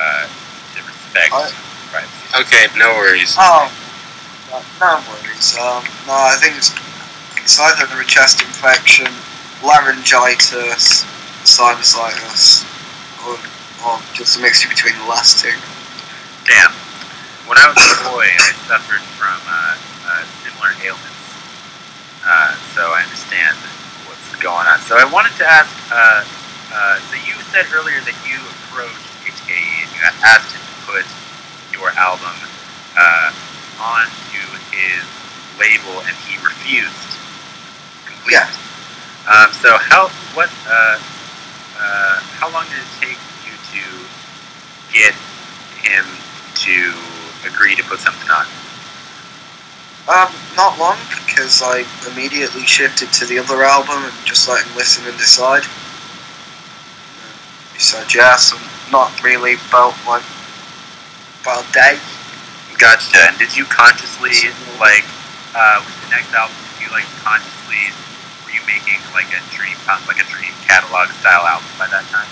uh, 0.00 0.24
to 0.72 0.78
respect 0.88 1.32
I- 1.36 1.52
privacy. 1.92 2.24
Okay, 2.48 2.64
no 2.80 2.96
worries. 2.96 3.36
Oh, 3.36 3.68
no, 4.48 4.56
no 4.80 5.04
worries. 5.12 5.52
Um, 5.60 5.84
no, 6.08 6.16
I 6.16 6.36
think 6.40 6.56
it's, 6.56 6.72
it's 7.36 7.60
either 7.60 7.84
a 8.00 8.04
chest 8.08 8.40
infection, 8.40 9.12
laryngitis, 9.60 11.04
sinusitis, 11.44 12.64
or, 13.26 13.38
or 13.86 13.98
just 14.12 14.38
a 14.38 14.40
mixture 14.40 14.68
between 14.68 14.94
the 14.98 15.08
last 15.08 15.42
two. 15.42 15.54
Damn. 16.46 16.72
When 17.46 17.58
I 17.58 17.66
was 17.70 17.78
a 17.78 17.98
boy, 18.06 18.26
I 18.26 18.50
suffered 18.70 19.02
from 19.18 19.38
uh, 19.46 19.74
uh, 20.06 20.22
similar 20.46 20.70
ailments, 20.78 21.26
uh, 22.22 22.54
so 22.74 22.94
I 22.94 23.02
understand 23.02 23.58
what's 24.06 24.30
going 24.38 24.66
on. 24.66 24.78
So 24.86 24.94
I 24.94 25.04
wanted 25.10 25.34
to 25.42 25.46
ask. 25.46 25.70
Uh, 25.90 26.22
uh, 26.72 26.96
so 27.10 27.14
you 27.26 27.34
said 27.52 27.66
earlier 27.74 28.00
that 28.00 28.16
you 28.24 28.38
approached 28.64 29.04
HKE 29.26 29.84
and 29.84 29.90
you 29.92 30.00
asked 30.24 30.54
him 30.54 30.62
to 30.62 30.76
put 30.88 31.06
your 31.74 31.90
album 31.98 32.32
uh, 32.96 33.28
onto 33.76 34.42
his 34.70 35.04
label, 35.58 36.00
and 36.06 36.14
he 36.24 36.38
refused 36.40 37.18
completely. 38.06 38.38
Yeah. 38.38 38.48
Um, 39.28 39.52
so 39.52 39.76
how 39.78 40.08
what 40.34 40.48
uh, 41.82 42.22
how 42.38 42.46
long 42.54 42.64
did 42.70 42.78
it 42.78 42.92
take 43.02 43.18
you 43.42 43.54
to 43.74 43.84
get 44.94 45.14
him 45.82 46.06
to 46.62 46.94
agree 47.42 47.74
to 47.74 47.82
put 47.84 47.98
something 47.98 48.30
on? 48.30 48.46
Um, 50.06 50.30
not 50.56 50.78
long, 50.78 50.98
because 51.26 51.62
I 51.62 51.84
immediately 52.10 52.62
shifted 52.66 53.12
to 53.18 53.26
the 53.26 53.38
other 53.38 53.62
album 53.62 54.02
and 54.02 54.14
just 54.24 54.48
let 54.48 54.64
him 54.64 54.76
listen 54.76 55.06
and 55.06 55.16
decide. 55.18 55.62
He 57.74 57.78
said 57.78 58.12
yes, 58.14 58.52
and 58.52 58.62
not 58.90 59.10
really 59.22 59.54
about 59.68 59.94
like 60.06 60.26
about 61.42 61.66
day. 61.72 61.98
Gotcha. 62.78 63.30
And 63.30 63.38
did 63.38 63.56
you 63.56 63.64
consciously 63.64 64.50
like 64.78 65.06
uh, 65.54 65.82
with 65.86 65.94
the 66.02 66.10
next 66.10 66.34
album? 66.34 66.56
Did 66.78 66.86
you 66.86 66.90
like 66.90 67.06
consciously 67.22 67.94
you 68.52 68.60
making 68.68 69.00
like 69.16 69.32
a 69.32 69.40
dream 69.50 69.76
like 70.06 70.20
a 70.20 70.26
Dream 70.28 70.52
Catalogue 70.68 71.10
style 71.18 71.44
album 71.44 71.68
by 71.78 71.88
that 71.88 72.04
time? 72.12 72.28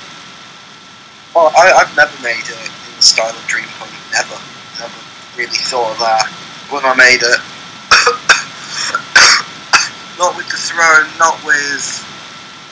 Well, 1.35 1.51
I, 1.57 1.73
I've 1.83 1.95
never 1.97 2.15
made 2.23 2.47
it 2.47 2.57
in 2.57 2.95
the 2.97 3.03
style 3.03 3.35
of 3.35 3.47
Dream 3.47 3.67
Punk. 3.79 3.91
Never, 4.13 4.39
never 4.79 5.01
really 5.37 5.59
thought 5.69 5.93
of 5.95 5.99
that 6.03 6.29
when 6.71 6.85
I 6.85 6.95
made 6.95 7.23
it. 7.23 7.41
not 10.19 10.37
with 10.37 10.49
the 10.51 10.59
throne, 10.59 11.09
not 11.19 11.43
with 11.47 12.05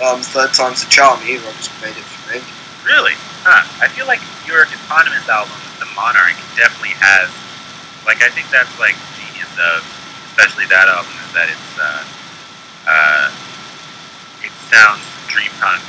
um, 0.03 0.21
Third 0.21 0.53
Time's 0.55 0.85
the 0.85 0.91
Charm 0.91 1.21
either. 1.27 1.47
I 1.47 1.53
just 1.59 1.71
made 1.81 1.97
it 1.97 2.07
for 2.07 2.35
me. 2.35 2.41
Really? 2.85 3.15
Huh. 3.47 3.63
I 3.83 3.89
feel 3.89 4.07
like 4.07 4.21
your 4.47 4.67
eponymous 4.67 5.29
album, 5.29 5.55
The 5.79 5.87
Monarch, 5.95 6.37
definitely 6.59 6.95
has 6.99 7.31
like 8.09 8.25
I 8.25 8.33
think 8.33 8.49
that's 8.49 8.73
like 8.81 8.97
genius 9.21 9.53
of 9.61 9.85
especially 10.33 10.65
that 10.73 10.89
album 10.89 11.13
is 11.13 11.31
that 11.37 11.53
it's 11.53 11.73
uh, 11.77 12.01
uh, 12.89 13.29
sounds 14.71 15.03
dream 15.29 15.51
punk 15.61 15.83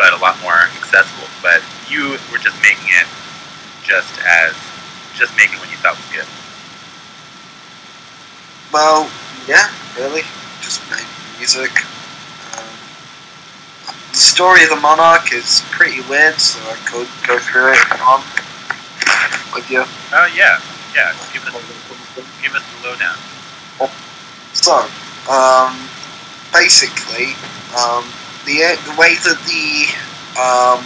but 0.00 0.14
a 0.14 0.16
lot 0.16 0.40
more 0.40 0.56
accessible. 0.80 1.28
But 1.42 1.60
you 1.88 2.16
were 2.32 2.40
just 2.40 2.56
making 2.62 2.88
it 2.88 3.06
just 3.84 4.16
as 4.24 4.56
just 5.14 5.36
making 5.36 5.58
what 5.60 5.68
you 5.70 5.76
thought 5.76 5.96
was 6.00 6.08
good. 6.08 6.28
Well, 8.72 9.10
yeah, 9.46 9.68
really, 9.98 10.22
just 10.64 10.80
make 10.90 11.04
music. 11.36 11.70
Um, 12.56 12.64
the 14.12 14.16
story 14.16 14.64
of 14.64 14.70
the 14.70 14.80
Monarch 14.80 15.32
is 15.34 15.62
pretty 15.70 16.00
weird, 16.08 16.40
so 16.40 16.58
I 16.64 16.76
could 16.88 17.08
go 17.28 17.38
through 17.38 17.72
it 17.76 18.00
on 18.00 18.24
with 19.52 19.68
you. 19.70 19.84
Oh 20.16 20.28
yeah, 20.34 20.60
yeah. 20.96 21.12
Give 21.32 21.44
us 21.44 21.54
give 22.40 22.54
us 22.54 22.64
the 22.64 22.88
lowdown. 22.88 23.18
So, 24.52 24.82
um, 25.30 25.78
basically, 26.52 27.34
um, 27.76 28.04
the 28.44 28.76
the 28.86 28.94
way 28.98 29.14
that 29.24 29.38
the 29.46 29.90
um, 30.38 30.82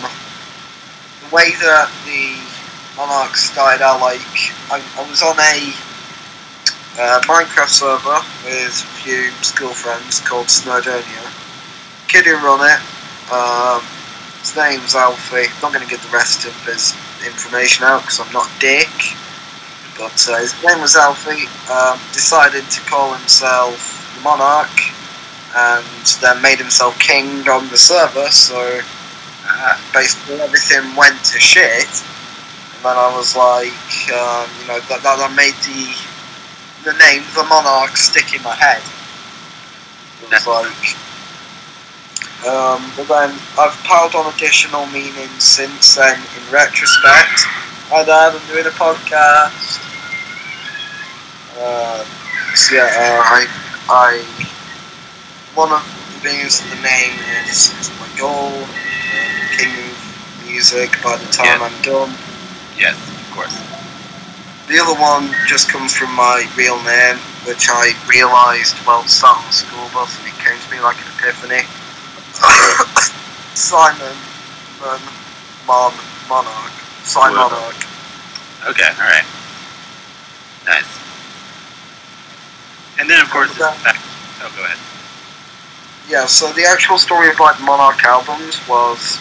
the 1.24 1.34
way 1.34 1.50
that 1.60 1.88
the 2.04 2.38
Monarch 2.96 3.34
started 3.36 3.82
out, 3.82 4.00
like 4.00 4.20
I, 4.70 4.78
I 4.78 5.10
was 5.10 5.22
on 5.22 5.34
a 5.34 5.56
uh, 6.96 7.20
Minecraft 7.26 7.68
server 7.68 8.20
with 8.44 8.70
a 8.70 8.86
few 9.02 9.30
school 9.42 9.74
friends 9.74 10.20
called 10.20 10.46
Snowdonia. 10.46 11.26
Kid 12.08 12.26
who 12.26 12.36
run 12.36 12.62
it, 12.62 12.80
um, 13.32 13.82
his 14.40 14.54
name's 14.54 14.94
Alfie. 14.94 15.50
I'm 15.50 15.60
not 15.62 15.72
going 15.72 15.84
to 15.84 15.90
give 15.90 16.02
the 16.02 16.14
rest 16.14 16.46
of 16.46 16.54
his 16.66 16.94
information 17.26 17.84
out 17.84 18.02
because 18.02 18.20
I'm 18.20 18.32
not 18.32 18.46
a 18.46 18.60
dick. 18.60 18.92
But 19.98 20.14
uh, 20.28 20.38
his 20.38 20.54
name 20.62 20.80
was 20.80 20.96
Alfie. 20.96 21.46
Um, 21.70 21.98
decided 22.12 22.62
to 22.62 22.80
call 22.82 23.14
himself 23.14 24.14
the 24.14 24.22
Monarch, 24.22 24.70
and 25.56 25.84
then 26.20 26.42
made 26.42 26.58
himself 26.58 26.98
king 26.98 27.48
on 27.48 27.68
the 27.68 27.76
server. 27.76 28.28
So 28.28 28.80
Ah, 29.46 29.76
basically 29.92 30.40
everything 30.40 30.96
went 30.96 31.22
to 31.24 31.38
shit. 31.38 31.84
And 31.84 32.80
then 32.82 32.96
I 32.96 33.12
was 33.14 33.36
like, 33.36 33.68
um, 34.16 34.48
you 34.60 34.68
know, 34.68 34.80
that, 34.88 35.02
that, 35.04 35.16
that 35.20 35.32
made 35.36 35.54
the 35.68 35.92
the 36.84 36.96
name 36.98 37.22
the 37.34 37.44
Monarch 37.44 37.96
stick 37.96 38.34
in 38.34 38.42
my 38.42 38.54
head. 38.54 38.82
It 40.20 40.30
was 40.32 40.46
like, 40.46 40.96
um, 42.48 42.80
but 42.96 43.08
then 43.08 43.38
I've 43.58 43.76
piled 43.84 44.14
on 44.14 44.32
additional 44.32 44.86
meanings 44.86 45.44
since 45.44 45.94
then. 45.94 46.16
In 46.16 46.52
retrospect, 46.52 47.44
and 47.92 48.08
I'm 48.08 48.40
doing 48.48 48.64
a 48.64 48.72
podcast. 48.80 49.80
Um, 51.60 52.04
so 52.56 52.74
yeah, 52.76 52.88
uh, 52.96 53.20
I, 53.20 53.46
I, 53.88 54.53
one 55.54 55.70
of 55.70 55.82
the 55.82 56.18
things 56.26 56.60
of 56.60 56.70
the 56.70 56.82
name 56.82 57.14
is, 57.46 57.70
is 57.78 57.90
my 58.02 58.10
goal. 58.18 58.50
Um, 58.58 59.34
king 59.54 59.70
of 59.70 60.44
music 60.46 60.90
by 61.02 61.16
the 61.16 61.30
time. 61.30 61.62
I'm 61.62 61.74
done. 61.82 62.10
yes, 62.74 62.98
of 62.98 63.30
course. 63.34 63.54
The 64.66 64.82
other 64.82 64.98
one 64.98 65.30
just 65.46 65.68
comes 65.68 65.94
from 65.94 66.10
my 66.16 66.48
real 66.56 66.76
name, 66.82 67.18
which 67.46 67.68
I 67.70 67.94
realised 68.08 68.74
while 68.82 69.06
sat 69.06 69.36
on 69.36 69.44
the 69.46 69.52
school 69.52 69.86
bus, 69.94 70.18
and 70.18 70.26
it 70.26 70.38
came 70.42 70.58
to 70.58 70.68
me 70.74 70.80
like 70.80 70.96
an 70.98 71.06
epiphany. 71.18 71.62
Simon 73.54 74.16
Mon, 74.82 75.00
Mon 75.68 75.94
Monarch. 76.28 76.74
Simon 77.04 77.38
Whoa. 77.38 77.48
Monarch. 77.48 77.86
Okay, 78.74 78.90
all 78.98 79.06
right. 79.06 79.28
Nice. 80.66 80.90
And 82.98 83.08
then 83.10 83.20
of 83.20 83.30
course 83.30 83.50
it's 83.50 83.58
back. 83.58 84.00
Oh, 84.42 84.52
go 84.56 84.64
ahead. 84.64 84.93
Yeah, 86.06 86.26
so 86.26 86.52
the 86.52 86.64
actual 86.64 86.98
story 86.98 87.30
of 87.30 87.40
like 87.40 87.58
Monarch 87.62 88.04
albums 88.04 88.60
was 88.68 89.16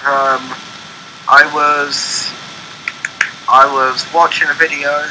um 0.00 0.40
I 1.28 1.44
was 1.52 2.32
I 3.52 3.68
was 3.68 4.08
watching 4.14 4.48
a 4.48 4.54
video 4.54 5.04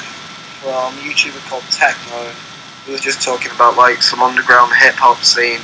from 0.65 0.97
a 0.97 1.01
YouTuber 1.05 1.45
called 1.47 1.61
Techno. 1.69 2.26
He 2.88 2.91
was 2.91 3.01
just 3.01 3.21
talking 3.21 3.51
about 3.51 3.78
like 3.78 4.01
some 4.01 4.21
underground 4.21 4.74
hip 4.74 4.95
hop 4.97 5.21
scene. 5.21 5.61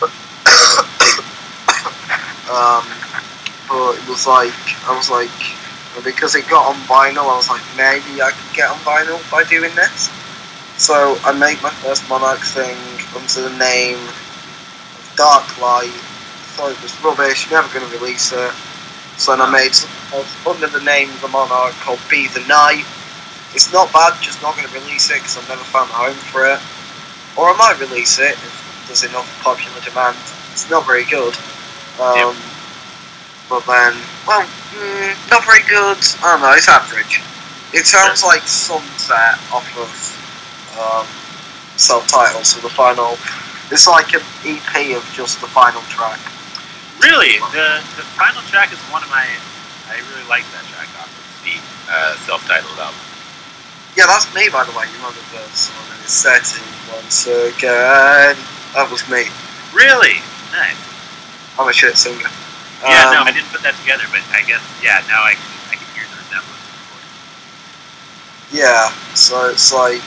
um 2.48 2.88
but 3.68 4.00
it 4.00 4.08
was 4.08 4.26
like 4.26 4.56
I 4.88 4.96
was 4.96 5.10
like 5.10 5.28
because 6.02 6.34
it 6.34 6.48
got 6.48 6.72
on 6.72 6.80
vinyl 6.88 7.28
I 7.28 7.36
was 7.36 7.50
like 7.50 7.60
maybe 7.76 8.22
I 8.22 8.32
could 8.32 8.56
get 8.56 8.70
on 8.70 8.78
vinyl 8.78 9.20
by 9.30 9.44
doing 9.44 9.74
this. 9.74 10.08
So 10.78 11.18
I 11.24 11.32
made 11.32 11.60
my 11.60 11.70
first 11.84 12.08
Monarch 12.08 12.40
thing 12.40 12.78
under 13.14 13.50
the 13.50 13.58
name 13.58 13.98
Dark 15.18 15.44
Light. 15.60 15.90
Thought 16.54 16.72
it 16.72 16.82
was 16.82 16.94
rubbish, 17.02 17.50
never 17.50 17.66
going 17.74 17.84
to 17.84 17.98
release 17.98 18.32
it. 18.32 18.52
So 19.18 19.34
then 19.34 19.42
I 19.42 19.50
made 19.50 19.74
under 20.46 20.68
the 20.70 20.80
name 20.86 21.10
of 21.10 21.20
the 21.20 21.28
Monarch 21.28 21.74
called 21.82 21.98
Be 22.08 22.28
the 22.28 22.46
Night. 22.46 22.86
It's 23.52 23.72
not 23.72 23.92
bad, 23.92 24.14
just 24.22 24.40
not 24.42 24.54
going 24.54 24.68
to 24.68 24.74
release 24.78 25.10
it 25.10 25.18
because 25.18 25.36
I've 25.36 25.48
never 25.48 25.64
found 25.66 25.90
a 25.90 25.94
home 25.94 26.14
for 26.30 26.46
it. 26.46 26.60
Or 27.36 27.50
I 27.50 27.56
might 27.58 27.80
release 27.82 28.18
it 28.18 28.38
if 28.38 28.84
there's 28.86 29.02
enough 29.02 29.26
popular 29.42 29.80
demand. 29.82 30.16
It's 30.54 30.70
not 30.70 30.86
very 30.86 31.04
good. 31.04 31.34
Um, 31.98 32.14
But 33.48 33.64
then, 33.66 33.96
well, 34.26 34.44
mm, 34.76 35.30
not 35.30 35.42
very 35.44 35.62
good. 35.66 35.98
I 36.22 36.32
don't 36.36 36.42
know, 36.42 36.52
it's 36.52 36.68
average. 36.68 37.22
It 37.72 37.86
sounds 37.86 38.22
like 38.22 38.42
Sunset 38.46 39.40
off 39.50 39.66
of 39.80 39.90
um, 40.78 41.06
self-titled, 41.76 42.44
so 42.44 42.60
the 42.60 42.68
final. 42.68 43.16
It's 43.70 43.86
like 43.86 44.14
an 44.14 44.24
EP 44.48 44.96
of 44.96 45.04
just 45.12 45.40
the 45.40 45.48
final 45.48 45.82
track. 45.92 46.20
Really, 47.04 47.38
the 47.52 47.84
the 48.00 48.04
final 48.16 48.42
track 48.48 48.72
is 48.72 48.80
one 48.88 49.02
of 49.04 49.10
my. 49.10 49.24
I 49.88 50.00
really 50.12 50.26
like 50.28 50.44
that 50.56 50.64
track 50.72 50.88
off 51.00 51.08
of 51.08 51.24
the 51.44 51.56
uh, 51.88 52.16
self-titled 52.26 52.78
album. 52.78 53.00
Yeah, 53.96 54.04
that's 54.06 54.28
me, 54.34 54.48
by 54.48 54.64
the 54.64 54.72
way. 54.72 54.84
You 54.88 54.98
know 55.04 55.10
the 55.12 55.24
verse 55.32 55.68
on 55.72 55.84
it. 56.00 56.08
Setting 56.08 56.64
once 56.92 57.26
again. 57.28 58.36
That 58.74 58.88
was 58.90 59.04
me. 59.08 59.28
Really 59.72 60.20
nice. 60.52 60.76
I'm 61.58 61.68
a 61.68 61.72
shit 61.72 61.96
singer. 61.96 62.28
Yeah, 62.84 63.10
no, 63.12 63.20
Um, 63.22 63.28
I 63.28 63.32
didn't 63.32 63.50
put 63.50 63.62
that 63.62 63.74
together, 63.80 64.04
but 64.10 64.22
I 64.32 64.42
guess 64.48 64.62
yeah. 64.82 65.02
Now 65.08 65.24
I 65.24 65.34
can 65.34 65.50
I 65.70 65.74
can 65.76 65.88
hear 65.94 66.06
the 66.08 66.18
resemblance. 66.24 66.66
Yeah, 68.52 68.88
so 69.14 69.48
it's 69.50 69.72
like. 69.72 70.00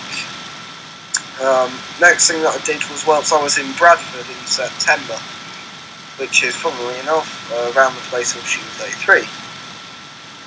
Um, 1.42 1.74
next 2.00 2.30
thing 2.30 2.44
that 2.46 2.54
I 2.54 2.62
did 2.66 2.86
was 2.94 3.08
whilst 3.08 3.34
I 3.34 3.42
was 3.42 3.58
in 3.58 3.66
Bradford 3.74 4.30
in 4.30 4.46
September, 4.46 5.18
which 6.22 6.46
is 6.46 6.54
funnily 6.56 6.94
enough 7.02 7.26
uh, 7.50 7.74
around 7.74 7.98
the 7.98 8.06
place 8.14 8.38
of 8.38 8.46
Shoes 8.46 8.78
83. 8.78 9.26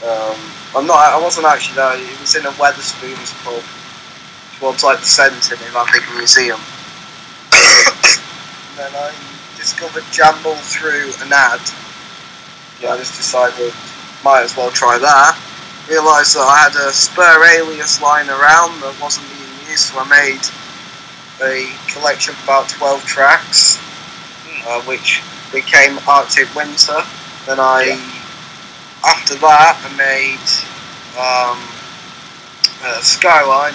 Um, 0.06 0.38
I'm 0.78 0.86
not. 0.86 1.02
I 1.10 1.18
wasn't 1.18 1.46
actually 1.46 1.82
there. 1.82 1.98
It 1.98 2.20
was 2.20 2.36
in 2.38 2.46
a 2.46 2.54
Wetherspoons 2.62 3.34
pub 3.42 3.58
towards 4.58 4.84
like 4.84 5.00
the 5.00 5.10
centre 5.10 5.58
near 5.58 5.74
that 5.74 5.90
big 5.90 6.06
museum. 6.14 6.62
and 7.58 8.78
then 8.78 8.94
I 8.94 9.10
discovered 9.58 10.06
Jambl 10.14 10.54
through 10.62 11.10
an 11.26 11.34
ad. 11.34 11.58
Yeah. 12.78 12.94
I 12.94 12.98
just 12.98 13.18
decided 13.18 13.74
might 14.22 14.46
as 14.46 14.56
well 14.56 14.70
try 14.70 14.98
that. 14.98 15.34
Realised 15.90 16.38
that 16.38 16.46
I 16.46 16.70
had 16.70 16.76
a 16.86 16.92
spur 16.92 17.42
alias 17.58 18.00
lying 18.00 18.30
around 18.30 18.78
that 18.78 18.94
wasn't 19.02 19.26
being 19.34 19.74
used, 19.74 19.90
so 19.90 19.98
I 19.98 20.06
made 20.06 20.46
a 21.42 21.66
collection 21.92 22.34
of 22.34 22.42
about 22.44 22.68
12 22.68 23.04
tracks, 23.04 23.78
uh, 24.66 24.80
which 24.82 25.22
became 25.52 25.98
Arctic 26.06 26.52
Winter. 26.54 27.00
Then 27.46 27.58
I, 27.60 27.98
after 29.04 29.34
that, 29.36 29.78
I 29.82 29.90
made 29.96 30.48
um, 31.18 31.58
uh, 32.82 33.00
Skyline, 33.00 33.74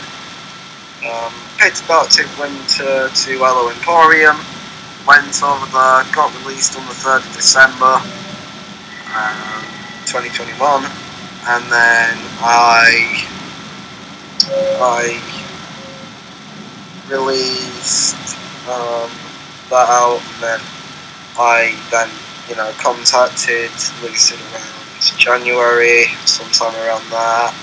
um, 1.05 1.33
picked 1.57 1.89
Arctic 1.89 2.27
Winter 2.39 3.09
to 3.09 3.31
Hello 3.37 3.69
Emporium, 3.69 4.37
went 5.07 5.43
over 5.43 5.65
there, 5.71 6.03
got 6.13 6.33
released 6.43 6.77
on 6.77 6.85
the 6.85 6.93
3rd 6.93 7.25
of 7.27 7.33
December 7.35 7.99
um, 9.15 9.63
2021, 10.05 10.85
and 11.47 11.63
then 11.71 12.17
I 12.41 13.25
I 14.81 15.38
released 17.09 18.37
um, 18.69 19.09
that 19.69 19.87
out, 19.89 20.21
and 20.21 20.43
then 20.43 20.61
I 21.37 21.75
then 21.91 22.09
you 22.47 22.55
know 22.55 22.71
contacted 22.77 23.71
Lucid 24.01 24.39
around 24.53 24.79
January, 25.17 26.05
sometime 26.25 26.75
around 26.85 27.03
that. 27.11 27.53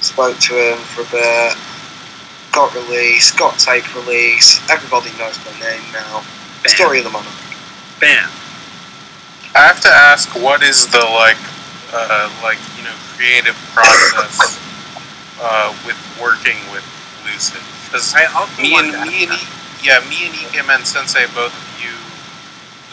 Spoke 0.00 0.38
to 0.50 0.54
him 0.54 0.78
for 0.78 1.02
a 1.02 1.10
bit. 1.10 1.56
Got 2.52 2.74
released, 2.74 3.38
got 3.38 3.58
tape 3.58 3.86
release. 3.94 4.60
Everybody 4.68 5.10
knows 5.16 5.38
my 5.46 5.52
name 5.60 5.82
now. 5.92 6.22
Bam. 6.62 6.74
Story 6.74 6.98
of 6.98 7.04
the 7.04 7.10
month. 7.10 7.26
Bam. 8.00 8.28
I 9.54 9.66
have 9.66 9.80
to 9.82 9.88
ask, 9.88 10.34
what 10.34 10.62
is 10.62 10.86
the 10.86 10.98
like, 10.98 11.38
uh, 11.92 12.32
like 12.42 12.58
you 12.76 12.84
know, 12.84 12.94
creative 13.16 13.54
process 13.72 14.58
uh, 15.40 15.76
with 15.86 15.96
working 16.20 16.56
with 16.72 16.84
Lucid? 17.24 17.62
Because 17.92 18.14
me 18.56 18.72
and 18.80 18.88
me 19.04 19.28
and. 19.28 19.36
E- 19.36 19.48
yeah, 19.84 19.98
me 20.08 20.30
and 20.30 20.34
Ikemen 20.48 20.86
Sensei 20.86 21.26
both 21.34 21.50
view 21.76 21.92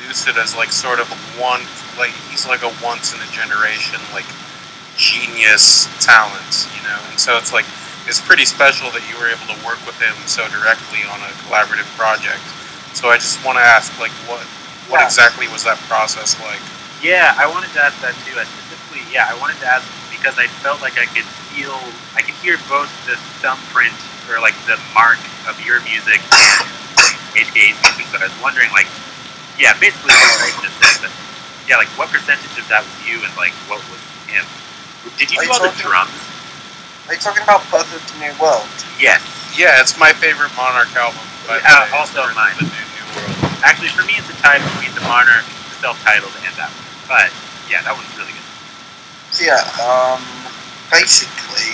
Lucid 0.03 0.35
as 0.41 0.57
like 0.57 0.73
sort 0.73 0.99
of 0.99 1.07
one, 1.39 1.61
like 2.01 2.11
he's 2.33 2.49
like 2.49 2.65
a 2.65 2.73
once 2.83 3.13
in 3.13 3.21
a 3.21 3.29
generation 3.31 4.01
like 4.11 4.25
genius 4.97 5.85
talent, 6.03 6.67
you 6.75 6.81
know. 6.83 6.97
And 7.13 7.19
so 7.21 7.37
it's 7.37 7.53
like 7.53 7.65
it's 8.09 8.19
pretty 8.19 8.43
special 8.43 8.89
that 8.91 9.05
you 9.07 9.15
were 9.21 9.29
able 9.29 9.45
to 9.53 9.57
work 9.63 9.77
with 9.85 9.95
him 10.01 10.17
so 10.25 10.49
directly 10.49 11.05
on 11.07 11.21
a 11.21 11.31
collaborative 11.45 11.87
project. 11.93 12.41
So 12.97 13.07
I 13.13 13.21
just 13.21 13.37
want 13.45 13.61
to 13.61 13.63
ask, 13.63 13.93
like, 14.01 14.11
what 14.25 14.41
what 14.89 14.99
Yeah. 14.99 15.05
exactly 15.05 15.47
was 15.53 15.63
that 15.63 15.77
process 15.85 16.33
like? 16.41 16.59
Yeah, 17.05 17.37
I 17.37 17.45
wanted 17.45 17.69
to 17.77 17.79
ask 17.85 17.95
that 18.01 18.17
too. 18.25 18.33
I 18.33 18.43
specifically, 18.49 19.05
yeah, 19.13 19.29
I 19.29 19.37
wanted 19.37 19.61
to 19.61 19.67
ask 19.69 19.85
because 20.09 20.35
I 20.41 20.47
felt 20.65 20.81
like 20.81 20.97
I 20.97 21.05
could 21.05 21.23
feel, 21.53 21.77
I 22.17 22.25
could 22.25 22.35
hear 22.41 22.57
both 22.67 22.89
the 23.05 23.15
thumbprint 23.45 23.93
or 24.29 24.39
like 24.39 24.55
the 24.69 24.77
mark 24.93 25.19
of 25.49 25.57
your 25.65 25.81
music 25.83 26.21
and 26.21 26.65
HKE's 27.33 27.77
music. 27.81 28.05
So 28.13 28.17
I 28.21 28.29
was 28.29 28.35
wondering, 28.41 28.69
like, 28.71 28.87
yeah, 29.57 29.73
basically 29.81 30.13
what 30.13 30.41
I 30.45 30.49
just 30.61 30.77
said, 30.79 30.95
but 31.03 31.11
yeah, 31.67 31.77
like 31.81 31.89
what 31.97 32.09
percentage 32.13 32.53
of 32.57 32.65
that 32.69 32.85
was 32.85 32.95
you 33.05 33.17
and 33.25 33.33
like 33.37 33.53
what 33.69 33.81
was 33.89 34.01
him? 34.29 34.45
Did 35.17 35.31
you 35.33 35.39
Are 35.39 35.43
do 35.43 35.47
you 35.49 35.53
all 35.53 35.61
the 35.61 35.69
talking- 35.73 35.85
drums? 35.89 36.17
Are 37.09 37.13
you 37.17 37.21
talking 37.25 37.41
about 37.41 37.65
Birth 37.73 37.89
of 37.89 38.01
the 38.05 38.15
New 38.21 38.33
World? 38.37 38.69
Yes. 39.01 39.17
Yeah, 39.57 39.81
it's 39.81 39.97
my 39.97 40.13
favorite 40.13 40.53
Monarch 40.53 40.93
album. 40.93 41.17
By 41.49 41.57
the 41.57 41.65
Uh, 41.65 41.97
also 41.97 42.21
mine. 42.37 42.53
The 42.61 42.69
New, 42.69 42.85
New 42.85 43.05
World. 43.17 43.33
Actually, 43.65 43.89
for 43.97 44.05
me, 44.05 44.13
it's 44.21 44.29
a 44.29 44.37
tie 44.45 44.61
between 44.61 44.93
the 44.93 45.01
Monarch, 45.01 45.41
the 45.73 45.75
self-titled, 45.81 46.29
and 46.45 46.53
that 46.61 46.69
one. 46.69 46.85
But 47.09 47.33
yeah, 47.65 47.81
that 47.81 47.97
one's 47.97 48.13
really 48.13 48.29
good. 48.29 48.45
So 49.33 49.41
yeah, 49.41 49.65
um, 49.81 50.21
basically, 50.93 51.73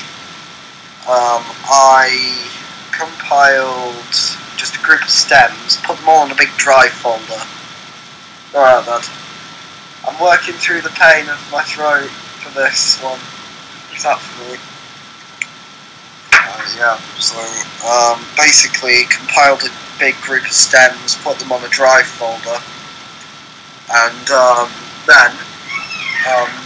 um, 1.06 1.46
I 1.70 2.10
compiled 2.92 4.10
just 4.58 4.76
a 4.76 4.82
group 4.82 5.04
of 5.04 5.10
stems, 5.10 5.78
put 5.84 5.98
them 5.98 6.10
all 6.10 6.26
in 6.26 6.32
a 6.32 6.36
big 6.36 6.50
drive 6.58 6.92
folder. 6.92 7.42
Alright 8.56 8.86
then. 8.86 9.02
I'm 10.08 10.22
working 10.22 10.56
through 10.56 10.82
the 10.82 10.90
pain 10.98 11.30
of 11.30 11.38
my 11.52 11.62
throat 11.62 12.10
for 12.10 12.50
this 12.58 13.02
one. 13.02 13.20
Is 13.96 14.04
that 14.04 14.18
for 14.18 14.50
me? 14.50 14.58
Uh, 16.34 16.66
yeah, 16.78 16.98
so 17.22 17.38
um, 17.86 18.24
basically 18.38 19.06
compiled 19.06 19.62
a 19.64 19.70
big 20.00 20.16
group 20.22 20.46
of 20.46 20.52
stems, 20.52 21.18
put 21.24 21.38
them 21.38 21.52
on 21.52 21.64
a 21.64 21.70
drive 21.70 22.06
folder, 22.06 22.58
and 23.94 24.30
um, 24.32 24.70
then 25.06 25.32
um, 26.34 26.65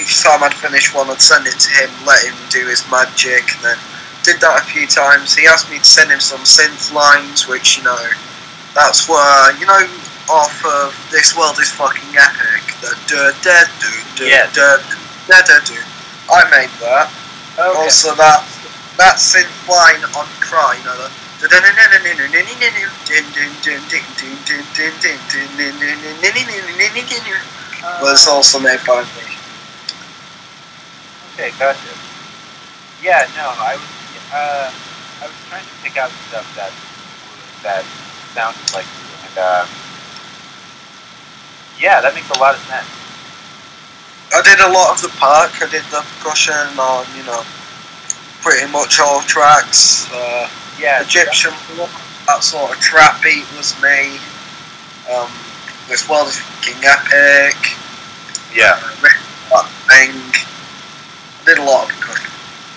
each 0.00 0.22
time 0.22 0.42
I'd 0.42 0.54
finish 0.54 0.94
one, 0.94 1.10
I'd 1.10 1.20
send 1.20 1.46
it 1.46 1.58
to 1.58 1.70
him, 1.82 1.90
let 2.06 2.24
him 2.24 2.34
do 2.50 2.66
his 2.66 2.84
magic, 2.90 3.42
and 3.56 3.64
then 3.64 3.78
did 4.24 4.40
that 4.40 4.62
a 4.62 4.64
few 4.64 4.86
times. 4.86 5.34
He 5.34 5.46
asked 5.46 5.70
me 5.70 5.78
to 5.78 5.84
send 5.84 6.10
him 6.10 6.20
some 6.20 6.40
synth 6.40 6.92
lines, 6.92 7.46
which, 7.48 7.78
you 7.78 7.84
know, 7.84 7.98
that's 8.74 9.08
where, 9.08 9.56
you 9.58 9.66
know, 9.66 9.82
off 10.30 10.64
of 10.64 10.94
This 11.10 11.36
World 11.36 11.58
is 11.58 11.70
Fucking 11.72 12.14
Epic, 12.16 12.62
the 12.80 12.92
da 13.08 13.32
da 13.42 13.64
do 13.80 13.92
da 14.16 14.24
Yes. 14.24 14.54
da 14.54 14.76
da 15.26 15.40
da 15.42 15.58
do. 15.64 15.80
I 16.30 16.44
made 16.50 16.70
that. 16.84 17.10
Also, 17.58 18.14
that 18.14 18.44
that 18.98 19.16
synth 19.16 19.50
line 19.68 20.04
on 20.14 20.26
Cry, 20.40 20.76
you 20.78 20.84
know, 20.84 20.94
the 21.40 21.48
was 28.02 28.26
also 28.26 28.58
made 28.58 28.80
by 28.86 29.02
me. 29.02 29.37
Okay, 31.38 31.54
gotcha. 31.54 31.94
Yeah, 32.98 33.22
no, 33.38 33.46
I 33.46 33.78
was, 33.78 33.86
uh, 34.34 34.74
I 35.22 35.26
was 35.30 35.38
trying 35.46 35.62
to 35.62 35.70
pick 35.86 35.94
out 35.96 36.10
stuff 36.26 36.42
that 36.58 36.74
that 37.62 37.86
sounded 38.34 38.58
like 38.74 38.82
you, 38.82 39.06
and 39.22 39.38
uh, 39.38 39.62
yeah, 41.78 42.00
that 42.02 42.10
makes 42.18 42.26
a 42.34 42.38
lot 42.42 42.58
of 42.58 42.60
sense. 42.66 42.90
I 44.34 44.42
did 44.42 44.58
a 44.66 44.72
lot 44.74 44.90
of 44.90 45.00
the 45.00 45.14
park. 45.14 45.54
I 45.62 45.70
did 45.70 45.86
the 45.94 46.02
percussion 46.18 46.74
on, 46.74 47.06
you 47.16 47.22
know, 47.22 47.46
pretty 48.42 48.66
much 48.72 48.98
all 48.98 49.22
tracks. 49.22 50.10
Uh, 50.10 50.50
Yeah, 50.78 51.02
Egyptian, 51.02 51.54
that 52.26 52.42
sort 52.42 52.70
of 52.74 52.78
trap 52.82 53.22
beat 53.22 53.46
was 53.56 53.74
me. 53.82 54.18
Um, 55.10 55.30
this 55.88 56.08
world 56.08 56.28
is 56.28 56.38
fucking 56.38 56.82
epic. 56.82 57.56
Yeah. 58.54 58.74
Uh, 58.74 59.06
that 59.50 59.66
thing. 59.86 60.14
Did 61.48 61.56
a 61.56 61.64
lot. 61.64 61.88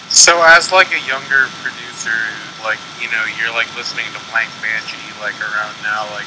So 0.08 0.40
as 0.48 0.72
like 0.72 0.96
a 0.96 1.02
younger 1.04 1.52
producer, 1.60 2.16
like 2.64 2.80
you 3.04 3.12
know, 3.12 3.20
you're 3.36 3.52
like 3.52 3.68
listening 3.76 4.08
to 4.16 4.22
Blank 4.32 4.48
Banshee 4.64 4.96
like 5.20 5.36
around 5.44 5.76
now, 5.84 6.08
like 6.16 6.24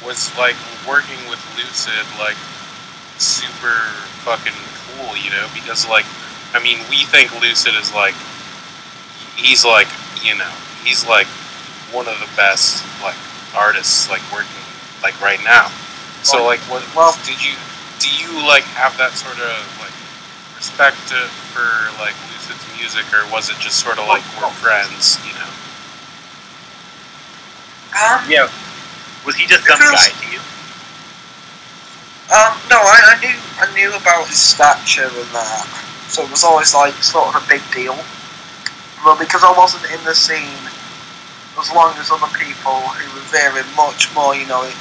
was 0.00 0.32
like 0.40 0.56
working 0.88 1.20
with 1.28 1.36
Lucid 1.60 2.00
like 2.18 2.40
super 3.20 3.76
fucking 4.24 4.56
cool, 4.88 5.12
you 5.20 5.28
know, 5.36 5.44
because 5.52 5.86
like 5.86 6.06
I 6.56 6.62
mean 6.64 6.78
we 6.88 7.04
think 7.04 7.28
Lucid 7.42 7.74
is 7.74 7.92
like 7.92 8.16
he's 9.36 9.62
like 9.62 9.88
you 10.24 10.34
know, 10.34 10.52
he's 10.84 11.06
like 11.06 11.26
one 11.92 12.08
of 12.08 12.16
the 12.20 12.28
best 12.40 12.80
like 13.02 13.20
artists 13.54 14.08
like 14.08 14.24
working 14.32 14.64
like 15.02 15.20
right 15.20 15.44
now. 15.44 15.68
So 16.22 16.42
like 16.42 16.60
what 16.72 16.80
Well- 16.96 17.12
did 17.26 17.36
you 17.44 17.52
do 18.00 18.08
you 18.08 18.40
like 18.48 18.64
have 18.80 18.96
that 18.96 19.12
sort 19.12 19.36
of 19.36 19.60
like 19.78 19.91
respect 20.62 21.10
for 21.50 21.66
like 21.98 22.14
Lucid's 22.30 22.62
music, 22.78 23.02
or 23.10 23.26
was 23.34 23.50
it 23.50 23.58
just 23.58 23.82
sort 23.82 23.98
of 23.98 24.06
like 24.06 24.22
we're 24.38 24.46
friends, 24.62 25.18
you 25.26 25.34
know? 25.34 25.50
Um, 27.98 28.22
yeah. 28.30 28.46
Was 29.26 29.34
he 29.34 29.50
just 29.50 29.66
some 29.66 29.82
guy 29.82 30.06
to 30.06 30.26
you? 30.30 30.38
Um, 32.30 32.54
no, 32.70 32.78
I, 32.78 33.10
I 33.10 33.14
knew 33.18 33.34
I 33.58 33.66
knew 33.74 33.90
about 33.98 34.28
his 34.28 34.38
stature 34.38 35.10
and 35.10 35.30
that, 35.34 35.66
so 36.06 36.22
it 36.22 36.30
was 36.30 36.44
always 36.44 36.72
like 36.74 36.94
sort 37.02 37.34
of 37.34 37.42
a 37.42 37.48
big 37.48 37.62
deal. 37.74 37.98
But 39.02 39.18
because 39.18 39.42
I 39.42 39.50
wasn't 39.58 39.90
in 39.90 39.98
the 40.06 40.14
scene 40.14 40.62
as 41.58 41.74
long 41.74 41.98
as 41.98 42.14
other 42.14 42.30
people 42.38 42.78
who 42.94 43.06
were 43.18 43.26
very 43.34 43.66
much 43.74 44.14
more, 44.14 44.36
you 44.36 44.46
know, 44.46 44.62
it 44.62 44.78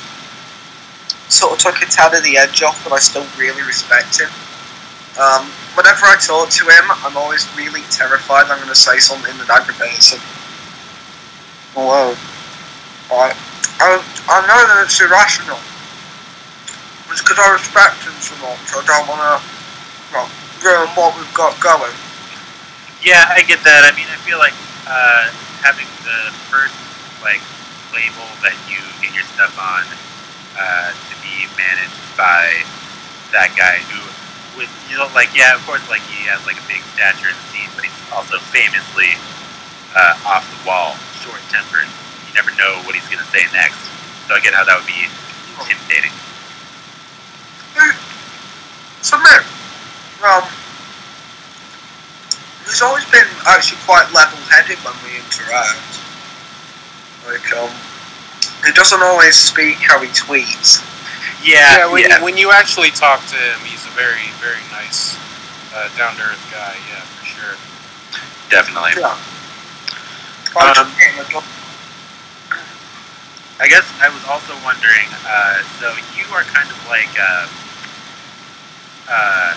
sort 1.27 1.53
of 1.53 1.57
took 1.57 1.81
a 1.81 1.89
tad 1.89 2.13
of 2.13 2.23
the 2.23 2.37
edge 2.37 2.61
off, 2.61 2.77
but 2.83 2.93
I 2.93 2.99
still 2.99 3.25
really 3.35 3.63
respect 3.63 4.21
him. 4.21 4.29
Um, 5.19 5.51
whenever 5.75 6.07
I 6.07 6.15
talk 6.19 6.49
to 6.49 6.63
him, 6.63 6.85
I'm 7.03 7.17
always 7.17 7.43
really 7.57 7.83
terrified 7.91 8.47
I'm 8.47 8.57
going 8.59 8.71
to 8.71 8.75
say 8.75 8.97
something 8.99 9.35
that 9.43 9.49
aggravates 9.51 10.15
him. 10.15 10.23
Whoa. 11.75 12.15
I, 13.11 13.35
I, 13.83 13.89
I 13.99 14.37
know 14.47 14.61
that 14.71 14.83
it's 14.87 14.99
irrational. 15.03 15.59
It's 17.11 17.19
because 17.19 17.39
I 17.43 17.51
respect 17.51 18.07
him 18.07 18.15
so 18.23 18.39
much. 18.39 18.63
I 18.71 18.79
don't 18.87 19.07
want 19.11 19.19
to 19.19 19.35
well, 20.15 20.27
ruin 20.63 20.87
what 20.95 21.11
we've 21.19 21.35
got 21.35 21.59
going. 21.59 21.91
Yeah, 23.03 23.27
I 23.27 23.43
get 23.43 23.59
that. 23.67 23.83
I 23.83 23.91
mean, 23.95 24.07
I 24.07 24.15
feel 24.23 24.39
like 24.39 24.55
uh, 24.87 25.27
having 25.59 25.89
the 26.07 26.31
first 26.47 26.75
like 27.19 27.43
label 27.91 28.27
that 28.45 28.55
you 28.71 28.79
get 29.03 29.11
your 29.11 29.27
stuff 29.35 29.51
on 29.59 29.83
uh, 30.55 30.91
to 30.95 31.13
be 31.19 31.47
managed 31.59 31.99
by 32.15 32.63
that 33.35 33.51
guy 33.55 33.79
who, 33.91 33.99
with 34.57 34.71
you 34.89 34.97
know, 34.97 35.07
like 35.13 35.31
yeah, 35.35 35.55
of 35.55 35.61
course, 35.65 35.83
like 35.89 36.03
he 36.11 36.27
has 36.27 36.43
like 36.45 36.59
a 36.59 36.65
big 36.67 36.83
stature 36.95 37.31
in 37.31 37.37
the 37.37 37.47
scene, 37.51 37.71
but 37.75 37.83
he's 37.87 38.01
also 38.11 38.37
famously 38.51 39.15
uh, 39.95 40.15
off 40.27 40.43
the 40.47 40.59
wall, 40.67 40.95
short 41.23 41.39
tempered. 41.51 41.87
You 42.27 42.33
never 42.35 42.51
know 42.59 42.79
what 42.83 42.95
he's 42.95 43.07
gonna 43.07 43.27
say 43.31 43.43
next. 43.51 43.79
So 44.27 44.35
I 44.35 44.39
get 44.39 44.53
how 44.53 44.63
that 44.63 44.75
would 44.77 44.87
be 44.87 45.07
intimidating. 45.59 46.11
So, 49.01 49.17
man, 49.17 49.41
um, 50.23 50.43
he's 52.63 52.81
always 52.81 53.03
been 53.09 53.27
actually 53.47 53.79
quite 53.83 54.07
level-headed 54.13 54.77
when 54.85 54.93
we 55.03 55.17
interact. 55.17 55.81
Like, 57.25 57.51
um, 57.57 57.71
he 58.65 58.71
doesn't 58.73 59.01
always 59.01 59.35
speak 59.35 59.77
how 59.77 59.99
he 59.99 60.07
tweets. 60.09 60.85
Yeah, 61.43 61.77
yeah, 61.77 61.91
when, 61.91 62.03
yeah. 62.03 62.17
You, 62.19 62.23
when 62.23 62.37
you 62.37 62.51
actually 62.51 62.91
talk 62.91 63.25
to 63.27 63.35
him, 63.35 63.59
he's 63.65 63.85
a 63.85 63.93
very, 63.97 64.29
very 64.37 64.61
nice, 64.71 65.17
uh, 65.73 65.89
down 65.97 66.15
to 66.17 66.21
earth 66.23 66.45
guy. 66.53 66.75
Yeah, 66.89 67.01
for 67.17 67.25
sure. 67.25 67.55
definitely. 68.49 68.93
Yeah. 69.01 69.17
I 70.53 70.69
Um, 70.69 70.75
just 70.75 70.99
getting 70.99 71.19
a 71.19 71.25
job. 71.31 71.43
I 73.61 73.67
guess 73.69 73.85
I 74.01 74.09
was 74.09 74.25
also 74.25 74.53
wondering. 74.65 75.05
Uh, 75.25 75.61
so 75.79 75.93
you 76.17 76.25
are 76.33 76.43
kind 76.43 76.69
of 76.69 76.77
like. 76.89 77.13
Uh, 77.17 77.47
uh, 79.09 79.53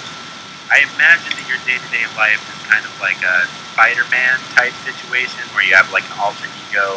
I 0.73 0.81
imagine 0.97 1.31
that 1.37 1.47
your 1.49 1.61
day-to-day 1.69 2.09
life 2.17 2.41
is 2.41 2.61
kind 2.67 2.83
of 2.85 2.93
like 3.01 3.21
a 3.23 3.45
Spider-Man 3.77 4.41
type 4.57 4.73
situation 4.83 5.45
where 5.53 5.63
you 5.63 5.77
have 5.77 5.93
like 5.93 6.05
an 6.09 6.17
alter 6.19 6.49
ego, 6.69 6.97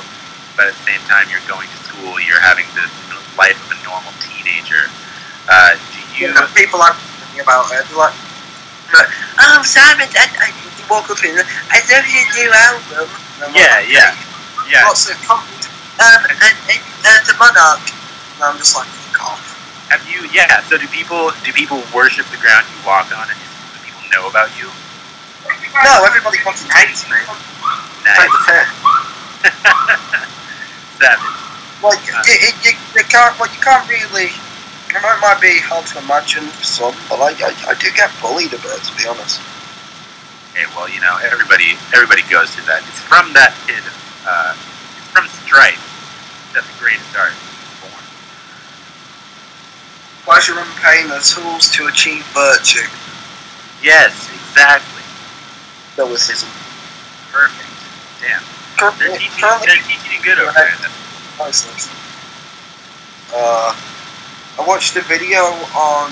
but 0.55 0.71
at 0.71 0.73
the 0.73 0.83
same 0.87 1.03
time 1.11 1.27
you're 1.29 1.43
going 1.51 1.67
to 1.67 1.79
school. 1.83 2.15
You're 2.19 2.39
having 2.41 2.65
the 2.73 2.87
life 3.37 3.57
of 3.61 3.69
a 3.71 3.79
normal 3.85 4.13
teenager. 4.19 4.89
Uh, 5.47 5.77
do 5.93 5.99
you? 6.17 6.27
You 6.27 6.33
know, 6.33 6.49
people 6.57 6.81
are 6.81 6.93
talking 6.93 7.41
about 7.41 7.69
it. 7.71 7.85
They're 7.87 7.97
like, 7.97 8.17
oh, 9.39 9.61
Simon, 9.63 10.09
I, 10.17 10.25
I, 10.41 10.47
you 10.49 10.83
walk 10.89 11.09
up 11.13 11.21
in, 11.23 11.37
I 11.69 11.77
love 11.87 12.05
your 12.09 12.25
new 12.33 12.49
album. 12.49 13.05
Yeah, 13.53 13.77
like, 13.77 13.89
yeah, 13.91 14.17
yeah. 14.65 14.89
What's 14.89 15.05
it 15.09 15.17
called? 15.21 15.45
Um, 16.01 16.21
and, 16.29 16.57
and, 16.69 16.81
uh, 17.05 17.21
the 17.25 17.35
Monarch. 17.37 17.85
And 18.37 18.43
I'm 18.43 18.57
just 18.57 18.75
like, 18.75 18.87
fuck 18.87 19.33
off. 19.33 19.57
Have 19.89 20.03
you? 20.09 20.27
Yeah. 20.33 20.61
So 20.67 20.77
do 20.77 20.87
people? 20.87 21.31
Do 21.45 21.53
people 21.53 21.81
worship 21.93 22.25
the 22.33 22.37
ground 22.37 22.65
you 22.69 22.81
walk 22.85 23.13
on, 23.13 23.29
and 23.29 23.37
do 23.37 23.79
people 23.85 24.01
know 24.11 24.27
about 24.29 24.51
you? 24.57 24.69
No, 25.83 26.03
everybody 26.03 26.37
fucking 26.41 26.69
hates 26.73 27.05
me. 27.09 27.17
Nice. 28.03 28.33
Savage. 30.97 31.46
Like, 31.83 31.99
Uh. 32.13 32.23
you, 32.25 32.33
you, 32.33 32.51
you, 32.63 32.71
you 32.95 33.03
can't, 33.05 33.39
like, 33.39 33.53
you 33.53 33.61
can't 33.61 33.87
really. 33.89 34.29
I 34.95 35.01
know 35.03 35.13
it 35.13 35.21
might 35.21 35.41
be 35.41 35.59
hard 35.61 35.85
to 35.93 35.99
imagine 35.99 36.47
for 36.47 36.63
some, 36.63 36.95
but 37.11 37.19
I, 37.21 37.35
I, 37.37 37.51
I 37.69 37.73
do 37.75 37.91
get 37.93 38.09
bullied 38.23 38.53
a 38.55 38.57
bit, 38.57 38.81
to 38.81 38.91
be 38.97 39.05
honest. 39.05 39.41
Okay, 40.55 40.65
well, 40.73 40.89
you 40.89 40.97
know, 41.03 41.19
everybody 41.21 41.77
everybody 41.93 42.23
goes 42.31 42.49
through 42.55 42.65
that. 42.65 42.81
It's 42.87 42.97
from 43.05 43.29
that 43.37 43.53
kid. 43.67 43.83
Uh, 44.25 44.55
it's 44.97 45.07
from 45.13 45.27
strife 45.45 45.77
that 46.55 46.63
the 46.65 46.75
greatest 46.81 47.13
art 47.13 47.35
is 47.35 47.69
born. 47.83 48.01
Pleasure 50.25 50.57
and 50.57 50.71
pain 50.81 51.11
are 51.13 51.21
tools 51.21 51.69
to 51.77 51.85
achieve 51.87 52.25
virtue. 52.33 52.87
Yes, 53.83 54.17
exactly. 54.33 55.03
Stoicism. 55.93 56.49
Perfect. 57.29 57.69
Damn. 58.23 58.41
They're 58.97 59.19
teaching, 59.19 59.45
they're 59.45 59.83
teaching 59.85 60.11
you 60.15 60.21
good 60.23 60.39
over 60.39 60.51
there. 60.57 60.73
Priceless. 61.37 61.87
Uh, 63.33 63.71
I 64.59 64.65
watched 64.67 64.95
a 64.97 65.01
video 65.05 65.45
on 65.77 66.09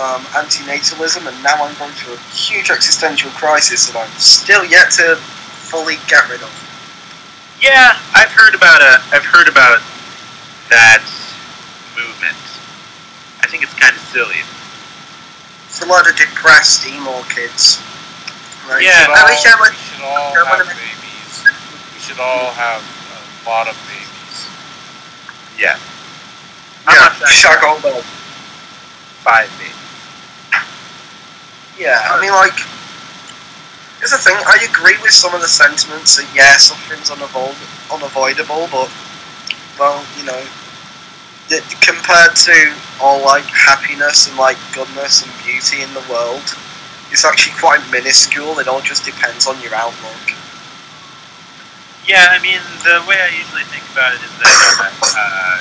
um, 0.00 0.24
antinatalism, 0.32 1.28
and 1.28 1.36
now 1.44 1.60
I'm 1.60 1.76
going 1.78 1.92
through 1.92 2.14
a 2.14 2.22
huge 2.32 2.70
existential 2.70 3.30
crisis 3.36 3.86
that 3.92 4.00
I'm 4.00 4.10
still 4.18 4.64
yet 4.64 4.90
to 4.96 5.16
fully 5.68 5.96
get 6.08 6.24
rid 6.32 6.40
of. 6.42 6.50
Yeah, 7.60 7.94
I've 8.16 8.32
heard 8.32 8.54
about 8.56 8.80
a. 8.80 8.98
I've 9.14 9.24
heard 9.24 9.46
about 9.46 9.78
that 10.70 11.04
movement. 11.94 12.40
I 13.38 13.46
think 13.46 13.62
it's 13.62 13.74
kind 13.78 13.94
of 13.94 14.02
silly. 14.10 14.40
It's 15.68 15.80
a 15.82 15.86
lot 15.86 16.08
of 16.08 16.16
depressed 16.16 16.86
emo 16.88 17.22
kids. 17.28 17.78
Like, 18.68 18.82
Yeah. 18.82 19.06
I 19.08 19.30
wish 19.30 19.44
I 19.46 19.54
we 19.60 19.76
should 19.76 20.02
all 20.04 20.34
have 20.34 20.66
babies. 20.68 21.44
We 21.94 22.00
should 22.00 22.20
all 22.20 22.50
have 22.52 22.82
a 22.82 23.48
lot 23.48 23.68
of 23.68 23.76
babies. 23.86 24.01
Yeah. 25.58 25.78
How 26.84 26.92
Yeah, 26.94 27.14
much 27.20 27.62
all 27.62 27.78
that. 27.78 28.02
Five 29.22 29.50
babies. 29.58 29.74
Yeah, 31.78 31.98
I 32.10 32.20
mean, 32.20 32.32
like, 32.32 32.58
here's 33.98 34.10
the 34.10 34.18
thing. 34.18 34.36
I 34.46 34.58
agree 34.68 34.96
with 35.00 35.12
some 35.12 35.34
of 35.34 35.40
the 35.40 35.48
sentiments 35.48 36.16
that 36.16 36.26
yeah, 36.34 36.56
suffering's 36.56 37.10
unavoid- 37.10 37.56
unavoidable, 37.92 38.68
but 38.70 38.90
well, 39.78 40.04
you 40.18 40.24
know, 40.24 40.42
that 41.48 41.62
compared 41.80 42.36
to 42.36 42.74
all 43.00 43.22
like 43.24 43.44
happiness 43.44 44.28
and 44.28 44.36
like 44.36 44.56
goodness 44.74 45.22
and 45.22 45.32
beauty 45.44 45.82
in 45.82 45.92
the 45.94 46.04
world, 46.10 46.42
it's 47.10 47.24
actually 47.24 47.56
quite 47.58 47.80
minuscule. 47.90 48.58
It 48.58 48.68
all 48.68 48.80
just 48.80 49.04
depends 49.04 49.46
on 49.46 49.60
your 49.60 49.74
outlook. 49.74 50.34
Yeah, 52.06 52.34
I 52.34 52.42
mean, 52.42 52.58
the 52.82 52.98
way 53.06 53.14
I 53.14 53.30
usually 53.30 53.62
think 53.70 53.86
about 53.94 54.10
it 54.10 54.22
is 54.26 54.34
that 54.42 54.90
uh, 55.14 55.58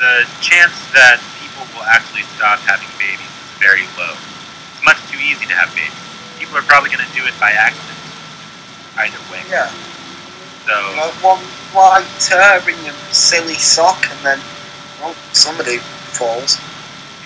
the 0.00 0.24
chance 0.40 0.72
that 0.96 1.20
people 1.36 1.68
will 1.76 1.84
actually 1.84 2.24
stop 2.32 2.64
having 2.64 2.88
babies 2.96 3.28
is 3.28 3.50
very 3.60 3.84
low. 4.00 4.16
It's 4.16 4.80
much 4.84 4.96
too 5.12 5.20
easy 5.20 5.44
to 5.44 5.56
have 5.56 5.68
babies. 5.76 5.92
People 6.40 6.56
are 6.56 6.64
probably 6.64 6.88
going 6.88 7.04
to 7.04 7.12
do 7.12 7.28
it 7.28 7.36
by 7.36 7.52
accident. 7.52 8.00
Either 8.96 9.20
way. 9.28 9.44
Yeah, 9.52 9.68
So, 10.64 10.72
you 10.96 11.12
one 11.20 11.44
light 11.76 12.08
tear 12.16 12.62
in 12.64 12.78
your 12.88 12.96
silly 13.12 13.60
sock, 13.60 14.00
and 14.08 14.20
then 14.24 14.40
well, 15.02 15.12
somebody 15.36 15.76
falls 16.16 16.56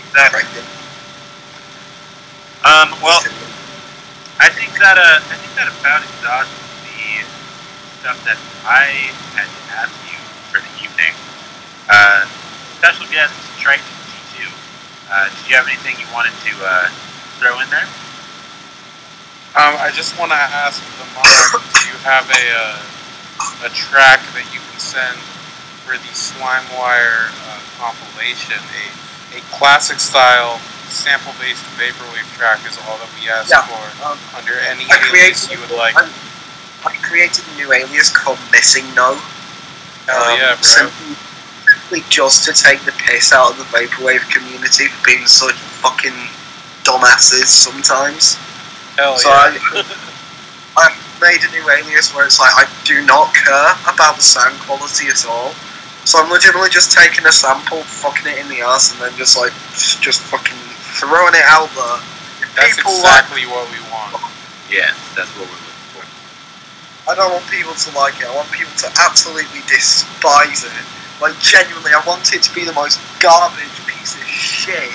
exactly. 0.03 0.43
pregnant. 0.43 0.67
Um, 2.67 2.99
well, 2.99 3.23
I 4.43 4.49
think 4.51 4.75
that 4.83 4.99
uh, 4.99 5.23
I 5.23 5.37
think 5.39 5.55
that 5.55 5.69
about 5.69 6.03
exhausts 6.03 6.68
the 7.09 7.25
stuff 8.01 8.19
that 8.29 8.37
I 8.69 9.09
had 9.33 9.49
to 9.49 9.63
ask 9.81 9.95
you 10.09 10.19
for 10.53 10.61
the 10.61 10.73
evening. 10.85 11.15
Uh, 11.89 12.29
special 12.77 13.09
guest 13.09 13.33
Triton 13.59 13.85
G2. 14.37 14.45
Uh, 15.09 15.29
did 15.33 15.45
you 15.49 15.57
have 15.57 15.67
anything 15.69 15.97
you 15.97 16.09
wanted 16.13 16.37
to 16.45 16.53
uh, 16.61 16.89
throw 17.41 17.61
in 17.65 17.69
there? 17.73 17.89
Um, 19.57 19.75
I 19.81 19.91
just 19.93 20.19
want 20.21 20.31
to 20.31 20.39
ask 20.39 20.79
the 21.01 21.07
mom, 21.17 21.65
do 21.75 21.81
you 21.89 21.99
have 22.05 22.29
a 22.29 22.45
uh, 22.53 23.67
a 23.67 23.71
track 23.73 24.21
that 24.37 24.45
you 24.53 24.61
can 24.61 24.79
send 24.79 25.17
for 25.89 25.97
the 25.97 26.13
Slimeware 26.13 27.33
uh, 27.49 27.61
compilation? 27.81 28.61
A 28.61 28.85
a 29.37 29.41
classic 29.53 30.01
style 30.01 30.57
sample 30.89 31.33
based 31.41 31.61
vaporwave 31.77 32.25
track 32.37 32.65
is 32.65 32.79
all 32.89 32.97
that 32.97 33.09
we 33.21 33.29
ask 33.29 33.51
Yeah. 33.51 33.61
for. 33.69 33.85
Um, 34.09 34.19
Under 34.37 34.57
any 34.61 34.87
I 34.89 34.97
alias 35.09 35.51
you 35.51 35.61
would 35.61 35.71
like. 35.71 35.97
I, 35.97 36.09
I 36.85 36.95
created 37.03 37.45
a 37.53 37.57
new 37.57 37.73
alias 37.73 38.15
called 38.15 38.39
Missing 38.53 38.87
No. 38.95 39.15
Hell 40.07 40.23
Um, 40.23 40.39
yeah, 40.39 40.55
bro. 40.55 40.63
Simply, 40.63 41.17
simply 41.67 42.01
just 42.09 42.45
to 42.45 42.53
take 42.53 42.81
the 42.85 42.93
piss 42.93 43.33
out 43.33 43.53
of 43.53 43.59
the 43.59 43.65
vaporwave 43.77 44.29
community 44.31 44.89
for 44.89 45.05
being 45.05 45.27
such 45.27 45.55
fucking 45.83 46.17
dumbasses 46.85 47.49
sometimes. 47.49 48.37
Hell 48.97 49.17
so 49.17 49.29
yeah. 49.29 49.59
I, 49.59 49.85
I 50.77 50.97
made 51.21 51.43
a 51.43 51.51
new 51.51 51.69
alias 51.71 52.15
where 52.15 52.25
it's 52.25 52.39
like 52.39 52.55
I 52.55 52.67
do 52.85 53.05
not 53.05 53.35
care 53.35 53.73
about 53.91 54.17
the 54.17 54.23
sound 54.23 54.59
quality 54.61 55.09
at 55.09 55.27
all. 55.27 55.53
So 56.05 56.23
I'm 56.23 56.31
legitimately 56.31 56.71
just 56.71 56.97
taking 56.97 57.27
a 57.27 57.33
sample, 57.33 57.83
fucking 57.83 58.33
it 58.33 58.39
in 58.39 58.49
the 58.49 58.61
ass, 58.63 58.93
and 58.93 59.01
then 59.03 59.13
just 59.19 59.37
like 59.37 59.53
just 60.01 60.23
fucking 60.23 60.57
throwing 60.97 61.35
it 61.35 61.45
out 61.45 61.69
there. 61.77 61.99
If 62.41 62.55
That's 62.57 62.77
people 62.77 62.97
like, 63.05 63.29
exactly 63.29 63.45
what 63.45 63.69
we 63.69 63.81
want. 63.93 64.17
Yes, 64.71 64.97
that's 65.13 65.29
what 65.37 65.45
we're 65.45 65.53
looking 65.53 65.57
for. 65.57 65.58
I 67.09 67.17
don't 67.17 67.33
want 67.33 67.49
people 67.49 67.73
to 67.73 67.91
like 67.97 68.21
it. 68.21 68.29
I 68.29 68.37
want 68.37 68.53
people 68.53 68.77
to 68.85 68.89
absolutely 69.01 69.65
despise 69.65 70.69
it. 70.69 70.85
Like 71.25 71.41
genuinely, 71.41 71.97
I 71.97 72.05
want 72.05 72.29
it 72.37 72.45
to 72.45 72.53
be 72.53 72.69
the 72.69 72.77
most 72.77 73.01
garbage 73.17 73.81
piece 73.89 74.13
of 74.13 74.29
shit 74.29 74.93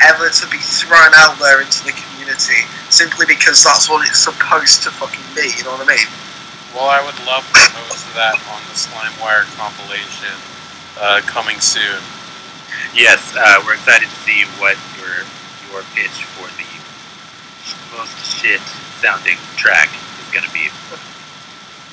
ever 0.00 0.32
to 0.32 0.44
be 0.48 0.56
thrown 0.56 1.12
out 1.20 1.36
there 1.36 1.60
into 1.60 1.84
the 1.84 1.92
community, 1.92 2.64
simply 2.88 3.28
because 3.28 3.60
that's 3.60 3.84
what 3.84 4.08
it's 4.08 4.24
supposed 4.24 4.80
to 4.88 4.90
fucking 4.96 5.28
be. 5.36 5.52
You 5.60 5.68
know 5.68 5.76
what 5.76 5.84
I 5.84 6.00
mean? 6.00 6.08
Well, 6.72 6.88
I 6.88 7.04
would 7.04 7.20
love 7.28 7.44
to 7.44 7.68
post 7.84 8.08
that 8.16 8.40
on 8.56 8.60
the 8.72 8.76
Slimeware 8.76 9.44
compilation 9.60 10.32
uh, 10.96 11.20
coming 11.28 11.60
soon. 11.60 12.00
Yes, 12.96 13.20
uh, 13.36 13.60
we're 13.68 13.76
excited 13.76 14.08
to 14.08 14.20
see 14.24 14.48
what 14.56 14.80
your 14.96 15.20
your 15.68 15.84
pitch 15.92 16.24
for 16.32 16.48
the 16.56 16.68
most 17.92 18.16
shit 18.24 18.64
sounding 19.04 19.36
track 19.60 19.92
is 19.92 20.32
going 20.32 20.48
to 20.48 20.52
be. 20.56 20.72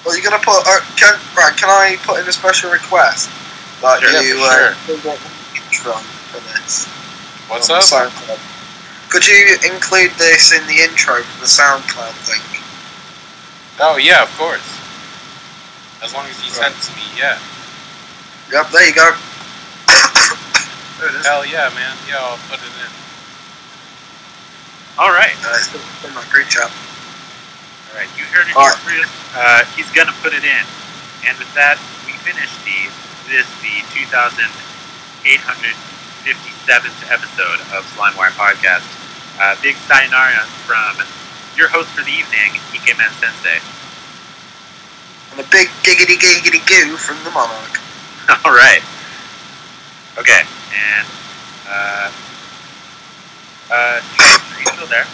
Well, 0.06 0.16
you're 0.16 0.24
gonna 0.24 0.44
put. 0.44 0.68
Uh, 0.68 0.84
can, 1.00 1.16
right? 1.36 1.56
Can 1.56 1.70
I 1.70 1.96
put 2.04 2.20
in 2.20 2.28
a 2.28 2.32
special 2.32 2.72
request 2.72 3.32
that 3.82 4.04
Sure, 4.04 4.22
you 4.22 4.36
uh, 4.44 4.76
include 4.76 5.16
an 5.16 5.32
intro 5.56 5.94
for 6.32 6.44
this? 6.52 6.88
What's 7.48 7.70
up? 7.70 7.84
SoundCloud? 7.84 8.40
Could 9.10 9.28
you 9.28 9.56
include 9.72 10.12
this 10.20 10.52
in 10.52 10.66
the 10.68 10.84
intro 10.84 11.22
for 11.24 11.40
the 11.40 11.48
SoundCloud 11.48 12.16
thing? 12.28 12.44
Oh 13.80 13.98
yeah, 13.98 14.24
of 14.24 14.32
course. 14.38 14.66
As 16.04 16.14
long 16.14 16.28
as 16.28 16.36
you 16.44 16.52
send 16.52 16.76
it 16.76 16.82
to 16.84 16.92
me, 17.00 17.08
yeah. 17.16 17.40
Yep, 18.52 18.70
there 18.76 18.88
you 18.88 18.94
go. 18.94 19.08
there. 21.00 21.24
Hell 21.24 21.46
yeah, 21.48 21.72
man. 21.72 21.96
Yeah, 22.10 22.20
I'll 22.20 22.38
put 22.52 22.60
it 22.60 22.76
in. 22.84 22.92
All 25.00 25.10
right, 25.10 25.34
Uh, 25.48 25.58
it's 25.58 25.72
group 26.30 26.48
chat. 26.48 26.70
All 27.94 28.02
right. 28.02 28.10
You 28.18 28.26
heard 28.34 28.50
it 28.50 28.58
here 28.58 28.74
first. 28.82 29.14
Uh, 29.38 29.62
he's 29.78 29.86
going 29.94 30.10
to 30.10 30.18
put 30.26 30.34
it 30.34 30.42
in, 30.42 30.66
and 31.30 31.38
with 31.38 31.54
that, 31.54 31.78
we 32.10 32.18
finish 32.26 32.50
the 32.66 32.90
this 33.30 33.46
the 33.62 33.86
2857th 35.22 37.06
episode 37.14 37.62
of 37.70 37.86
Slimeware 37.94 38.34
Podcast. 38.34 38.82
Uh, 39.38 39.54
big 39.62 39.78
sayonara 39.86 40.42
from 40.66 41.06
your 41.54 41.70
host 41.70 41.94
for 41.94 42.02
the 42.02 42.10
evening, 42.10 42.58
Ikemen 42.74 43.14
Sensei. 43.22 43.62
And 45.32 45.46
a 45.46 45.48
big 45.54 45.70
giggity 45.86 46.18
giggity 46.18 46.66
goo 46.66 46.98
from 46.98 47.22
the 47.24 47.30
Monarch. 47.30 47.78
All 48.46 48.58
right. 48.58 48.82
Okay, 50.18 50.42
and 50.74 51.06
uh, 51.70 52.10
uh, 53.70 54.02
are 54.02 54.60
you 54.60 54.66
still 54.66 54.88
there? 54.88 55.06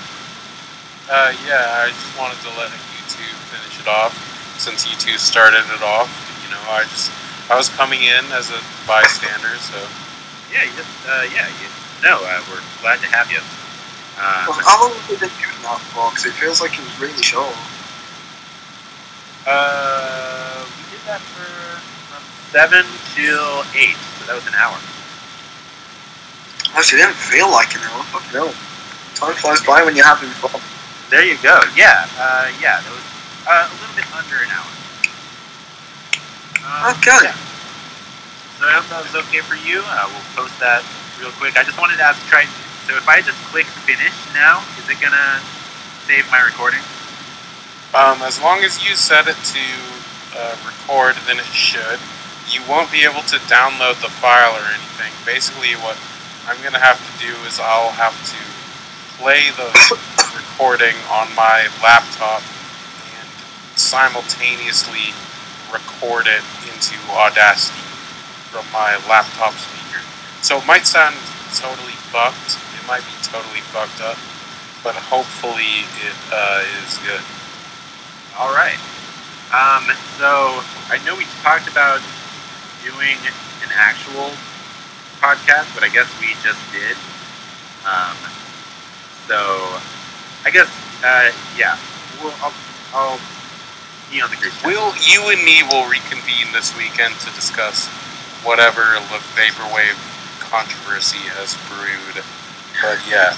Uh, 1.10 1.34
yeah, 1.48 1.82
I 1.82 1.90
just 1.90 2.14
wanted 2.20 2.38
to 2.46 2.50
let 2.54 2.70
you 2.70 3.02
two 3.10 3.26
finish 3.50 3.82
it 3.82 3.88
off 3.90 4.14
since 4.62 4.86
you 4.86 4.94
two 5.02 5.18
started 5.18 5.66
it 5.74 5.82
off. 5.82 6.10
You 6.46 6.54
know, 6.54 6.62
I 6.70 6.84
just 6.86 7.10
I 7.50 7.58
was 7.58 7.70
coming 7.70 8.04
in 8.04 8.24
as 8.38 8.52
a 8.54 8.62
bystander, 8.86 9.58
so 9.58 9.78
Yeah, 10.54 10.64
you 10.70 10.84
uh, 11.10 11.26
yeah, 11.34 11.50
you, 11.50 11.68
no, 12.06 12.22
uh, 12.22 12.42
we're 12.50 12.62
glad 12.82 13.02
to 13.02 13.08
have 13.10 13.32
you. 13.34 13.42
Uh, 14.22 14.46
Well, 14.54 14.62
how 14.62 14.86
long 14.86 14.94
have 14.94 15.10
we 15.10 15.18
been 15.18 15.34
doing 15.42 15.62
that 15.66 15.82
for? 15.90 16.10
Because 16.14 16.26
it 16.30 16.34
feels 16.38 16.62
like 16.62 16.78
it 16.78 16.84
was 16.86 16.94
really 17.02 17.24
short. 17.24 17.58
uh, 19.50 20.62
we 20.78 20.84
did 20.94 21.02
that 21.10 21.22
for 21.34 21.50
from 22.14 22.22
seven 22.54 22.86
till 23.18 23.66
eight, 23.74 23.98
so 24.22 24.30
that 24.30 24.36
was 24.38 24.46
an 24.46 24.54
hour. 24.62 24.78
Actually, 26.78 27.02
it 27.02 27.10
didn't 27.10 27.18
feel 27.18 27.50
like 27.50 27.74
an 27.74 27.82
hour. 27.90 28.04
Fuck 28.14 28.30
no. 28.30 28.54
Time 29.18 29.34
flies 29.34 29.62
by 29.66 29.82
when 29.82 29.96
you're 29.96 30.06
having 30.06 30.30
fun. 30.38 30.62
There 31.10 31.26
you 31.26 31.38
go. 31.42 31.58
Yeah, 31.76 32.06
uh, 32.22 32.52
yeah, 32.62 32.82
that 32.82 32.92
was 32.94 33.06
uh, 33.50 33.66
a 33.66 33.74
little 33.82 33.96
bit 33.98 34.06
under 34.14 34.38
an 34.46 34.50
hour. 34.54 34.70
Um, 36.62 36.94
Okay. 36.98 37.18
yeah. 37.26 37.38
So 38.62 38.68
I 38.68 38.78
hope 38.78 38.88
that 38.94 39.02
was 39.02 39.16
okay 39.26 39.42
for 39.42 39.56
you. 39.58 39.82
Uh, 39.88 40.06
we'll 40.12 40.30
post 40.46 40.54
that 40.62 40.84
real 41.18 41.32
quick. 41.42 41.58
I 41.58 41.64
just 41.64 41.80
wanted 41.80 41.98
to 41.98 42.06
ask 42.06 42.20
Triton. 42.30 42.52
So 42.86 42.94
if 42.98 43.08
I 43.10 43.22
just 43.22 43.38
click 43.50 43.66
finish 43.88 44.14
now, 44.38 44.62
is 44.78 44.86
it 44.90 45.00
gonna 45.02 45.42
save 46.06 46.30
my 46.30 46.42
recording? 46.46 46.82
um, 47.98 48.22
as 48.22 48.38
long 48.42 48.62
as 48.62 48.86
you 48.86 48.94
set 48.94 49.26
it 49.28 49.38
to 49.50 49.66
uh, 50.38 50.54
record, 50.62 51.18
then 51.26 51.40
it 51.42 51.50
should. 51.50 51.98
You 52.54 52.62
won't 52.70 52.92
be 52.94 53.02
able 53.02 53.26
to 53.34 53.38
download 53.50 53.98
the 54.02 54.10
file 54.22 54.54
or 54.54 54.66
anything. 54.70 55.10
Basically, 55.26 55.74
what 55.82 55.98
I'm 56.46 56.62
gonna 56.62 56.78
have 56.82 57.02
to 57.02 57.14
do 57.18 57.34
is 57.50 57.58
I'll 57.60 57.90
have 57.98 58.14
to 58.14 58.38
play 59.20 59.52
the 59.60 59.68
recording 60.32 60.96
on 61.12 61.28
my 61.36 61.68
laptop 61.84 62.40
and 62.40 63.28
simultaneously 63.76 65.12
record 65.76 66.24
it 66.28 66.44
into 66.72 66.96
Audacity 67.12 67.84
from 68.48 68.64
my 68.72 68.96
laptop 69.12 69.52
speaker. 69.60 70.00
So 70.42 70.58
it 70.58 70.66
might 70.66 70.88
sound 70.88 71.16
totally 71.52 72.00
fucked. 72.16 72.56
It 72.80 72.88
might 72.88 73.04
be 73.04 73.16
totally 73.28 73.60
fucked 73.76 74.00
up, 74.00 74.16
but 74.88 74.96
hopefully 74.96 75.84
it 76.00 76.20
uh, 76.32 76.64
is 76.88 76.96
good. 77.04 77.22
All 78.40 78.56
right. 78.56 78.80
Um, 79.52 79.84
so 80.16 80.64
I 80.88 80.96
know 81.04 81.20
we 81.20 81.28
talked 81.44 81.68
about 81.68 82.00
doing 82.88 83.20
an 83.68 83.72
actual 83.76 84.32
podcast, 85.20 85.76
but 85.76 85.84
I 85.84 85.90
guess 85.92 86.08
we 86.24 86.32
just 86.40 86.64
did. 86.72 86.96
Um, 87.84 88.16
so 89.30 89.38
I 90.44 90.50
guess, 90.52 90.66
uh, 91.06 91.30
yeah, 91.54 91.78
we'll, 92.18 92.34
I'll, 92.42 92.54
I'll 92.98 93.20
be 94.10 94.22
on 94.22 94.30
the 94.34 94.38
group. 94.42 94.54
We'll 94.66 94.90
you 95.06 95.30
and 95.30 95.38
me 95.46 95.62
will 95.70 95.86
reconvene 95.86 96.50
this 96.52 96.74
weekend 96.76 97.14
to 97.22 97.30
discuss 97.38 97.86
whatever 98.42 98.98
the 99.14 99.22
vaporwave 99.38 100.02
controversy 100.42 101.22
has 101.38 101.54
brewed. 101.70 102.26
But 102.82 102.98
yeah, 103.06 103.38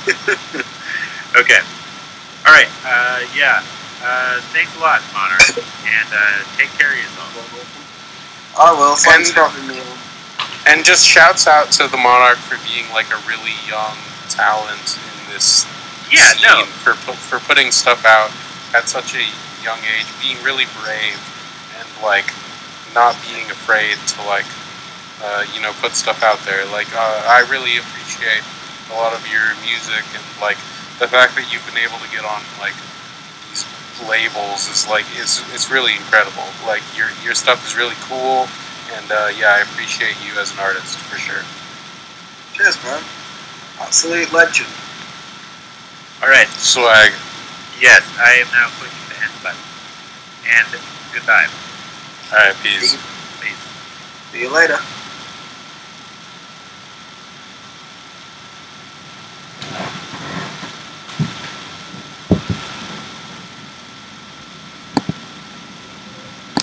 Okay. 1.36 1.60
All 2.48 2.54
right. 2.56 2.72
Uh, 2.88 3.28
yeah. 3.36 3.60
Uh, 4.04 4.40
thanks 4.56 4.72
a 4.78 4.80
lot, 4.80 5.02
Monarch, 5.14 5.60
and 5.86 6.10
uh, 6.10 6.44
take 6.58 6.72
care 6.80 6.92
of 6.92 6.98
yourself. 6.98 8.56
I 8.58 8.72
will. 8.74 8.96
Thanks 8.96 9.30
And- 9.30 9.36
for 9.38 9.44
having 9.48 9.68
me 9.68 9.82
and 10.68 10.86
just 10.86 11.06
shouts 11.06 11.48
out 11.48 11.72
to 11.72 11.88
the 11.88 11.98
Monarch 11.98 12.38
for 12.38 12.58
being 12.68 12.86
like 12.94 13.10
a 13.12 13.18
really 13.28 13.56
young 13.68 13.98
talent 14.30 15.00
in 15.02 15.34
this 15.34 15.66
Yeah. 16.12 16.34
scene 16.36 16.44
No. 16.44 16.66
for 16.84 16.94
for 16.94 17.40
putting 17.40 17.72
stuff 17.72 18.06
out 18.06 18.32
at 18.76 18.88
such 18.88 19.16
a 19.16 19.24
young 19.64 19.80
age, 19.98 20.08
being 20.22 20.38
really 20.44 20.66
brave 20.84 21.18
and 21.80 21.88
like 22.04 22.28
not 22.94 23.16
being 23.28 23.48
afraid 23.50 23.96
to 24.16 24.18
like 24.28 24.46
uh, 25.24 25.46
you 25.56 25.62
know 25.62 25.72
put 25.80 25.94
stuff 25.96 26.24
out 26.24 26.40
there. 26.46 26.66
Like 26.68 26.90
uh, 26.94 27.24
I 27.28 27.48
really 27.50 27.78
appreciate 27.78 28.44
a 28.92 28.96
lot 29.00 29.14
of 29.14 29.24
your 29.32 29.56
music 29.64 30.04
and 30.12 30.24
like 30.42 30.58
the 31.00 31.08
fact 31.08 31.36
that 31.36 31.48
you've 31.52 31.66
been 31.66 31.80
able 31.80 31.98
to 32.04 32.10
get 32.12 32.26
on 32.28 32.44
like 32.60 32.76
these 33.50 33.64
labels 34.06 34.68
is 34.68 34.88
like 34.88 35.06
it's 35.16 35.40
it's 35.56 35.72
really 35.72 35.94
incredible. 35.96 36.46
Like 36.68 36.84
your 36.98 37.08
your 37.24 37.34
stuff 37.36 37.66
is 37.66 37.76
really 37.76 37.98
cool. 38.12 38.48
And 38.94 39.08
uh, 39.12 39.32
yeah, 39.40 39.56
I 39.56 39.62
appreciate 39.64 40.20
you 40.20 40.36
as 40.40 40.52
an 40.52 40.60
artist 40.60 40.98
for 41.08 41.16
sure. 41.18 41.44
Cheers, 42.52 42.76
man. 42.84 43.02
Absolute 43.80 44.34
legend. 44.34 44.68
All 46.22 46.30
right. 46.30 46.48
Swag. 46.50 47.14
Yes, 47.80 48.06
I 48.20 48.34
am 48.34 48.48
now 48.54 48.70
clicking 48.78 49.10
the 49.10 49.18
end 49.24 49.34
button. 49.42 49.58
And 50.46 50.68
goodbye. 51.14 51.48
All 52.32 52.38
right, 52.38 52.56
peace. 52.62 52.94
Peace. 53.42 53.58
See 54.32 54.42
you 54.42 54.54
later. 54.54 54.78